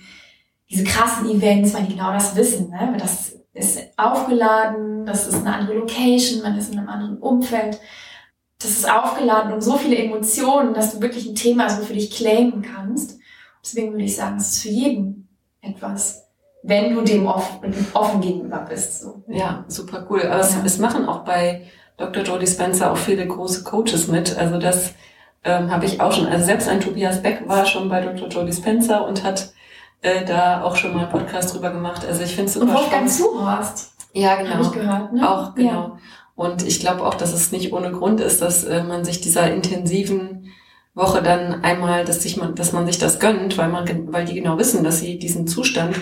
diese 0.69 0.85
krassen 0.85 1.29
Events, 1.31 1.73
weil 1.75 1.85
die 1.85 1.95
genau 1.95 2.13
das 2.13 2.35
wissen. 2.35 2.71
Ne? 2.71 2.97
Das 2.99 3.38
ist 3.59 3.79
aufgeladen, 3.97 5.05
das 5.07 5.27
ist 5.27 5.37
eine 5.47 5.55
andere 5.55 5.79
Location, 5.79 6.43
man 6.43 6.57
ist 6.57 6.73
in 6.73 6.79
einem 6.79 6.89
anderen 6.89 7.19
Umfeld. 7.19 7.79
Das 8.61 8.71
ist 8.73 8.91
aufgeladen 8.91 9.53
und 9.53 9.63
so 9.63 9.77
viele 9.77 9.97
Emotionen, 9.97 10.75
dass 10.75 10.93
du 10.93 11.01
wirklich 11.01 11.27
ein 11.29 11.35
Thema 11.37 11.71
so 11.71 11.83
für 11.83 11.95
dich 11.95 12.11
claimen 12.11 12.63
kannst. 12.63 13.19
Deswegen 13.63 13.93
würde 13.93 14.05
ich 14.05 14.17
sagen, 14.17 14.37
es 14.39 14.53
ist 14.53 14.63
für 14.63 14.69
jeden 14.69 15.29
etwas, 15.61 16.27
wenn 16.63 16.95
du 16.95 17.03
dem 17.03 17.27
offen, 17.27 17.73
offen 17.95 18.21
gegenüber 18.21 18.67
bist. 18.69 19.01
So. 19.01 19.23
Ja, 19.29 19.65
super 19.69 20.07
cool. 20.11 20.23
Aber 20.23 20.41
es, 20.41 20.55
Ja. 20.55 20.63
es 20.65 20.79
machen 20.79 21.07
auch 21.09 21.21
bei 21.21 21.69
Dr. 21.97 22.23
Jody 22.25 22.47
Spencer 22.47 22.91
auch 22.93 22.97
viele 22.97 23.27
große 23.27 23.63
Coaches 23.63 24.09
mit. 24.09 24.37
Also 24.37 24.59
das 24.59 24.95
ähm, 25.45 25.71
habe 25.71 25.85
ich 25.87 26.01
auch 26.01 26.13
schon. 26.13 26.27
Also 26.27 26.45
selbst 26.45 26.69
ein 26.69 26.81
Tobias 26.81 27.23
Beck 27.23 27.49
war 27.49 27.65
schon 27.65 27.89
bei 27.89 28.01
Dr. 28.01 28.29
Jody 28.29 28.53
Spencer 28.53 29.07
und 29.07 29.23
hat 29.23 29.53
äh, 30.03 30.25
da 30.25 30.63
auch 30.63 30.77
schon 30.77 30.95
mal 30.95 31.03
einen 31.05 31.11
Podcast 31.11 31.55
drüber 31.55 31.71
gemacht. 31.71 32.05
Also 32.07 32.23
ich 32.23 32.35
finde 32.35 32.51
es 32.51 32.57
Und 32.57 32.69
super 32.69 32.81
Wolfgang 32.81 33.11
spannend. 33.11 33.13
Zuhorst, 33.13 33.93
Ja, 34.13 34.31
habe 34.31 34.43
ich 34.43 34.49
genau. 34.51 34.71
gehört. 34.71 35.13
Ne? 35.13 35.29
Auch, 35.31 35.55
genau. 35.55 35.71
Ja. 35.71 35.99
Und 36.35 36.65
ich 36.67 36.79
glaube 36.81 37.05
auch, 37.05 37.15
dass 37.15 37.33
es 37.33 37.51
nicht 37.51 37.73
ohne 37.73 37.91
Grund 37.91 38.21
ist, 38.21 38.41
dass 38.43 38.63
äh, 38.65 38.85
man 38.85 39.05
sich 39.05 39.21
dieser 39.21 39.53
intensiven 39.53 40.53
Woche 40.95 41.23
dann 41.23 41.63
einmal, 41.65 42.05
dass 42.05 42.23
sich 42.23 42.37
man, 42.37 42.55
dass 42.55 42.73
man 42.73 42.87
sich 42.87 42.99
das 42.99 43.19
gönnt, 43.19 43.59
weil 43.59 43.69
man, 43.69 44.13
weil 44.13 44.25
die 44.25 44.35
genau 44.35 44.59
wissen, 44.59 44.85
dass 44.85 45.01
sie 45.01 45.19
diesen 45.19 45.47
Zustand 45.47 45.97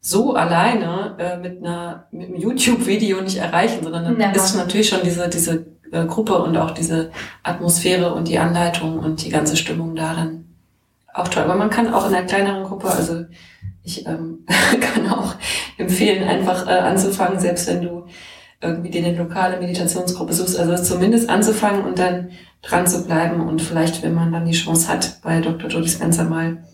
so 0.00 0.34
alleine 0.34 1.16
äh, 1.18 1.36
mit 1.38 1.58
einer 1.64 2.06
mit 2.12 2.28
einem 2.28 2.36
YouTube-Video 2.36 3.20
nicht 3.20 3.38
erreichen, 3.38 3.82
sondern 3.82 4.04
dann 4.04 4.16
Never. 4.16 4.36
ist 4.36 4.54
natürlich 4.56 4.88
schon 4.88 5.00
diese 5.02 5.28
diese 5.28 5.66
äh, 5.90 6.04
Gruppe 6.06 6.38
und 6.38 6.56
auch 6.56 6.70
diese 6.70 7.10
Atmosphäre 7.42 8.14
und 8.14 8.28
die 8.28 8.38
Anleitung 8.38 8.98
und 9.00 9.24
die 9.24 9.30
ganze 9.30 9.56
Stimmung 9.56 9.96
da 9.96 10.14
dann 10.14 10.47
auch 11.18 11.28
toll. 11.28 11.44
Aber 11.44 11.56
man 11.56 11.70
kann 11.70 11.92
auch 11.92 12.08
in 12.08 12.14
einer 12.14 12.26
kleineren 12.26 12.64
Gruppe, 12.64 12.90
also 12.90 13.24
ich 13.82 14.06
ähm, 14.06 14.46
kann 14.80 15.10
auch 15.10 15.34
empfehlen, 15.76 16.28
einfach 16.28 16.66
äh, 16.66 16.70
anzufangen, 16.70 17.38
selbst 17.40 17.66
wenn 17.68 17.82
du 17.82 18.06
irgendwie 18.60 18.90
dir 18.90 19.04
eine 19.04 19.16
lokale 19.16 19.58
Meditationsgruppe 19.58 20.32
suchst, 20.32 20.58
also 20.58 20.82
zumindest 20.82 21.30
anzufangen 21.30 21.84
und 21.84 21.98
dann 21.98 22.30
dran 22.62 22.86
zu 22.86 23.04
bleiben 23.04 23.46
und 23.46 23.62
vielleicht, 23.62 24.02
wenn 24.02 24.14
man 24.14 24.32
dann 24.32 24.44
die 24.44 24.52
Chance 24.52 24.88
hat, 24.88 25.20
bei 25.22 25.40
Dr. 25.40 25.70
Jody 25.70 25.88
Spencer 25.88 26.24
mal 26.24 26.64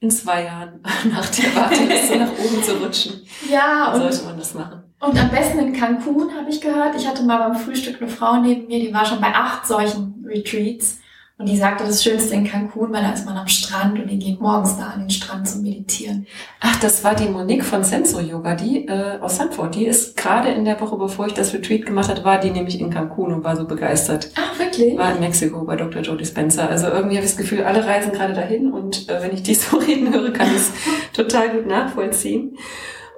in 0.00 0.10
zwei 0.10 0.44
Jahren 0.44 0.80
nach 1.10 1.28
der 1.28 1.54
Warteliste 1.54 2.16
nach 2.18 2.32
oben 2.32 2.62
zu 2.62 2.72
rutschen, 2.76 3.22
ja, 3.50 3.92
und 3.92 4.00
sollte 4.00 4.24
man 4.24 4.38
das 4.38 4.54
machen. 4.54 4.82
Und 5.00 5.18
am 5.20 5.30
besten 5.30 5.58
in 5.58 5.72
Cancun 5.74 6.34
habe 6.34 6.48
ich 6.48 6.62
gehört. 6.62 6.96
Ich 6.96 7.06
hatte 7.06 7.24
mal 7.24 7.36
beim 7.36 7.56
Frühstück 7.58 8.00
eine 8.00 8.10
Frau 8.10 8.40
neben 8.40 8.66
mir, 8.68 8.80
die 8.80 8.94
war 8.94 9.04
schon 9.04 9.20
bei 9.20 9.34
acht 9.34 9.66
solchen 9.66 10.24
Retreats. 10.26 11.00
Und 11.36 11.48
die 11.48 11.56
sagte, 11.56 11.82
das 11.82 12.04
Schönste 12.04 12.34
in 12.34 12.44
Cancun, 12.44 12.92
weil 12.92 13.02
da 13.02 13.12
ist 13.12 13.26
man 13.26 13.36
am 13.36 13.48
Strand 13.48 13.98
und 13.98 14.08
die 14.08 14.20
geht 14.20 14.40
morgens 14.40 14.76
da 14.76 14.90
an 14.90 15.00
den 15.00 15.10
Strand 15.10 15.48
zum 15.48 15.62
Meditieren. 15.62 16.28
Ach, 16.60 16.78
das 16.78 17.02
war 17.02 17.16
die 17.16 17.28
Monique 17.28 17.64
von 17.64 17.82
Senso 17.82 18.20
Yoga, 18.20 18.54
die 18.54 18.86
äh, 18.86 19.18
aus 19.20 19.38
Sanford. 19.38 19.74
Die 19.74 19.84
ist 19.84 20.16
gerade 20.16 20.50
in 20.50 20.64
der 20.64 20.80
Woche, 20.80 20.96
bevor 20.96 21.26
ich 21.26 21.34
das 21.34 21.52
Retreat 21.52 21.86
gemacht 21.86 22.08
hat, 22.08 22.24
war 22.24 22.38
die 22.38 22.50
nämlich 22.50 22.78
in 22.78 22.88
Cancun 22.88 23.32
und 23.32 23.42
war 23.42 23.56
so 23.56 23.66
begeistert. 23.66 24.30
Ah, 24.36 24.56
wirklich? 24.60 24.96
War 24.96 25.12
in 25.12 25.18
Mexiko 25.18 25.64
bei 25.64 25.74
Dr. 25.74 26.02
Jody 26.02 26.24
Spencer. 26.24 26.70
Also 26.70 26.86
irgendwie 26.86 27.16
habe 27.16 27.26
ich 27.26 27.32
das 27.32 27.36
Gefühl, 27.36 27.64
alle 27.64 27.84
reisen 27.84 28.12
gerade 28.12 28.32
dahin 28.32 28.72
und 28.72 29.08
äh, 29.08 29.20
wenn 29.20 29.34
ich 29.34 29.42
die 29.42 29.54
so 29.56 29.78
reden 29.78 30.14
höre, 30.14 30.32
kann 30.32 30.46
ich 30.46 30.56
es 30.58 30.72
total 31.12 31.50
gut 31.50 31.66
nachvollziehen. 31.66 32.56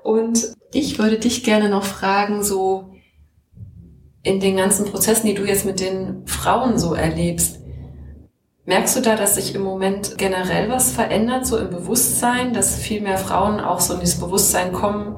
Und 0.02 0.54
ich 0.72 0.98
würde 0.98 1.18
dich 1.18 1.44
gerne 1.44 1.68
noch 1.68 1.84
fragen, 1.84 2.42
so 2.42 2.94
in 4.22 4.40
den 4.40 4.56
ganzen 4.56 4.86
Prozessen, 4.86 5.26
die 5.26 5.34
du 5.34 5.44
jetzt 5.44 5.66
mit 5.66 5.80
den 5.80 6.26
Frauen 6.26 6.78
so 6.78 6.94
erlebst, 6.94 7.60
merkst 8.66 8.96
du 8.96 9.00
da, 9.00 9.14
dass 9.16 9.36
sich 9.36 9.54
im 9.54 9.62
Moment 9.62 10.18
generell 10.18 10.68
was 10.68 10.90
verändert, 10.90 11.46
so 11.46 11.56
im 11.56 11.70
Bewusstsein, 11.70 12.52
dass 12.52 12.76
viel 12.76 13.00
mehr 13.00 13.16
Frauen 13.16 13.60
auch 13.60 13.80
so 13.80 13.94
in 13.94 14.00
dieses 14.00 14.20
Bewusstsein 14.20 14.72
kommen, 14.72 15.16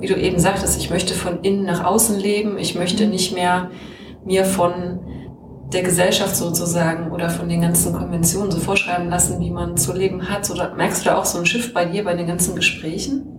wie 0.00 0.08
du 0.08 0.16
eben 0.16 0.38
sagtest, 0.38 0.78
ich 0.78 0.90
möchte 0.90 1.14
von 1.14 1.40
innen 1.42 1.64
nach 1.64 1.84
außen 1.84 2.18
leben, 2.18 2.58
ich 2.58 2.74
möchte 2.74 3.06
nicht 3.06 3.34
mehr 3.34 3.70
mir 4.24 4.44
von 4.44 5.00
der 5.72 5.82
Gesellschaft 5.82 6.34
sozusagen 6.34 7.12
oder 7.12 7.30
von 7.30 7.48
den 7.48 7.60
ganzen 7.60 7.92
Konventionen 7.92 8.50
so 8.50 8.58
vorschreiben 8.58 9.08
lassen, 9.08 9.38
wie 9.40 9.50
man 9.50 9.76
zu 9.76 9.92
leben 9.92 10.28
hat? 10.28 10.50
Oder 10.50 10.74
merkst 10.74 11.04
du 11.04 11.10
da 11.10 11.18
auch 11.18 11.24
so 11.24 11.38
ein 11.38 11.46
Schiff 11.46 11.74
bei 11.74 11.84
dir 11.84 12.04
bei 12.04 12.14
den 12.14 12.26
ganzen 12.26 12.56
Gesprächen? 12.56 13.37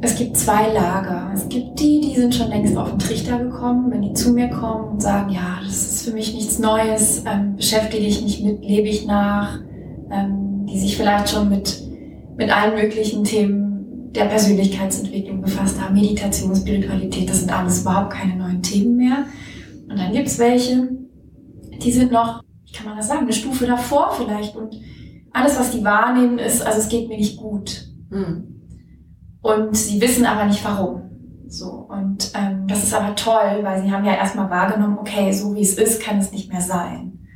Es 0.00 0.16
gibt 0.16 0.36
zwei 0.36 0.72
Lager. 0.72 1.32
Es 1.34 1.48
gibt 1.48 1.80
die, 1.80 2.00
die 2.00 2.14
sind 2.14 2.34
schon 2.34 2.50
längst 2.50 2.76
auf 2.76 2.90
den 2.90 2.98
Trichter 3.00 3.38
gekommen, 3.38 3.90
wenn 3.90 4.02
die 4.02 4.12
zu 4.12 4.32
mir 4.32 4.48
kommen 4.48 4.92
und 4.92 5.02
sagen, 5.02 5.30
ja, 5.30 5.58
das 5.64 5.72
ist 5.72 6.04
für 6.04 6.12
mich 6.12 6.34
nichts 6.34 6.58
Neues, 6.60 7.24
ähm, 7.26 7.56
beschäftige 7.56 8.06
ich 8.06 8.22
mich 8.22 8.42
mit, 8.42 8.62
lebe 8.62 8.88
ich 8.88 9.06
nach, 9.06 9.58
ähm, 10.10 10.66
die 10.66 10.78
sich 10.78 10.96
vielleicht 10.96 11.30
schon 11.30 11.48
mit, 11.48 11.82
mit 12.36 12.50
allen 12.56 12.76
möglichen 12.76 13.24
Themen 13.24 14.12
der 14.12 14.26
Persönlichkeitsentwicklung 14.26 15.42
befasst 15.42 15.80
haben, 15.80 15.94
Meditation, 15.94 16.54
Spiritualität, 16.54 17.28
das 17.28 17.40
sind 17.40 17.52
alles 17.52 17.82
überhaupt 17.82 18.10
keine 18.10 18.36
neuen 18.36 18.62
Themen 18.62 18.96
mehr. 18.96 19.24
Und 19.88 19.98
dann 19.98 20.12
gibt's 20.12 20.38
welche, 20.38 20.90
die 21.82 21.92
sind 21.92 22.12
noch, 22.12 22.42
wie 22.64 22.72
kann 22.72 22.86
man 22.86 22.96
das 22.96 23.08
sagen, 23.08 23.22
eine 23.22 23.32
Stufe 23.32 23.66
davor 23.66 24.12
vielleicht 24.16 24.54
und 24.54 24.76
alles, 25.32 25.58
was 25.58 25.72
die 25.72 25.84
wahrnehmen, 25.84 26.38
ist, 26.38 26.64
also 26.64 26.78
es 26.78 26.88
geht 26.88 27.08
mir 27.08 27.16
nicht 27.16 27.36
gut. 27.36 27.88
Hm. 28.10 28.57
Und 29.42 29.76
sie 29.76 30.00
wissen 30.00 30.26
aber 30.26 30.44
nicht 30.46 30.64
warum. 30.64 31.02
So, 31.48 31.86
und 31.88 32.32
ähm, 32.34 32.66
das 32.66 32.82
ist 32.82 32.92
aber 32.92 33.14
toll, 33.16 33.60
weil 33.62 33.82
sie 33.82 33.90
haben 33.90 34.04
ja 34.04 34.14
erstmal 34.14 34.50
wahrgenommen, 34.50 34.98
okay, 34.98 35.32
so 35.32 35.54
wie 35.54 35.62
es 35.62 35.78
ist, 35.78 36.02
kann 36.02 36.18
es 36.18 36.30
nicht 36.30 36.52
mehr 36.52 36.60
sein. 36.60 37.26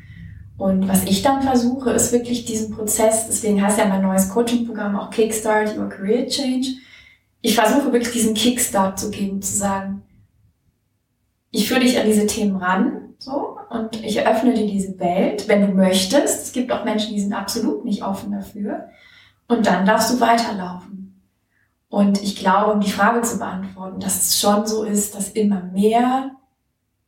Und 0.59 0.87
was 0.87 1.05
ich 1.05 1.23
dann 1.23 1.43
versuche, 1.43 1.91
ist 1.91 2.13
wirklich 2.13 2.45
diesen 2.45 2.75
Prozess, 2.75 3.27
deswegen 3.27 3.63
heißt 3.63 3.79
ja 3.79 3.87
mein 3.87 4.03
neues 4.03 4.29
Coaching-Programm 4.29 4.97
auch 4.97 5.11
Kickstart 5.11 5.77
Your 5.79 5.89
Career 5.89 6.27
Change. 6.29 6.69
Ich 7.41 7.55
versuche 7.55 7.93
wirklich 7.93 8.13
diesen 8.13 8.35
Kickstart 8.35 8.99
zu 8.99 9.11
geben, 9.11 9.41
zu 9.41 9.57
sagen, 9.57 10.03
ich 11.51 11.69
führe 11.69 11.81
dich 11.81 11.99
an 11.99 12.07
diese 12.07 12.27
Themen 12.27 12.57
ran, 12.57 13.15
so, 13.19 13.57
und 13.71 14.05
ich 14.05 14.17
eröffne 14.17 14.53
dir 14.53 14.67
diese 14.67 14.99
Welt, 14.99 15.49
wenn 15.49 15.67
du 15.67 15.73
möchtest. 15.73 16.47
Es 16.47 16.53
gibt 16.53 16.71
auch 16.73 16.85
Menschen, 16.85 17.15
die 17.15 17.21
sind 17.21 17.33
absolut 17.33 17.85
nicht 17.85 18.03
offen 18.03 18.33
dafür. 18.33 18.89
Und 19.49 19.67
dann 19.67 19.87
darfst 19.87 20.13
du 20.13 20.21
weiterlaufen. 20.21 21.02
Und 21.93 22.23
ich 22.23 22.37
glaube, 22.37 22.73
um 22.73 22.81
die 22.81 22.91
Frage 22.91 23.21
zu 23.21 23.39
beantworten, 23.39 24.01
dass 24.01 24.23
es 24.23 24.41
schon 24.41 24.67
so 24.67 24.83
ist, 24.83 25.15
dass 25.15 25.29
immer 25.33 25.61
mehr 25.75 26.31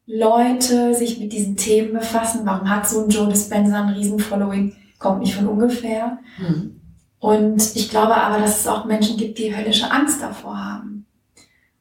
Leute 0.04 0.94
sich 0.94 1.18
mit 1.18 1.32
diesen 1.32 1.56
Themen 1.56 1.94
befassen. 1.94 2.42
Warum 2.44 2.68
hat 2.68 2.86
so 2.86 3.02
ein 3.02 3.08
Joe 3.08 3.26
Dispenza 3.26 3.80
ein 3.80 3.94
Riesen-Following? 3.94 4.76
Kommt 4.98 5.20
nicht 5.20 5.36
von 5.36 5.48
ungefähr. 5.48 6.18
Hm. 6.36 6.78
Und 7.18 7.74
ich 7.74 7.88
glaube 7.88 8.14
aber, 8.14 8.38
dass 8.38 8.60
es 8.60 8.66
auch 8.66 8.84
Menschen 8.84 9.16
gibt, 9.16 9.38
die 9.38 9.56
höllische 9.56 9.90
Angst 9.90 10.20
davor 10.20 10.62
haben. 10.62 11.06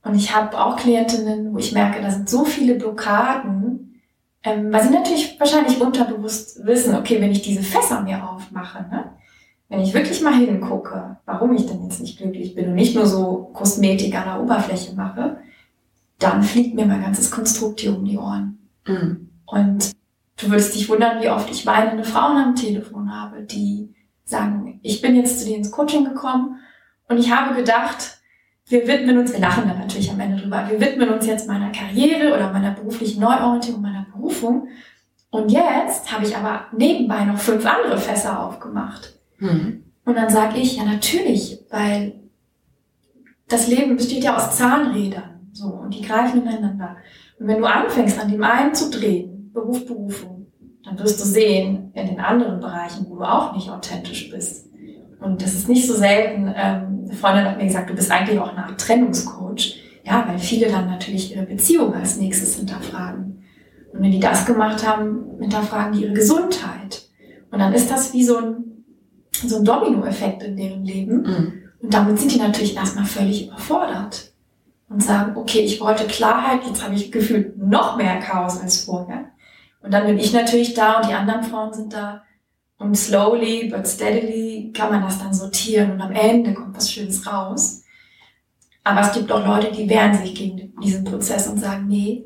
Und 0.04 0.16
ich 0.16 0.34
habe 0.34 0.58
auch 0.58 0.78
Klientinnen, 0.78 1.54
wo 1.54 1.58
ich 1.58 1.74
merke, 1.74 2.02
da 2.02 2.10
sind 2.10 2.30
so 2.30 2.46
viele 2.46 2.76
Blockaden, 2.76 4.00
ähm, 4.44 4.72
weil 4.72 4.82
sie 4.82 4.92
natürlich 4.92 5.38
wahrscheinlich 5.42 5.82
unterbewusst 5.82 6.66
wissen, 6.66 6.96
okay, 6.96 7.20
wenn 7.20 7.34
ich 7.34 7.42
diese 7.42 7.64
Fässer 7.64 8.00
mir 8.00 8.26
aufmache, 8.30 8.86
ne, 8.90 9.12
wenn 9.74 9.82
ich 9.82 9.96
wirklich 9.96 10.22
mal 10.22 10.36
hingucke, 10.36 11.18
warum 11.26 11.56
ich 11.56 11.66
denn 11.66 11.82
jetzt 11.82 12.00
nicht 12.00 12.20
glücklich 12.20 12.54
bin 12.54 12.68
und 12.68 12.76
nicht 12.76 12.94
nur 12.94 13.08
so 13.08 13.50
Kosmetik 13.54 14.16
an 14.16 14.26
der 14.26 14.40
Oberfläche 14.40 14.94
mache, 14.94 15.38
dann 16.20 16.44
fliegt 16.44 16.76
mir 16.76 16.86
mein 16.86 17.02
ganzes 17.02 17.32
Konstrukt 17.32 17.80
hier 17.80 17.98
um 17.98 18.06
die 18.06 18.20
Ohren. 18.20 18.70
Mhm. 18.86 19.32
Und 19.48 19.92
du 20.38 20.52
würdest 20.52 20.76
dich 20.76 20.88
wundern, 20.90 21.24
wie 21.24 21.30
oft 21.32 21.50
ich 21.50 21.66
weinende 21.66 22.04
Frauen 22.04 22.38
am 22.38 22.56
Telefon 22.56 23.12
habe, 23.12 23.42
die 23.42 23.96
sagen, 24.24 24.80
ich 24.84 25.02
bin 25.02 25.16
jetzt 25.16 25.40
zu 25.40 25.48
dir 25.48 25.58
ins 25.58 25.72
Coaching 25.72 26.06
gekommen 26.06 26.60
und 27.08 27.18
ich 27.18 27.32
habe 27.32 27.56
gedacht, 27.56 28.20
wir 28.68 28.88
widmen 28.88 29.18
uns, 29.18 29.34
wir 29.34 29.40
lachen 29.40 29.68
dann 29.68 29.80
natürlich 29.80 30.12
am 30.12 30.20
Ende 30.20 30.40
drüber, 30.40 30.68
wir 30.70 30.80
widmen 30.80 31.10
uns 31.10 31.26
jetzt 31.26 31.48
meiner 31.48 31.72
Karriere 31.72 32.36
oder 32.36 32.54
meiner 32.54 32.74
beruflichen 32.74 33.22
Neuorientierung, 33.22 33.82
meiner 33.82 34.06
Berufung. 34.14 34.68
Und 35.32 35.52
jetzt 35.52 36.12
habe 36.14 36.26
ich 36.26 36.38
aber 36.38 36.66
nebenbei 36.78 37.26
noch 37.26 37.40
fünf 37.40 37.66
andere 37.66 37.98
Fässer 37.98 38.40
aufgemacht. 38.40 39.14
Mhm. 39.44 39.84
Und 40.06 40.16
dann 40.16 40.30
sage 40.30 40.58
ich, 40.58 40.78
ja 40.78 40.84
natürlich, 40.84 41.60
weil 41.70 42.14
das 43.48 43.68
Leben 43.68 43.96
besteht 43.96 44.24
ja 44.24 44.36
aus 44.36 44.58
Zahnrädern. 44.58 45.48
So, 45.52 45.68
und 45.68 45.94
die 45.94 46.02
greifen 46.02 46.42
ineinander. 46.42 46.98
Und 47.40 47.48
wenn 47.48 47.60
du 47.60 47.66
anfängst, 47.66 48.20
an 48.20 48.32
dem 48.32 48.44
einen 48.44 48.74
zu 48.74 48.90
drehen, 48.90 49.52
Beruf, 49.54 49.86
Berufung, 49.86 50.48
dann 50.84 51.00
wirst 51.00 51.22
du 51.22 51.26
sehen, 51.26 51.92
in 51.94 52.08
den 52.08 52.20
anderen 52.20 52.60
Bereichen, 52.60 53.06
wo 53.08 53.16
du 53.16 53.24
auch 53.24 53.54
nicht 53.54 53.70
authentisch 53.70 54.30
bist. 54.30 54.70
Und 55.20 55.42
das 55.42 55.54
ist 55.54 55.70
nicht 55.70 55.88
so 55.88 55.94
selten. 55.94 56.54
Ähm, 56.56 57.06
eine 57.06 57.14
Freundin 57.14 57.46
hat 57.46 57.58
mir 57.58 57.66
gesagt, 57.66 57.90
du 57.90 57.96
bist 57.96 58.12
eigentlich 58.12 58.40
auch 58.40 58.56
Art 58.58 58.80
Trennungscoach. 58.80 59.80
Ja, 60.04 60.26
weil 60.28 60.38
viele 60.38 60.68
dann 60.68 60.88
natürlich 60.88 61.34
ihre 61.34 61.46
Beziehung 61.46 61.94
als 61.94 62.18
nächstes 62.18 62.58
hinterfragen. 62.58 63.44
Und 63.94 64.02
wenn 64.02 64.12
die 64.12 64.20
das 64.20 64.46
gemacht 64.46 64.86
haben, 64.86 65.38
hinterfragen 65.40 65.94
die 65.94 66.04
ihre 66.04 66.14
Gesundheit. 66.14 67.08
Und 67.52 67.60
dann 67.60 67.74
ist 67.74 67.90
das 67.90 68.14
wie 68.14 68.24
so 68.24 68.38
ein, 68.38 68.56
so 69.50 69.58
ein 69.58 69.66
Dominoeffekt 69.66 70.44
in 70.44 70.58
deren 70.58 70.86
Leben. 70.86 71.22
Mhm. 71.22 71.54
Und 71.82 71.94
damit 71.94 72.20
sind 72.20 72.32
die 72.34 72.40
natürlich 72.40 72.76
erstmal 72.76 73.06
völlig 73.06 73.48
überfordert 73.48 74.32
und 74.90 75.04
sagen, 75.04 75.36
okay, 75.36 75.60
ich 75.60 75.82
wollte 75.82 76.06
Klarheit, 76.06 76.62
jetzt 76.66 76.84
habe 76.84 76.96
ich 76.96 77.12
gefühlt 77.12 77.58
noch 77.58 77.98
mehr 77.98 78.20
Chaos 78.20 78.62
als 78.62 78.84
vorher. 78.86 79.26
Und 79.82 79.94
dann 79.94 80.06
bin 80.06 80.18
ich 80.18 80.32
natürlich 80.32 80.74
da 80.74 81.00
und 81.00 81.10
die 81.10 81.14
anderen 81.14 81.44
Frauen 81.44 81.74
sind 81.74 81.94
da. 81.94 82.24
Und 82.78 82.96
slowly 82.96 83.70
but 83.70 83.88
steadily 83.88 84.72
kann 84.74 84.92
man 84.92 85.02
das 85.02 85.20
dann 85.20 85.34
sortieren 85.34 85.92
und 85.92 86.02
am 86.02 86.12
Ende 86.12 86.54
kommt 86.54 86.76
was 86.76 86.92
Schönes 86.92 87.26
raus. 87.26 87.84
Aber 88.84 89.02
es 89.02 89.14
gibt 89.14 89.32
auch 89.32 89.46
Leute, 89.46 89.72
die 89.72 89.90
wehren 89.90 90.14
sich 90.14 90.36
gegen 90.36 90.74
diesen 90.82 91.06
Prozess 91.06 91.48
und 91.48 91.60
sagen, 91.60 91.88
nee, 91.88 92.26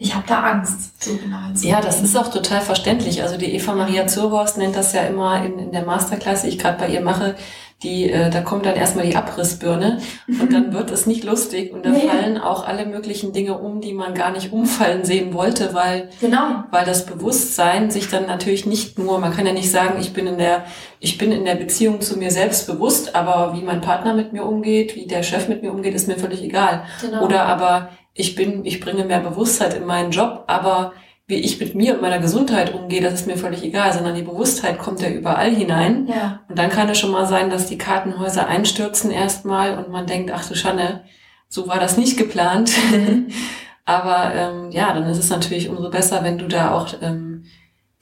ich 0.00 0.14
habe 0.14 0.24
da 0.28 0.42
Angst, 0.42 1.02
so 1.02 1.16
genau 1.16 1.38
Ja, 1.60 1.80
das 1.80 2.00
ist 2.00 2.16
auch 2.16 2.30
total 2.30 2.60
verständlich. 2.60 3.20
Also 3.20 3.36
die 3.36 3.52
Eva 3.52 3.74
Maria 3.74 4.06
Zurhorst 4.06 4.56
nennt 4.56 4.76
das 4.76 4.92
ja 4.92 5.02
immer 5.02 5.44
in, 5.44 5.58
in 5.58 5.72
der 5.72 5.84
Masterklasse, 5.84 6.46
ich 6.46 6.60
gerade 6.60 6.78
bei 6.78 6.88
ihr 6.88 7.00
mache, 7.00 7.34
die, 7.82 8.10
äh, 8.10 8.30
da 8.30 8.40
kommt 8.40 8.66
dann 8.66 8.76
erstmal 8.76 9.06
die 9.06 9.16
Abrissbirne 9.16 10.00
und 10.28 10.52
dann 10.52 10.72
wird 10.72 10.92
es 10.92 11.06
nicht 11.06 11.24
lustig 11.24 11.72
und 11.72 11.84
da 11.84 11.90
nee. 11.90 12.08
fallen 12.08 12.38
auch 12.38 12.66
alle 12.66 12.86
möglichen 12.86 13.32
Dinge 13.32 13.58
um, 13.58 13.80
die 13.80 13.92
man 13.92 14.14
gar 14.14 14.30
nicht 14.30 14.52
umfallen 14.52 15.04
sehen 15.04 15.32
wollte, 15.34 15.74
weil, 15.74 16.10
genau. 16.20 16.64
weil 16.70 16.84
das 16.84 17.06
Bewusstsein 17.06 17.90
sich 17.90 18.08
dann 18.08 18.26
natürlich 18.26 18.66
nicht 18.66 18.98
nur, 18.98 19.18
man 19.18 19.32
kann 19.32 19.46
ja 19.46 19.52
nicht 19.52 19.70
sagen, 19.70 20.00
ich 20.00 20.12
bin 20.12 20.28
in 20.28 20.38
der, 20.38 20.64
ich 21.00 21.18
bin 21.18 21.30
in 21.30 21.44
der 21.44 21.54
Beziehung 21.54 22.00
zu 22.00 22.18
mir 22.18 22.30
selbst 22.30 22.66
bewusst, 22.66 23.14
aber 23.14 23.54
wie 23.56 23.62
mein 23.62 23.80
Partner 23.80 24.14
mit 24.14 24.32
mir 24.32 24.44
umgeht, 24.44 24.96
wie 24.96 25.06
der 25.06 25.24
Chef 25.24 25.48
mit 25.48 25.62
mir 25.62 25.72
umgeht, 25.72 25.94
ist 25.94 26.08
mir 26.08 26.18
völlig 26.18 26.42
egal. 26.42 26.82
Genau. 27.00 27.24
Oder 27.24 27.46
aber 27.46 27.90
ich 28.18 28.34
bin, 28.34 28.64
ich 28.64 28.80
bringe 28.80 29.04
mehr 29.04 29.20
Bewusstheit 29.20 29.74
in 29.74 29.86
meinen 29.86 30.10
Job, 30.10 30.44
aber 30.48 30.92
wie 31.28 31.36
ich 31.36 31.60
mit 31.60 31.74
mir 31.74 31.94
und 31.94 32.02
meiner 32.02 32.18
Gesundheit 32.18 32.74
umgehe, 32.74 33.00
das 33.00 33.14
ist 33.14 33.26
mir 33.26 33.36
völlig 33.36 33.62
egal, 33.62 33.92
sondern 33.92 34.16
die 34.16 34.22
Bewusstheit 34.22 34.78
kommt 34.78 35.00
ja 35.00 35.08
überall 35.08 35.54
hinein. 35.54 36.08
Ja. 36.08 36.40
Und 36.48 36.58
dann 36.58 36.70
kann 36.70 36.88
es 36.88 36.98
schon 36.98 37.12
mal 37.12 37.26
sein, 37.26 37.48
dass 37.48 37.66
die 37.66 37.78
Kartenhäuser 37.78 38.48
einstürzen 38.48 39.10
erstmal 39.10 39.78
und 39.78 39.90
man 39.90 40.06
denkt, 40.06 40.32
ach 40.34 40.46
du 40.48 40.56
Schanne, 40.56 41.04
so 41.48 41.68
war 41.68 41.78
das 41.78 41.96
nicht 41.96 42.16
geplant. 42.16 42.72
Mhm. 42.90 43.28
Aber 43.84 44.34
ähm, 44.34 44.70
ja, 44.70 44.92
dann 44.92 45.08
ist 45.08 45.18
es 45.18 45.30
natürlich 45.30 45.68
umso 45.68 45.90
besser, 45.90 46.24
wenn 46.24 46.38
du 46.38 46.48
da 46.48 46.72
auch 46.72 46.88
ähm, 47.00 47.44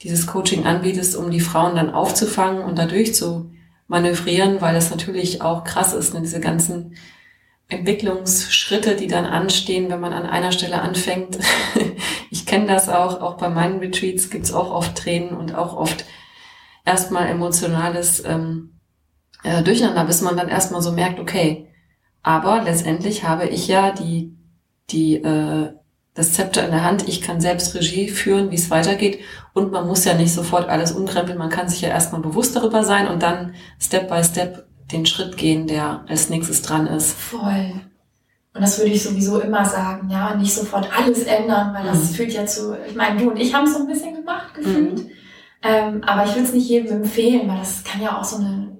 dieses 0.02 0.26
Coaching 0.26 0.64
anbietest, 0.64 1.14
um 1.14 1.30
die 1.30 1.40
Frauen 1.40 1.76
dann 1.76 1.90
aufzufangen 1.90 2.62
und 2.62 2.78
dadurch 2.78 3.14
zu 3.14 3.50
manövrieren, 3.86 4.60
weil 4.60 4.74
das 4.74 4.90
natürlich 4.90 5.42
auch 5.42 5.62
krass 5.62 5.92
ist, 5.92 6.14
ne, 6.14 6.22
diese 6.22 6.40
ganzen 6.40 6.96
Entwicklungsschritte, 7.68 8.94
die 8.94 9.08
dann 9.08 9.24
anstehen, 9.24 9.90
wenn 9.90 10.00
man 10.00 10.12
an 10.12 10.26
einer 10.26 10.52
Stelle 10.52 10.80
anfängt. 10.80 11.38
ich 12.30 12.46
kenne 12.46 12.66
das 12.66 12.88
auch, 12.88 13.20
auch 13.20 13.36
bei 13.36 13.48
meinen 13.48 13.80
Retreats 13.80 14.30
gibt's 14.30 14.52
auch 14.52 14.70
oft 14.70 14.96
Tränen 14.96 15.36
und 15.36 15.54
auch 15.54 15.76
oft 15.76 16.04
erstmal 16.84 17.26
emotionales 17.26 18.24
ähm, 18.24 18.78
äh, 19.42 19.62
Durcheinander, 19.62 20.04
bis 20.04 20.22
man 20.22 20.36
dann 20.36 20.48
erstmal 20.48 20.80
so 20.80 20.92
merkt, 20.92 21.18
okay, 21.18 21.68
aber 22.22 22.62
letztendlich 22.62 23.24
habe 23.24 23.46
ich 23.46 23.68
ja 23.68 23.92
die, 23.92 24.36
die, 24.90 25.16
äh, 25.16 25.72
das 26.14 26.32
Zepter 26.32 26.64
in 26.64 26.70
der 26.70 26.84
Hand, 26.84 27.08
ich 27.08 27.20
kann 27.20 27.40
selbst 27.40 27.74
Regie 27.74 28.08
führen, 28.08 28.50
wie 28.50 28.56
es 28.56 28.70
weitergeht. 28.70 29.20
Und 29.52 29.70
man 29.70 29.86
muss 29.86 30.04
ja 30.04 30.14
nicht 30.14 30.32
sofort 30.32 30.68
alles 30.68 30.92
umkrempeln, 30.92 31.38
man 31.38 31.50
kann 31.50 31.68
sich 31.68 31.82
ja 31.82 31.88
erstmal 31.88 32.20
bewusst 32.22 32.56
darüber 32.56 32.82
sein 32.82 33.06
und 33.06 33.22
dann 33.22 33.54
Step 33.78 34.08
by 34.08 34.24
Step 34.24 34.66
den 34.92 35.06
Schritt 35.06 35.36
gehen, 35.36 35.66
der 35.66 36.04
als 36.08 36.30
nächstes 36.30 36.62
dran 36.62 36.86
ist. 36.86 37.12
Voll. 37.12 37.82
Und 38.54 38.62
das 38.62 38.78
würde 38.78 38.90
ich 38.90 39.02
sowieso 39.02 39.40
immer 39.40 39.64
sagen, 39.64 40.08
ja, 40.08 40.34
nicht 40.34 40.54
sofort 40.54 40.88
alles 40.96 41.24
ändern, 41.24 41.74
weil 41.74 41.84
das 41.84 42.10
mhm. 42.10 42.14
führt 42.14 42.32
ja 42.32 42.46
zu, 42.46 42.76
ich 42.88 42.94
meine, 42.94 43.20
du 43.20 43.30
und 43.30 43.36
ich 43.36 43.52
haben 43.52 43.66
es 43.66 43.74
so 43.74 43.80
ein 43.80 43.86
bisschen 43.86 44.14
gemacht, 44.14 44.54
gefühlt. 44.54 45.04
Mhm. 45.04 45.10
Ähm, 45.62 46.04
aber 46.04 46.24
ich 46.24 46.30
würde 46.30 46.46
es 46.46 46.54
nicht 46.54 46.68
jedem 46.68 47.02
empfehlen, 47.02 47.48
weil 47.48 47.58
das 47.58 47.84
kann 47.84 48.00
ja 48.00 48.18
auch 48.18 48.24
so 48.24 48.36
eine 48.36 48.76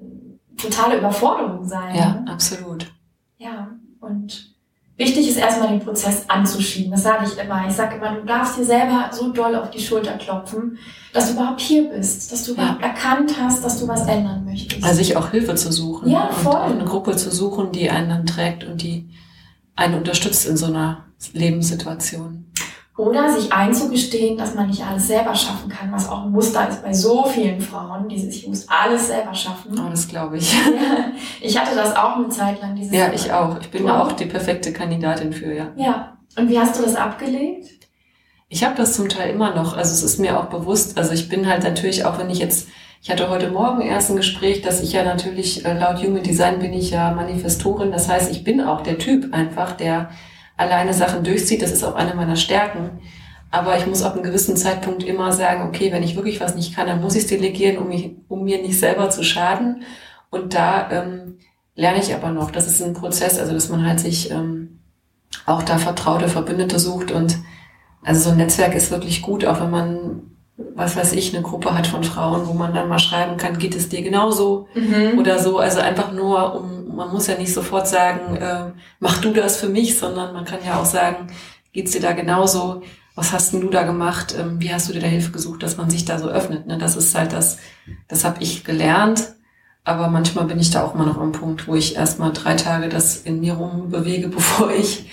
totale 0.57 0.99
Überforderung 0.99 1.65
sein. 1.65 1.95
Ja, 1.95 2.21
ne? 2.21 2.33
absolut. 2.33 2.91
Ja, 3.37 3.77
und 4.01 4.56
wichtig 4.97 5.29
ist 5.29 5.37
erstmal 5.37 5.69
den 5.69 5.81
Prozess 5.81 6.25
anzuschieben. 6.29 6.91
Das 6.91 7.03
sage 7.03 7.27
ich 7.27 7.39
immer. 7.39 7.67
Ich 7.69 7.75
sage 7.75 7.97
immer, 7.97 8.15
du 8.15 8.25
darfst 8.25 8.59
dir 8.59 8.65
selber 8.65 9.11
so 9.13 9.33
doll 9.33 9.55
auf 9.55 9.71
die 9.71 9.81
Schulter 9.81 10.13
klopfen, 10.13 10.79
dass 11.13 11.29
du 11.29 11.35
überhaupt 11.35 11.61
hier 11.61 11.89
bist, 11.91 12.33
dass 12.33 12.45
du 12.45 12.53
überhaupt 12.53 12.81
ja. 12.81 12.89
erkannt 12.89 13.35
hast, 13.41 13.65
dass 13.65 13.81
du 13.81 13.89
was 13.89 14.07
ändern 14.07 14.45
möchtest. 14.45 14.83
Also 14.83 14.97
sich 14.97 15.17
auch 15.17 15.31
Hilfe 15.31 15.55
zu 15.55 15.73
suchen. 15.73 16.11
Ja, 16.11 16.29
voll. 16.29 16.55
Und 16.55 16.81
eine 16.81 16.85
Gruppe 16.85 17.17
zu 17.17 17.31
suchen, 17.31 17.73
die 17.73 17.91
einen 17.91 18.09
dann 18.09 18.27
trägt 18.27 18.65
und 18.65 18.83
die 18.83 19.09
einen 19.75 19.95
unterstützt 19.95 20.47
in 20.47 20.57
so 20.57 20.67
einer 20.67 21.05
Lebenssituation. 21.33 22.47
Oder 22.97 23.31
sich 23.31 23.53
einzugestehen, 23.53 24.39
dass 24.39 24.55
man 24.55 24.69
nicht 24.69 24.83
alles 24.83 25.09
selber 25.09 25.35
schaffen 25.35 25.69
kann, 25.69 25.93
was 25.93 26.09
auch 26.09 26.25
ein 26.25 26.33
Muster 26.33 26.67
ist 26.67 26.83
bei 26.83 26.95
so 26.95 27.25
vielen 27.25 27.61
Frauen, 27.61 28.09
die 28.09 28.19
sich, 28.19 28.45
ich 28.45 28.49
muss 28.49 28.67
alles 28.69 29.09
selber 29.09 29.35
schaffen. 29.35 29.79
Oh, 29.79 29.91
das 29.91 30.09
glaube 30.09 30.39
ich. 30.39 30.57
ich 31.43 31.61
hatte 31.61 31.77
das 31.77 31.95
auch 31.95 32.17
eine 32.17 32.31
Zeit 32.31 32.63
lang. 32.63 32.75
Dieses 32.75 32.95
ja, 32.95 33.13
ich 33.13 33.31
auch. 33.31 33.61
Ich 33.61 33.71
bin 33.71 33.87
da 33.87 34.03
auch 34.03 34.13
die 34.13 34.25
perfekte 34.25 34.73
Kandidatin 34.73 35.35
für, 35.35 35.53
ja. 35.53 35.69
Ja. 35.77 36.17
Und 36.39 36.49
wie 36.49 36.59
hast 36.59 36.79
du 36.79 36.83
das 36.83 36.97
abgelegt? 36.97 37.69
Ich 38.49 38.65
habe 38.65 38.77
das 38.77 38.95
zum 38.95 39.11
Teil 39.11 39.31
immer 39.31 39.55
noch. 39.55 39.77
Also 39.77 39.93
es 39.93 40.03
ist 40.03 40.19
mir 40.19 40.41
auch 40.41 40.47
bewusst. 40.47 40.97
Also 40.97 41.13
ich 41.13 41.29
bin 41.29 41.47
halt 41.47 41.65
natürlich, 41.65 42.07
auch 42.07 42.19
wenn 42.19 42.31
ich 42.31 42.39
jetzt, 42.39 42.69
ich 43.03 43.11
hatte 43.11 43.29
heute 43.29 43.51
Morgen 43.51 43.83
erst 43.83 44.09
ein 44.09 44.17
Gespräch, 44.17 44.63
dass 44.63 44.83
ich 44.83 44.93
ja 44.93 45.05
natürlich, 45.05 45.67
äh, 45.67 45.79
laut 45.79 46.03
Human 46.03 46.23
Design 46.23 46.61
bin 46.61 46.73
ich 46.73 46.93
ja 46.93 47.11
Manifestorin. 47.11 47.93
Das 47.93 48.09
heißt, 48.09 48.31
ich 48.31 48.43
bin 48.43 48.63
auch 48.63 48.81
der 48.81 48.97
Typ 48.97 49.35
einfach, 49.35 49.73
der 49.73 50.09
alleine 50.57 50.95
Sachen 50.95 51.25
durchzieht. 51.25 51.63
Das 51.63 51.73
ist 51.73 51.85
auch 51.85 51.95
eine 51.95 52.15
meiner 52.15 52.37
Stärken. 52.37 52.99
Aber 53.51 53.79
ich 53.79 53.87
muss 53.87 54.03
ab 54.03 54.15
einem 54.15 54.23
gewissen 54.23 54.57
Zeitpunkt 54.57 55.05
immer 55.05 55.33
sagen, 55.33 55.69
okay, 55.69 55.93
wenn 55.93 56.03
ich 56.03 56.17
wirklich 56.17 56.41
was 56.41 56.55
nicht 56.55 56.75
kann, 56.75 56.87
dann 56.87 57.01
muss 57.01 57.15
ich 57.15 57.23
es 57.23 57.29
delegieren, 57.29 57.79
um, 57.79 57.89
mich, 57.89 58.17
um 58.29 58.45
mir 58.45 58.61
nicht 58.61 58.79
selber 58.79 59.09
zu 59.11 59.23
schaden. 59.23 59.83
Und 60.31 60.55
da 60.55 60.91
ähm, 60.91 61.39
lerne 61.75 62.01
ich 62.01 62.15
aber 62.15 62.31
noch. 62.31 62.51
Das 62.51 62.67
ist 62.67 62.83
ein 62.83 62.95
Prozess, 62.95 63.39
also 63.39 63.53
dass 63.53 63.69
man 63.69 63.87
halt 63.87 64.01
sich 64.01 64.31
ähm, 64.31 64.81
auch 65.47 65.63
da 65.63 65.79
vertraute 65.79 66.29
Verbündete 66.29 66.79
sucht. 66.79 67.13
Und 67.13 67.39
also 68.03 68.21
so 68.21 68.31
ein 68.31 68.37
Netzwerk 68.37 68.75
ist 68.75 68.91
wirklich 68.91 69.23
gut, 69.23 69.45
auch 69.45 69.61
wenn 69.61 69.71
man, 69.71 70.23
was 70.75 70.97
weiß 70.97 71.13
ich, 71.13 71.35
eine 71.35 71.43
Gruppe 71.43 71.77
hat 71.77 71.87
von 71.87 72.03
Frauen, 72.03 72.49
wo 72.49 72.53
man 72.53 72.75
dann 72.75 72.89
mal 72.89 72.99
schreiben 72.99 73.37
kann, 73.37 73.59
geht 73.59 73.77
es 73.77 73.89
dir 73.89 74.03
genauso 74.03 74.69
mhm. 74.75 75.19
oder 75.19 75.39
so. 75.39 75.59
Also 75.59 75.81
einfach 75.81 76.13
nur, 76.13 76.61
um 76.61 76.76
man 76.97 77.13
muss 77.13 77.27
ja 77.27 77.37
nicht 77.37 77.53
sofort 77.53 77.87
sagen, 77.87 78.37
äh, 78.37 78.73
mach 78.99 79.21
du 79.21 79.33
das 79.33 79.59
für 79.59 79.69
mich, 79.69 79.99
sondern 79.99 80.33
man 80.33 80.45
kann 80.45 80.65
ja 80.65 80.81
auch 80.81 80.87
sagen, 80.87 81.29
geht's 81.73 81.93
dir 81.93 82.01
da 82.01 82.13
genauso? 82.13 82.83
Was 83.15 83.33
hast 83.33 83.53
denn 83.53 83.61
du 83.61 83.71
da 83.71 83.85
gemacht? 83.85 84.35
Ähm, 84.39 84.61
wie 84.61 84.73
hast 84.73 84.89
du 84.89 84.93
dir 84.93 85.01
da 85.01 85.07
Hilfe 85.07 85.31
gesucht, 85.31 85.63
dass 85.63 85.77
man 85.77 85.91
sich 85.91 86.05
da 86.05 86.19
so 86.19 86.29
öffnet? 86.29 86.67
Ne? 86.67 86.79
Das 86.79 86.97
ist 86.97 87.15
halt 87.15 87.33
das, 87.33 87.59
das 88.09 88.25
habe 88.25 88.43
ich 88.43 88.65
gelernt. 88.65 89.35
Aber 89.85 90.09
manchmal 90.09 90.47
bin 90.47 90.59
ich 90.59 90.71
da 90.71 90.83
auch 90.83 90.95
immer 90.95 91.07
noch 91.07 91.19
am 91.19 91.33
Punkt, 91.33 91.69
wo 91.69 91.77
ich 91.77 91.95
erstmal 91.95 92.33
drei 92.33 92.57
Tage 92.57 92.89
das 92.89 93.19
in 93.19 93.41
mir 93.41 93.55
rumbewege, 93.55 94.29
bevor 94.39 94.71
ich 94.73 95.09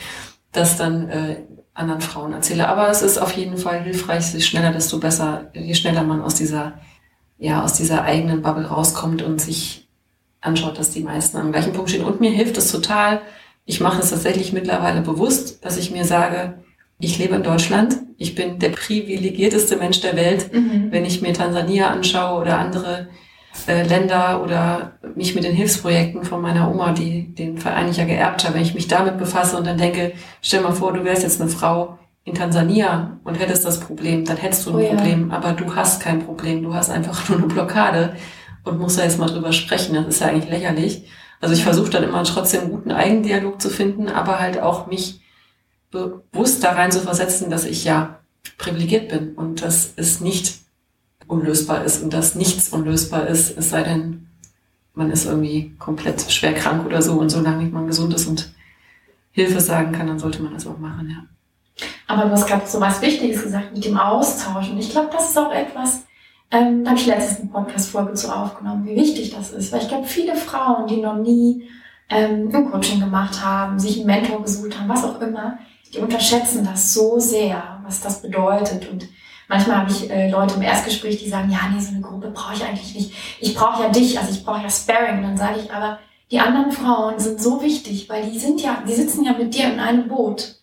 das 0.52 0.78
dann 0.78 1.10
äh, 1.10 1.44
anderen 1.74 2.02
Frauen 2.02 2.34
erzähle. 2.34 2.68
Aber 2.68 2.90
es 2.90 3.02
ist 3.02 3.18
auf 3.18 3.34
jeden 3.34 3.58
Fall 3.58 3.84
hilfreich, 3.84 4.34
je 4.34 4.42
schneller, 4.42 4.72
desto 4.72 5.00
besser, 5.00 5.52
je 5.54 5.74
schneller 5.74 6.04
man 6.04 6.22
aus 6.22 6.36
dieser, 6.36 6.80
ja, 7.38 7.64
aus 7.64 7.74
dieser 7.74 8.04
eigenen 8.04 8.42
Bubble 8.42 8.68
rauskommt 8.68 9.22
und 9.22 9.40
sich 9.42 9.83
anschaut, 10.44 10.78
dass 10.78 10.92
die 10.92 11.02
meisten 11.02 11.38
am 11.38 11.52
gleichen 11.52 11.74
Punkt 11.74 11.90
stehen. 11.90 12.06
Und 12.06 12.22
mir 12.22 12.32
hilft 12.32 12.58
es 12.58 12.72
total. 12.72 13.22
Ich 13.66 13.80
mache 13.80 14.02
es 14.02 14.10
tatsächlich 14.10 14.54
mittlerweile 14.54 15.02
bewusst, 15.02 15.64
dass 15.64 15.78
ich 15.78 15.92
mir 15.92 16.06
sage, 16.06 16.56
ich 17.00 17.18
lebe 17.18 17.36
in 17.36 17.44
Deutschland. 17.44 17.98
Ich 18.18 18.36
bin 18.36 18.60
der 18.60 18.70
privilegierteste 18.70 19.78
Mensch 19.78 20.02
der 20.02 20.16
Welt. 20.16 20.54
Mhm. 20.54 20.88
Wenn 20.92 21.06
ich 21.06 21.22
mir 21.22 21.34
Tansania 21.34 21.90
anschaue 21.90 22.42
oder 22.42 22.60
andere 22.60 23.08
äh, 23.68 23.84
Länder 23.84 24.42
oder 24.44 24.94
mich 25.16 25.36
mit 25.36 25.44
den 25.44 25.56
Hilfsprojekten 25.56 26.24
von 26.24 26.42
meiner 26.42 26.70
Oma, 26.70 26.92
die 26.92 27.34
den 27.34 27.58
Verein 27.58 27.90
ich 27.90 27.98
ja 27.98 28.06
geerbt 28.06 28.44
habe, 28.44 28.56
wenn 28.56 28.64
ich 28.64 28.74
mich 28.74 28.88
damit 28.88 29.18
befasse 29.18 29.58
und 29.58 29.66
dann 29.66 29.78
denke, 29.78 30.14
stell 30.42 30.62
mal 30.62 30.74
vor, 30.74 30.94
du 30.94 31.04
wärst 31.04 31.24
jetzt 31.24 31.40
eine 31.40 31.50
Frau 31.50 31.98
in 32.26 32.34
Tansania 32.34 33.20
und 33.24 33.40
hättest 33.40 33.66
das 33.66 33.80
Problem, 33.80 34.26
dann 34.26 34.38
hättest 34.38 34.66
du 34.66 34.78
ein 34.78 34.86
oh, 34.86 34.96
Problem, 34.96 35.30
ja. 35.30 35.36
aber 35.36 35.52
du 35.54 35.76
hast 35.76 36.02
kein 36.02 36.20
Problem, 36.26 36.64
du 36.64 36.74
hast 36.74 36.90
einfach 36.90 37.28
nur 37.30 37.40
eine 37.40 37.48
Blockade 37.48 38.16
und 38.64 38.80
musst 38.80 38.98
da 38.98 39.04
jetzt 39.04 39.20
mal 39.20 39.30
drüber 39.30 39.54
sprechen. 39.54 39.96
Das 39.96 40.08
ist 40.08 40.22
ja 40.22 40.28
eigentlich 40.28 40.50
lächerlich. 40.50 41.08
Also 41.42 41.54
ich 41.54 41.64
versuche 41.64 41.90
dann 41.90 42.04
immer 42.04 42.24
trotzdem 42.24 42.62
einen 42.62 42.72
guten 42.72 42.92
Eigendialog 42.92 43.62
zu 43.62 43.70
finden, 43.70 44.10
aber 44.10 44.40
halt 44.40 44.60
auch 44.60 44.88
mich 44.88 45.22
bewusst 45.92 46.64
da 46.64 46.72
rein 46.72 46.92
zu 46.92 47.02
versetzen, 47.02 47.50
dass 47.50 47.66
ich 47.66 47.84
ja 47.84 48.20
privilegiert 48.58 49.10
bin 49.10 49.34
und 49.36 49.62
dass 49.62 49.94
es 49.96 50.22
nicht 50.22 50.60
unlösbar 51.28 51.84
ist 51.84 52.02
und 52.04 52.14
dass 52.14 52.36
nichts 52.36 52.70
unlösbar 52.70 53.28
ist, 53.28 53.58
es 53.58 53.70
sei 53.70 53.84
denn, 53.84 54.28
man 54.94 55.12
ist 55.12 55.26
irgendwie 55.26 55.76
komplett 55.80 56.32
schwer 56.32 56.54
krank 56.54 56.86
oder 56.86 57.02
so 57.02 57.14
und 57.14 57.30
solange 57.30 57.66
man 57.66 57.88
gesund 57.88 58.14
ist 58.14 58.28
und 58.28 58.54
Hilfe 59.32 59.60
sagen 59.60 59.92
kann, 59.92 60.08
dann 60.08 60.20
sollte 60.20 60.44
man 60.44 60.54
das 60.54 60.68
auch 60.68 60.78
machen, 60.78 61.10
ja. 61.10 61.26
Aber 62.08 62.26
du 62.26 62.32
hast 62.32 62.46
gerade 62.46 62.68
so 62.68 62.80
was 62.80 63.02
Wichtiges 63.02 63.42
gesagt 63.42 63.74
mit 63.74 63.84
dem 63.84 63.98
Austausch 63.98 64.70
und 64.70 64.78
ich 64.78 64.92
glaube, 64.92 65.10
das 65.12 65.30
ist 65.30 65.38
auch 65.38 65.52
etwas, 65.52 66.04
ähm, 66.54 66.88
habe 66.88 66.98
ich 66.98 67.08
letztens 67.08 67.42
eine 67.42 67.50
Podcast-Folge 67.50 68.14
zu 68.14 68.34
aufgenommen, 68.34 68.86
wie 68.86 68.96
wichtig 68.96 69.36
das 69.36 69.52
ist. 69.52 69.72
Weil 69.72 69.82
ich 69.82 69.88
glaube, 69.88 70.08
viele 70.08 70.36
Frauen, 70.36 70.88
die 70.88 71.02
noch 71.02 71.18
nie 71.18 71.68
ähm, 72.10 72.50
ein 72.54 72.72
Coaching 72.72 73.00
gemacht 73.00 73.44
haben, 73.44 73.80
sich 73.80 73.98
einen 73.98 74.06
Mentor 74.06 74.44
gesucht 74.44 74.80
haben, 74.80 74.88
was 74.88 75.04
auch 75.04 75.20
immer, 75.20 75.58
die 75.92 76.00
unterschätzen 76.00 76.64
das 76.64 76.94
so 76.94 77.20
sehr, 77.20 77.82
was 77.84 78.02
das 78.02 78.22
bedeutet. 78.22 78.88
Und 78.92 79.08
manchmal 79.50 79.78
habe 79.78 79.92
ich 79.92 80.10
äh, 80.12 80.30
Leute 80.30 80.56
im 80.56 80.62
Erstgespräch, 80.62 81.18
die 81.24 81.30
sagen, 81.30 81.50
ja, 81.52 81.60
nee, 81.74 81.82
so 81.82 81.92
eine 81.92 82.02
Gruppe 82.02 82.30
brauche 82.30 82.54
ich 82.54 82.64
eigentlich 82.64 82.94
nicht. 82.94 83.14
Ich 83.40 83.56
brauche 83.56 83.84
ja 83.84 83.90
dich, 83.90 84.20
also 84.20 84.32
ich 84.32 84.46
brauche 84.46 84.62
ja 84.62 84.70
Sparring. 84.70 85.18
Und 85.18 85.24
dann 85.24 85.38
sage 85.38 85.60
ich 85.60 85.74
aber, 85.74 85.98
die 86.30 86.40
anderen 86.40 86.72
Frauen 86.72 87.18
sind 87.18 87.42
so 87.42 87.64
wichtig, 87.64 88.08
weil 88.10 88.30
die 88.30 88.38
sind 88.38 88.62
ja, 88.62 88.84
die 88.88 88.94
sitzen 88.94 89.26
ja 89.26 89.34
mit 89.34 89.56
dir 89.56 89.74
in 89.74 89.80
einem 89.80 90.08
Boot. 90.08 90.60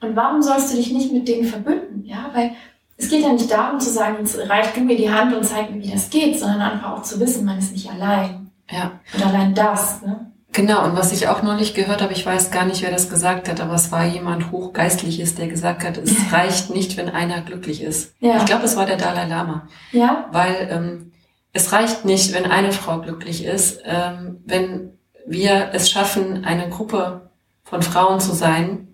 Und 0.00 0.16
warum 0.16 0.40
sollst 0.40 0.72
du 0.72 0.76
dich 0.76 0.92
nicht 0.92 1.12
mit 1.12 1.28
denen 1.28 1.46
verbünden? 1.46 2.04
Ja, 2.06 2.30
weil 2.32 2.52
es 2.96 3.10
geht 3.10 3.22
ja 3.22 3.32
nicht 3.32 3.50
darum 3.50 3.78
zu 3.78 3.90
sagen, 3.90 4.16
jetzt 4.20 4.38
reich 4.48 4.72
du 4.72 4.80
mir 4.80 4.96
die 4.96 5.10
Hand 5.10 5.34
und 5.34 5.44
zeig 5.44 5.70
mir, 5.70 5.82
wie 5.82 5.90
das 5.90 6.10
geht, 6.10 6.38
sondern 6.38 6.62
einfach 6.62 6.92
auch 6.92 7.02
zu 7.02 7.20
wissen, 7.20 7.44
man 7.44 7.58
ist 7.58 7.72
nicht 7.72 7.90
allein. 7.90 8.50
Ja. 8.70 8.92
Und 9.14 9.26
allein 9.26 9.54
das, 9.54 10.02
ne? 10.02 10.32
Genau, 10.52 10.86
und 10.86 10.96
was 10.96 11.12
ich 11.12 11.28
auch 11.28 11.42
neulich 11.42 11.74
gehört 11.74 12.00
habe, 12.00 12.14
ich 12.14 12.24
weiß 12.24 12.50
gar 12.50 12.64
nicht, 12.64 12.80
wer 12.80 12.90
das 12.90 13.10
gesagt 13.10 13.50
hat, 13.50 13.60
aber 13.60 13.74
es 13.74 13.92
war 13.92 14.06
jemand 14.06 14.50
Hochgeistliches, 14.50 15.34
der 15.34 15.48
gesagt 15.48 15.84
hat, 15.84 15.98
es 15.98 16.32
reicht 16.32 16.70
nicht, 16.70 16.96
wenn 16.96 17.10
einer 17.10 17.42
glücklich 17.42 17.82
ist. 17.82 18.14
Ja. 18.20 18.38
Ich 18.38 18.46
glaube, 18.46 18.64
es 18.64 18.74
war 18.74 18.86
der 18.86 18.96
Dalai 18.96 19.26
Lama. 19.26 19.68
Ja. 19.92 20.30
Weil 20.32 20.68
ähm, 20.70 21.12
es 21.52 21.72
reicht 21.72 22.06
nicht, 22.06 22.32
wenn 22.32 22.46
eine 22.46 22.72
Frau 22.72 23.00
glücklich 23.02 23.44
ist, 23.44 23.80
ähm, 23.84 24.42
wenn 24.46 24.92
wir 25.26 25.70
es 25.74 25.90
schaffen, 25.90 26.46
eine 26.46 26.70
Gruppe 26.70 27.30
von 27.62 27.82
Frauen 27.82 28.20
zu 28.20 28.32
sein, 28.32 28.85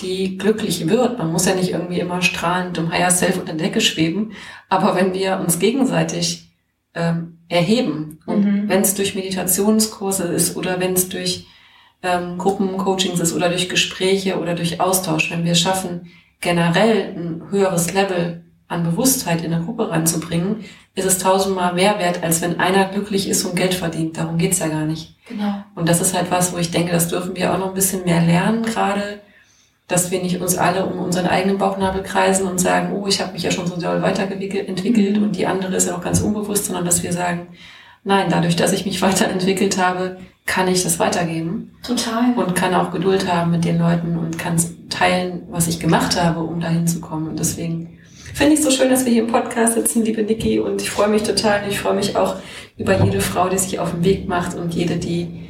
die 0.00 0.38
glücklich 0.38 0.88
wird. 0.88 1.18
Man 1.18 1.32
muss 1.32 1.46
ja 1.46 1.54
nicht 1.54 1.70
irgendwie 1.70 2.00
immer 2.00 2.22
strahlend 2.22 2.78
im 2.78 2.90
Higher 2.90 3.10
Self 3.10 3.38
unter 3.38 3.54
der 3.54 3.66
Decke 3.66 3.80
schweben, 3.80 4.32
aber 4.68 4.96
wenn 4.96 5.14
wir 5.14 5.38
uns 5.40 5.58
gegenseitig 5.58 6.50
ähm, 6.94 7.38
erheben. 7.48 8.20
Und 8.26 8.44
mhm. 8.44 8.68
wenn 8.68 8.80
es 8.80 8.94
durch 8.94 9.14
Meditationskurse 9.14 10.24
ist 10.24 10.56
oder 10.56 10.80
wenn 10.80 10.94
es 10.94 11.08
durch 11.08 11.46
ähm, 12.02 12.38
Gruppencoachings 12.38 13.20
ist 13.20 13.34
oder 13.34 13.48
durch 13.48 13.68
Gespräche 13.68 14.40
oder 14.40 14.54
durch 14.54 14.80
Austausch, 14.80 15.30
wenn 15.30 15.44
wir 15.44 15.54
schaffen, 15.54 16.10
generell 16.40 17.14
ein 17.16 17.42
höheres 17.50 17.92
Level 17.92 18.44
an 18.68 18.84
Bewusstheit 18.84 19.44
in 19.44 19.52
eine 19.52 19.64
Gruppe 19.64 19.90
reinzubringen, 19.90 20.64
ist 20.94 21.04
es 21.04 21.18
tausendmal 21.18 21.74
mehr 21.74 21.98
wert, 21.98 22.22
als 22.22 22.40
wenn 22.40 22.60
einer 22.60 22.86
glücklich 22.86 23.28
ist 23.28 23.44
und 23.44 23.56
Geld 23.56 23.74
verdient. 23.74 24.16
Darum 24.16 24.38
geht's 24.38 24.60
ja 24.60 24.68
gar 24.68 24.86
nicht. 24.86 25.16
Genau. 25.28 25.64
Und 25.74 25.88
das 25.88 26.00
ist 26.00 26.16
halt 26.16 26.30
was, 26.30 26.52
wo 26.52 26.58
ich 26.58 26.70
denke, 26.70 26.92
das 26.92 27.08
dürfen 27.08 27.36
wir 27.36 27.52
auch 27.52 27.58
noch 27.58 27.68
ein 27.68 27.74
bisschen 27.74 28.04
mehr 28.04 28.22
lernen, 28.22 28.62
gerade 28.62 29.20
dass 29.90 30.10
wir 30.10 30.22
nicht 30.22 30.40
uns 30.40 30.56
alle 30.56 30.86
um 30.86 31.00
unseren 31.00 31.26
eigenen 31.26 31.58
Bauchnabel 31.58 32.02
kreisen 32.02 32.46
und 32.46 32.60
sagen, 32.60 32.92
oh, 32.92 33.06
ich 33.08 33.20
habe 33.20 33.32
mich 33.32 33.42
ja 33.42 33.50
schon 33.50 33.66
so 33.66 33.76
doll 33.76 34.00
weiterentwickelt 34.02 35.18
und 35.18 35.36
die 35.36 35.46
andere 35.46 35.74
ist 35.74 35.88
ja 35.88 35.96
auch 35.96 36.02
ganz 36.02 36.20
unbewusst, 36.20 36.66
sondern 36.66 36.84
dass 36.84 37.02
wir 37.02 37.12
sagen, 37.12 37.48
nein, 38.04 38.28
dadurch, 38.30 38.56
dass 38.56 38.72
ich 38.72 38.86
mich 38.86 39.02
weiterentwickelt 39.02 39.78
habe, 39.78 40.18
kann 40.46 40.68
ich 40.68 40.82
das 40.82 40.98
weitergeben. 40.98 41.72
Total. 41.82 42.34
Und 42.34 42.54
kann 42.54 42.74
auch 42.74 42.92
Geduld 42.92 43.32
haben 43.32 43.50
mit 43.50 43.64
den 43.64 43.78
Leuten 43.78 44.16
und 44.16 44.38
kann 44.38 44.56
teilen, 44.88 45.42
was 45.50 45.68
ich 45.68 45.80
gemacht 45.80 46.20
habe, 46.20 46.40
um 46.40 46.60
dahin 46.60 46.86
zu 46.86 47.00
kommen. 47.00 47.28
Und 47.28 47.38
deswegen 47.38 47.98
finde 48.34 48.54
ich 48.54 48.60
es 48.60 48.64
so 48.64 48.70
schön, 48.70 48.90
dass 48.90 49.04
wir 49.04 49.12
hier 49.12 49.22
im 49.22 49.30
Podcast 49.30 49.74
sitzen, 49.74 50.04
liebe 50.04 50.22
Niki. 50.22 50.58
Und 50.58 50.82
ich 50.82 50.90
freue 50.90 51.08
mich 51.08 51.22
total. 51.22 51.62
Und 51.62 51.70
ich 51.70 51.78
freue 51.78 51.94
mich 51.94 52.16
auch 52.16 52.36
über 52.76 53.04
jede 53.04 53.20
Frau, 53.20 53.48
die 53.48 53.58
sich 53.58 53.78
auf 53.78 53.90
den 53.90 54.04
Weg 54.04 54.28
macht 54.28 54.56
und 54.56 54.74
jede, 54.74 54.96
die 54.96 55.46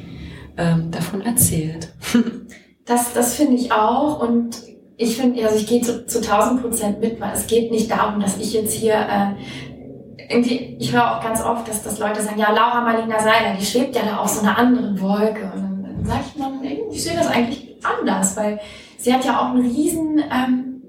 ähm, 0.57 0.91
davon 0.91 1.20
erzählt. 1.22 1.93
Das, 2.91 3.12
das 3.12 3.36
finde 3.36 3.55
ich 3.55 3.70
auch 3.70 4.20
und 4.20 4.62
ich 4.97 5.16
finde, 5.16 5.45
also 5.45 5.57
ich 5.57 5.68
gehe 5.68 5.80
zu, 5.80 6.07
zu 6.07 6.18
1000 6.18 6.61
Prozent 6.61 7.01
mit, 7.01 7.20
weil 7.20 7.30
es 7.32 7.47
geht 7.47 7.70
nicht 7.70 7.88
darum, 7.88 8.20
dass 8.20 8.36
ich 8.36 8.53
jetzt 8.53 8.72
hier 8.72 8.95
äh, 8.95 10.28
irgendwie, 10.28 10.76
ich 10.76 10.93
höre 10.93 11.16
auch 11.16 11.22
ganz 11.22 11.41
oft, 11.41 11.68
dass, 11.68 11.84
dass 11.84 12.01
Leute 12.01 12.20
sagen, 12.20 12.41
ja, 12.41 12.51
Laura 12.51 12.80
Marlina 12.80 13.20
Seiler, 13.20 13.55
die 13.57 13.64
schwebt 13.64 13.95
ja 13.95 14.03
da 14.03 14.16
auf 14.16 14.26
so 14.26 14.41
einer 14.41 14.59
anderen 14.59 15.01
Wolke. 15.01 15.53
Und 15.55 15.62
dann, 15.62 15.82
dann 15.84 16.05
sage 16.05 16.20
ich, 16.26 16.36
man, 16.36 16.64
ich 16.91 17.01
sehe 17.01 17.16
das 17.16 17.28
eigentlich 17.28 17.76
anders, 17.84 18.36
weil 18.36 18.59
sie 18.99 19.14
hat 19.14 19.24
ja 19.24 19.38
auch 19.38 19.55
eine 19.55 19.62
riesen 19.62 20.18
ähm, 20.18 20.82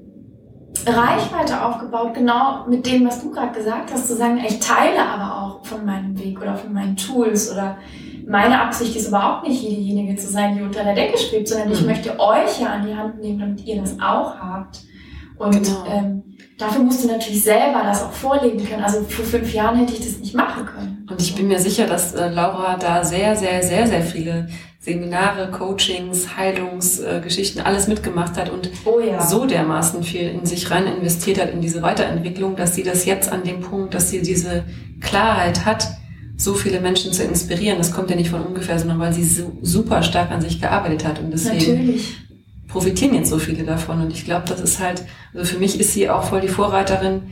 Reichweite 0.87 1.63
aufgebaut, 1.63 2.15
genau 2.15 2.65
mit 2.67 2.83
dem, 2.87 3.05
was 3.05 3.21
du 3.21 3.29
gerade 3.29 3.55
gesagt 3.55 3.93
hast, 3.93 4.07
zu 4.07 4.15
sagen, 4.15 4.39
ich 4.43 4.57
teile 4.57 5.05
aber 5.05 5.39
auch 5.39 5.65
von 5.67 5.85
meinem 5.85 6.17
Weg 6.17 6.41
oder 6.41 6.55
von 6.55 6.73
meinen 6.73 6.97
Tools 6.97 7.51
oder 7.51 7.77
meine 8.31 8.61
Absicht 8.61 8.95
ist 8.95 9.09
überhaupt 9.09 9.47
nicht, 9.47 9.61
diejenige 9.61 10.15
zu 10.15 10.27
sein, 10.27 10.55
die 10.55 10.63
unter 10.63 10.83
der 10.83 10.95
Decke 10.95 11.17
schwebt, 11.17 11.49
sondern 11.49 11.67
mhm. 11.67 11.73
ich 11.73 11.85
möchte 11.85 12.17
euch 12.17 12.61
ja 12.61 12.67
an 12.67 12.87
die 12.87 12.95
Hand 12.95 13.19
nehmen, 13.21 13.39
damit 13.39 13.65
ihr 13.65 13.81
das 13.81 13.99
auch 13.99 14.35
habt. 14.39 14.79
Und 15.37 15.63
genau. 15.63 15.85
ähm, 15.89 16.23
dafür 16.57 16.83
musst 16.83 17.03
du 17.03 17.07
natürlich 17.07 17.43
selber 17.43 17.81
das 17.83 18.03
auch 18.03 18.11
vorleben 18.11 18.63
können. 18.63 18.83
Also 18.83 19.03
vor 19.03 19.25
fünf 19.25 19.53
Jahren 19.53 19.75
hätte 19.77 19.93
ich 19.93 19.99
das 19.99 20.19
nicht 20.19 20.33
machen 20.33 20.65
können. 20.65 21.07
Und 21.09 21.21
ich 21.21 21.35
bin 21.35 21.47
mir 21.47 21.59
sicher, 21.59 21.87
dass 21.87 22.13
äh, 22.13 22.29
Laura 22.29 22.77
da 22.77 23.03
sehr, 23.03 23.35
sehr, 23.35 23.61
sehr, 23.63 23.87
sehr 23.87 24.01
viele 24.01 24.47
Seminare, 24.79 25.51
Coachings, 25.51 26.37
Heilungsgeschichten, 26.37 27.61
äh, 27.61 27.65
alles 27.65 27.87
mitgemacht 27.87 28.37
hat 28.37 28.49
und 28.49 28.71
oh 28.85 28.99
ja. 28.99 29.21
so 29.21 29.45
dermaßen 29.45 30.03
viel 30.03 30.29
in 30.29 30.45
sich 30.45 30.71
rein 30.71 30.87
investiert 30.87 31.39
hat 31.39 31.51
in 31.51 31.61
diese 31.61 31.81
Weiterentwicklung, 31.81 32.55
dass 32.55 32.75
sie 32.75 32.83
das 32.83 33.05
jetzt 33.05 33.31
an 33.31 33.43
dem 33.43 33.59
Punkt, 33.59 33.93
dass 33.93 34.09
sie 34.09 34.21
diese 34.21 34.63
Klarheit 35.01 35.65
hat, 35.65 35.87
so 36.41 36.55
viele 36.55 36.81
Menschen 36.81 37.13
zu 37.13 37.23
inspirieren. 37.23 37.77
Das 37.77 37.91
kommt 37.91 38.09
ja 38.09 38.15
nicht 38.15 38.31
von 38.31 38.41
ungefähr, 38.41 38.79
sondern 38.79 38.99
weil 38.99 39.13
sie 39.13 39.23
so 39.23 39.51
super 39.61 40.01
stark 40.01 40.31
an 40.31 40.41
sich 40.41 40.59
gearbeitet 40.59 41.05
hat. 41.05 41.19
Und 41.19 41.31
deswegen 41.31 41.77
Natürlich. 41.77 42.17
profitieren 42.67 43.13
jetzt 43.13 43.29
so 43.29 43.37
viele 43.37 43.63
davon. 43.63 44.01
Und 44.01 44.11
ich 44.11 44.25
glaube, 44.25 44.45
das 44.47 44.59
ist 44.59 44.79
halt, 44.79 45.03
also 45.35 45.45
für 45.45 45.59
mich 45.59 45.79
ist 45.79 45.93
sie 45.93 46.09
auch 46.09 46.23
voll 46.23 46.41
die 46.41 46.47
Vorreiterin, 46.47 47.23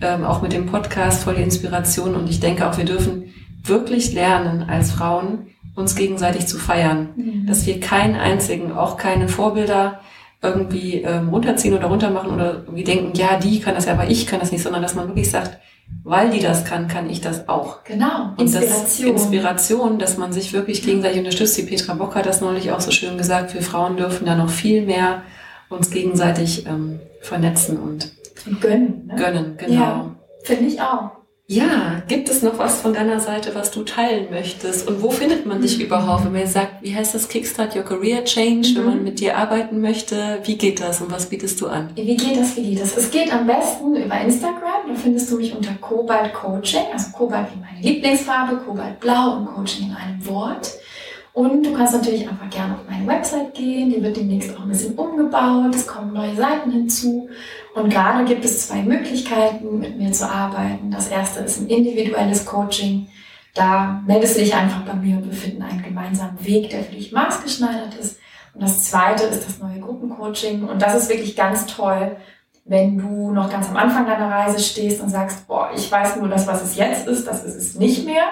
ähm, 0.00 0.24
auch 0.24 0.42
mit 0.42 0.52
dem 0.52 0.66
Podcast 0.66 1.22
voll 1.22 1.36
die 1.36 1.42
Inspiration. 1.42 2.16
Und 2.16 2.28
ich 2.28 2.40
denke 2.40 2.68
auch, 2.68 2.76
wir 2.76 2.84
dürfen 2.84 3.32
wirklich 3.62 4.12
lernen 4.12 4.64
als 4.64 4.90
Frauen, 4.90 5.46
uns 5.76 5.94
gegenseitig 5.94 6.46
zu 6.46 6.58
feiern. 6.58 7.10
Mhm. 7.16 7.46
Dass 7.46 7.66
wir 7.66 7.78
keinen 7.78 8.16
einzigen, 8.16 8.72
auch 8.72 8.96
keine 8.96 9.28
Vorbilder 9.28 10.00
irgendwie 10.48 11.02
ähm, 11.02 11.28
runterziehen 11.28 11.74
oder 11.74 11.86
runtermachen 11.86 12.32
oder 12.32 12.62
irgendwie 12.64 12.84
denken, 12.84 13.12
ja, 13.14 13.38
die 13.38 13.60
kann 13.60 13.74
das 13.74 13.86
ja, 13.86 13.92
aber 13.92 14.08
ich 14.08 14.26
kann 14.26 14.40
das 14.40 14.52
nicht, 14.52 14.62
sondern 14.62 14.82
dass 14.82 14.94
man 14.94 15.08
wirklich 15.08 15.30
sagt, 15.30 15.58
weil 16.02 16.30
die 16.30 16.40
das 16.40 16.64
kann, 16.64 16.88
kann 16.88 17.08
ich 17.10 17.20
das 17.20 17.48
auch. 17.48 17.84
Genau, 17.84 18.34
Inspiration. 18.38 19.12
Das 19.12 19.22
Inspiration, 19.22 19.98
dass 19.98 20.18
man 20.18 20.32
sich 20.32 20.52
wirklich 20.52 20.82
gegenseitig 20.82 21.18
unterstützt. 21.18 21.56
Die 21.58 21.62
Petra 21.62 21.94
Bock 21.94 22.14
hat 22.14 22.26
das 22.26 22.40
neulich 22.40 22.72
auch 22.72 22.80
so 22.80 22.90
schön 22.90 23.18
gesagt, 23.18 23.54
wir 23.54 23.62
Frauen 23.62 23.96
dürfen 23.96 24.26
da 24.26 24.34
noch 24.34 24.50
viel 24.50 24.84
mehr 24.84 25.22
uns 25.68 25.90
gegenseitig 25.90 26.66
ähm, 26.66 27.00
vernetzen 27.20 27.78
und, 27.78 28.12
und 28.46 28.60
gönnen. 28.60 29.06
Ne? 29.06 29.14
Gönnen, 29.16 29.56
genau. 29.56 29.72
Ja, 29.72 30.16
finde 30.44 30.66
ich 30.66 30.80
auch. 30.80 31.10
Ja, 31.48 32.02
gibt 32.08 32.28
es 32.28 32.42
noch 32.42 32.58
was 32.58 32.80
von 32.80 32.92
deiner 32.92 33.20
Seite, 33.20 33.54
was 33.54 33.70
du 33.70 33.84
teilen 33.84 34.26
möchtest? 34.32 34.88
Und 34.88 35.00
wo 35.00 35.10
findet 35.10 35.46
man 35.46 35.62
dich 35.62 35.78
mhm. 35.78 35.84
überhaupt? 35.84 36.24
Wenn 36.24 36.32
man 36.32 36.46
sagt, 36.48 36.82
wie 36.82 36.92
heißt 36.92 37.14
das 37.14 37.28
Kickstart 37.28 37.76
Your 37.76 37.84
Career 37.84 38.24
Change, 38.24 38.70
mhm. 38.70 38.76
wenn 38.76 38.84
man 38.84 39.04
mit 39.04 39.20
dir 39.20 39.36
arbeiten 39.36 39.80
möchte, 39.80 40.40
wie 40.42 40.56
geht 40.56 40.80
das 40.80 41.00
und 41.00 41.12
was 41.12 41.26
bietest 41.26 41.60
du 41.60 41.68
an? 41.68 41.90
Wie 41.94 42.16
geht 42.16 42.36
das, 42.36 42.56
wie 42.56 42.70
geht 42.70 42.80
das? 42.80 42.96
Es 42.96 43.12
geht 43.12 43.32
am 43.32 43.46
besten 43.46 43.94
über 43.94 44.20
Instagram. 44.20 44.88
Da 44.88 44.94
findest 44.96 45.30
du 45.30 45.36
mich 45.36 45.54
unter 45.54 45.72
Kobalt 45.74 46.34
Coaching, 46.34 46.86
also 46.92 47.12
Kobalt 47.12 47.46
wie 47.54 47.60
meine 47.60 47.80
Lieblingsfarbe, 47.80 48.56
Kobalt 48.56 48.98
Blau 48.98 49.36
und 49.36 49.46
Coaching 49.46 49.90
in 49.90 49.94
einem 49.94 50.26
Wort. 50.26 50.72
Und 51.32 51.66
du 51.66 51.74
kannst 51.74 51.92
natürlich 51.92 52.26
einfach 52.26 52.48
gerne 52.48 52.74
auf 52.74 52.80
meine 52.88 53.06
Website 53.06 53.52
gehen. 53.52 53.90
Die 53.90 54.02
wird 54.02 54.16
demnächst 54.16 54.56
auch 54.56 54.62
ein 54.62 54.68
bisschen 54.70 54.94
umgebaut. 54.94 55.74
Es 55.74 55.86
kommen 55.86 56.14
neue 56.14 56.34
Seiten 56.34 56.72
hinzu. 56.72 57.28
Und 57.76 57.90
gerade 57.90 58.24
gibt 58.24 58.42
es 58.42 58.66
zwei 58.66 58.82
Möglichkeiten, 58.82 59.80
mit 59.80 59.98
mir 59.98 60.10
zu 60.10 60.26
arbeiten. 60.26 60.90
Das 60.90 61.08
erste 61.08 61.40
ist 61.40 61.60
ein 61.60 61.68
individuelles 61.68 62.46
Coaching. 62.46 63.08
Da 63.52 64.00
meldest 64.06 64.36
du 64.36 64.40
dich 64.40 64.54
einfach 64.54 64.80
bei 64.80 64.94
mir 64.94 65.18
und 65.18 65.26
wir 65.26 65.36
finden 65.36 65.62
einen 65.62 65.82
gemeinsamen 65.82 66.42
Weg, 66.42 66.70
der 66.70 66.82
für 66.82 66.94
dich 66.94 67.12
maßgeschneidert 67.12 67.94
ist. 67.96 68.18
Und 68.54 68.62
das 68.62 68.84
zweite 68.84 69.24
ist 69.24 69.46
das 69.46 69.58
neue 69.58 69.78
Gruppencoaching. 69.80 70.64
Und 70.64 70.80
das 70.80 70.94
ist 70.94 71.10
wirklich 71.10 71.36
ganz 71.36 71.66
toll, 71.66 72.16
wenn 72.64 72.96
du 72.96 73.32
noch 73.32 73.50
ganz 73.50 73.68
am 73.68 73.76
Anfang 73.76 74.06
deiner 74.06 74.30
Reise 74.30 74.58
stehst 74.58 75.02
und 75.02 75.10
sagst, 75.10 75.46
boah, 75.46 75.70
ich 75.76 75.92
weiß 75.92 76.16
nur 76.16 76.28
das, 76.28 76.46
was 76.46 76.62
es 76.62 76.76
jetzt 76.76 77.06
ist, 77.06 77.26
das 77.26 77.44
ist 77.44 77.56
es 77.56 77.74
nicht 77.78 78.06
mehr 78.06 78.24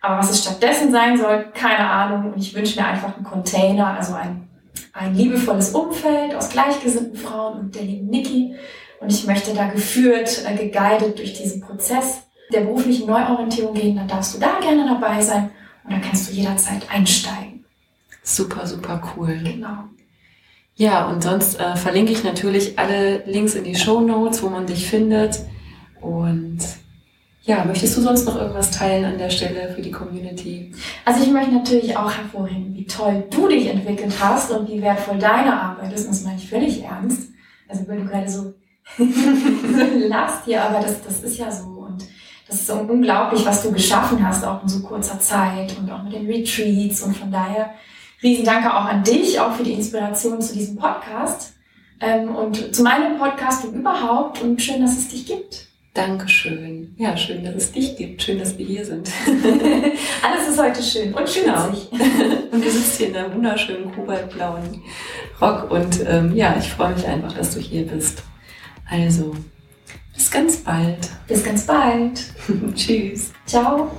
Aber 0.00 0.18
was 0.18 0.30
es 0.30 0.42
stattdessen 0.42 0.92
sein 0.92 1.18
soll, 1.18 1.50
keine 1.54 1.90
Ahnung. 1.90 2.32
Und 2.32 2.38
ich 2.38 2.54
wünsche 2.54 2.80
mir 2.80 2.86
einfach 2.86 3.16
einen 3.16 3.24
Container, 3.24 3.96
also 3.98 4.14
ein, 4.14 4.48
ein 4.96 5.14
liebevolles 5.14 5.70
Umfeld 5.70 6.34
aus 6.34 6.48
gleichgesinnten 6.50 7.16
Frauen 7.16 7.60
und 7.60 7.74
der 7.74 7.82
lieben 7.82 8.08
Niki. 8.08 8.54
Und 9.00 9.12
ich 9.12 9.26
möchte 9.26 9.52
da 9.54 9.68
geführt, 9.68 10.42
äh, 10.46 10.56
geguidet 10.56 11.18
durch 11.18 11.34
diesen 11.34 11.60
Prozess 11.60 12.22
der 12.52 12.60
beruflichen 12.60 13.06
Neuorientierung 13.06 13.74
gehen. 13.74 13.96
Dann 13.96 14.08
darfst 14.08 14.34
du 14.34 14.38
da 14.38 14.58
gerne 14.60 14.86
dabei 14.86 15.20
sein 15.20 15.50
und 15.84 15.92
dann 15.92 16.00
kannst 16.00 16.28
du 16.28 16.32
jederzeit 16.32 16.90
einsteigen. 16.90 17.64
Super, 18.22 18.66
super 18.66 19.02
cool. 19.16 19.38
Genau. 19.44 19.84
Ja, 20.76 21.06
und 21.08 21.22
sonst 21.22 21.60
äh, 21.60 21.76
verlinke 21.76 22.12
ich 22.12 22.24
natürlich 22.24 22.78
alle 22.78 23.22
Links 23.26 23.54
in 23.54 23.64
die 23.64 23.76
Show 23.76 24.00
Notes, 24.00 24.42
wo 24.42 24.48
man 24.48 24.66
dich 24.66 24.88
findet. 24.88 25.40
Und 26.00 26.58
ja, 27.46 27.64
möchtest 27.64 27.96
du 27.96 28.00
sonst 28.00 28.26
noch 28.26 28.34
irgendwas 28.34 28.72
teilen 28.72 29.04
an 29.04 29.18
der 29.18 29.30
Stelle 29.30 29.72
für 29.72 29.80
die 29.80 29.92
Community? 29.92 30.72
Also 31.04 31.22
ich 31.22 31.30
möchte 31.30 31.52
natürlich 31.52 31.96
auch 31.96 32.10
hervorheben, 32.10 32.74
wie 32.74 32.86
toll 32.86 33.22
du 33.30 33.46
dich 33.46 33.68
entwickelt 33.68 34.12
hast 34.20 34.50
und 34.50 34.68
wie 34.68 34.82
wertvoll 34.82 35.18
deine 35.18 35.60
Arbeit 35.60 35.92
ist. 35.92 36.08
Das 36.08 36.24
meine 36.24 36.38
ich 36.38 36.50
völlig 36.50 36.82
ernst. 36.82 37.30
Also 37.68 37.86
wenn 37.86 38.00
du 38.00 38.10
gerade 38.10 38.28
so, 38.28 38.52
so 38.98 40.08
lachst 40.08 40.44
hier, 40.44 40.64
aber 40.64 40.80
das, 40.80 41.00
das 41.04 41.22
ist 41.22 41.38
ja 41.38 41.48
so. 41.48 41.66
Und 41.66 42.04
das 42.48 42.62
ist 42.62 42.70
unglaublich, 42.70 43.46
was 43.46 43.62
du 43.62 43.70
geschaffen 43.70 44.26
hast, 44.26 44.44
auch 44.44 44.64
in 44.64 44.68
so 44.68 44.80
kurzer 44.80 45.20
Zeit 45.20 45.76
und 45.78 45.88
auch 45.88 46.02
mit 46.02 46.14
den 46.14 46.26
Retreats. 46.26 47.02
Und 47.02 47.16
von 47.16 47.30
daher 47.30 47.70
Riesendanke 48.24 48.74
auch 48.74 48.86
an 48.86 49.04
dich, 49.04 49.38
auch 49.38 49.52
für 49.52 49.62
die 49.62 49.74
Inspiration 49.74 50.40
zu 50.40 50.52
diesem 50.52 50.76
Podcast 50.76 51.54
ähm, 52.00 52.34
und 52.34 52.74
zu 52.74 52.82
meinem 52.82 53.18
Podcast 53.18 53.66
und 53.66 53.74
überhaupt. 53.74 54.42
Und 54.42 54.60
schön, 54.60 54.80
dass 54.80 54.98
es 54.98 55.10
dich 55.10 55.26
gibt. 55.26 55.65
Dankeschön. 55.96 56.94
Ja, 56.98 57.16
schön, 57.16 57.42
dass 57.42 57.54
es 57.54 57.72
dich 57.72 57.96
gibt. 57.96 58.22
Schön, 58.22 58.38
dass 58.38 58.58
wir 58.58 58.66
hier 58.66 58.84
sind. 58.84 59.10
Alles 60.22 60.48
ist 60.50 60.60
heute 60.60 60.82
schön 60.82 61.14
und 61.14 61.26
schön 61.26 61.44
genau. 61.44 61.68
Und 62.52 62.62
du 62.62 62.70
sitzt 62.70 62.98
hier 62.98 63.08
in 63.08 63.16
einem 63.16 63.34
wunderschönen 63.34 63.90
kobaltblauen 63.92 64.82
Rock 65.40 65.70
und 65.70 66.00
ähm, 66.06 66.34
ja, 66.34 66.56
ich 66.58 66.68
freue 66.68 66.94
mich 66.94 67.06
einfach, 67.06 67.32
dass 67.32 67.54
du 67.54 67.60
hier 67.60 67.86
bist. 67.86 68.22
Also, 68.88 69.34
bis 70.14 70.30
ganz 70.30 70.56
bald. 70.58 71.10
Bis 71.26 71.44
ganz 71.44 71.66
bald. 71.66 72.24
Tschüss. 72.74 73.32
Ciao. 73.46 73.90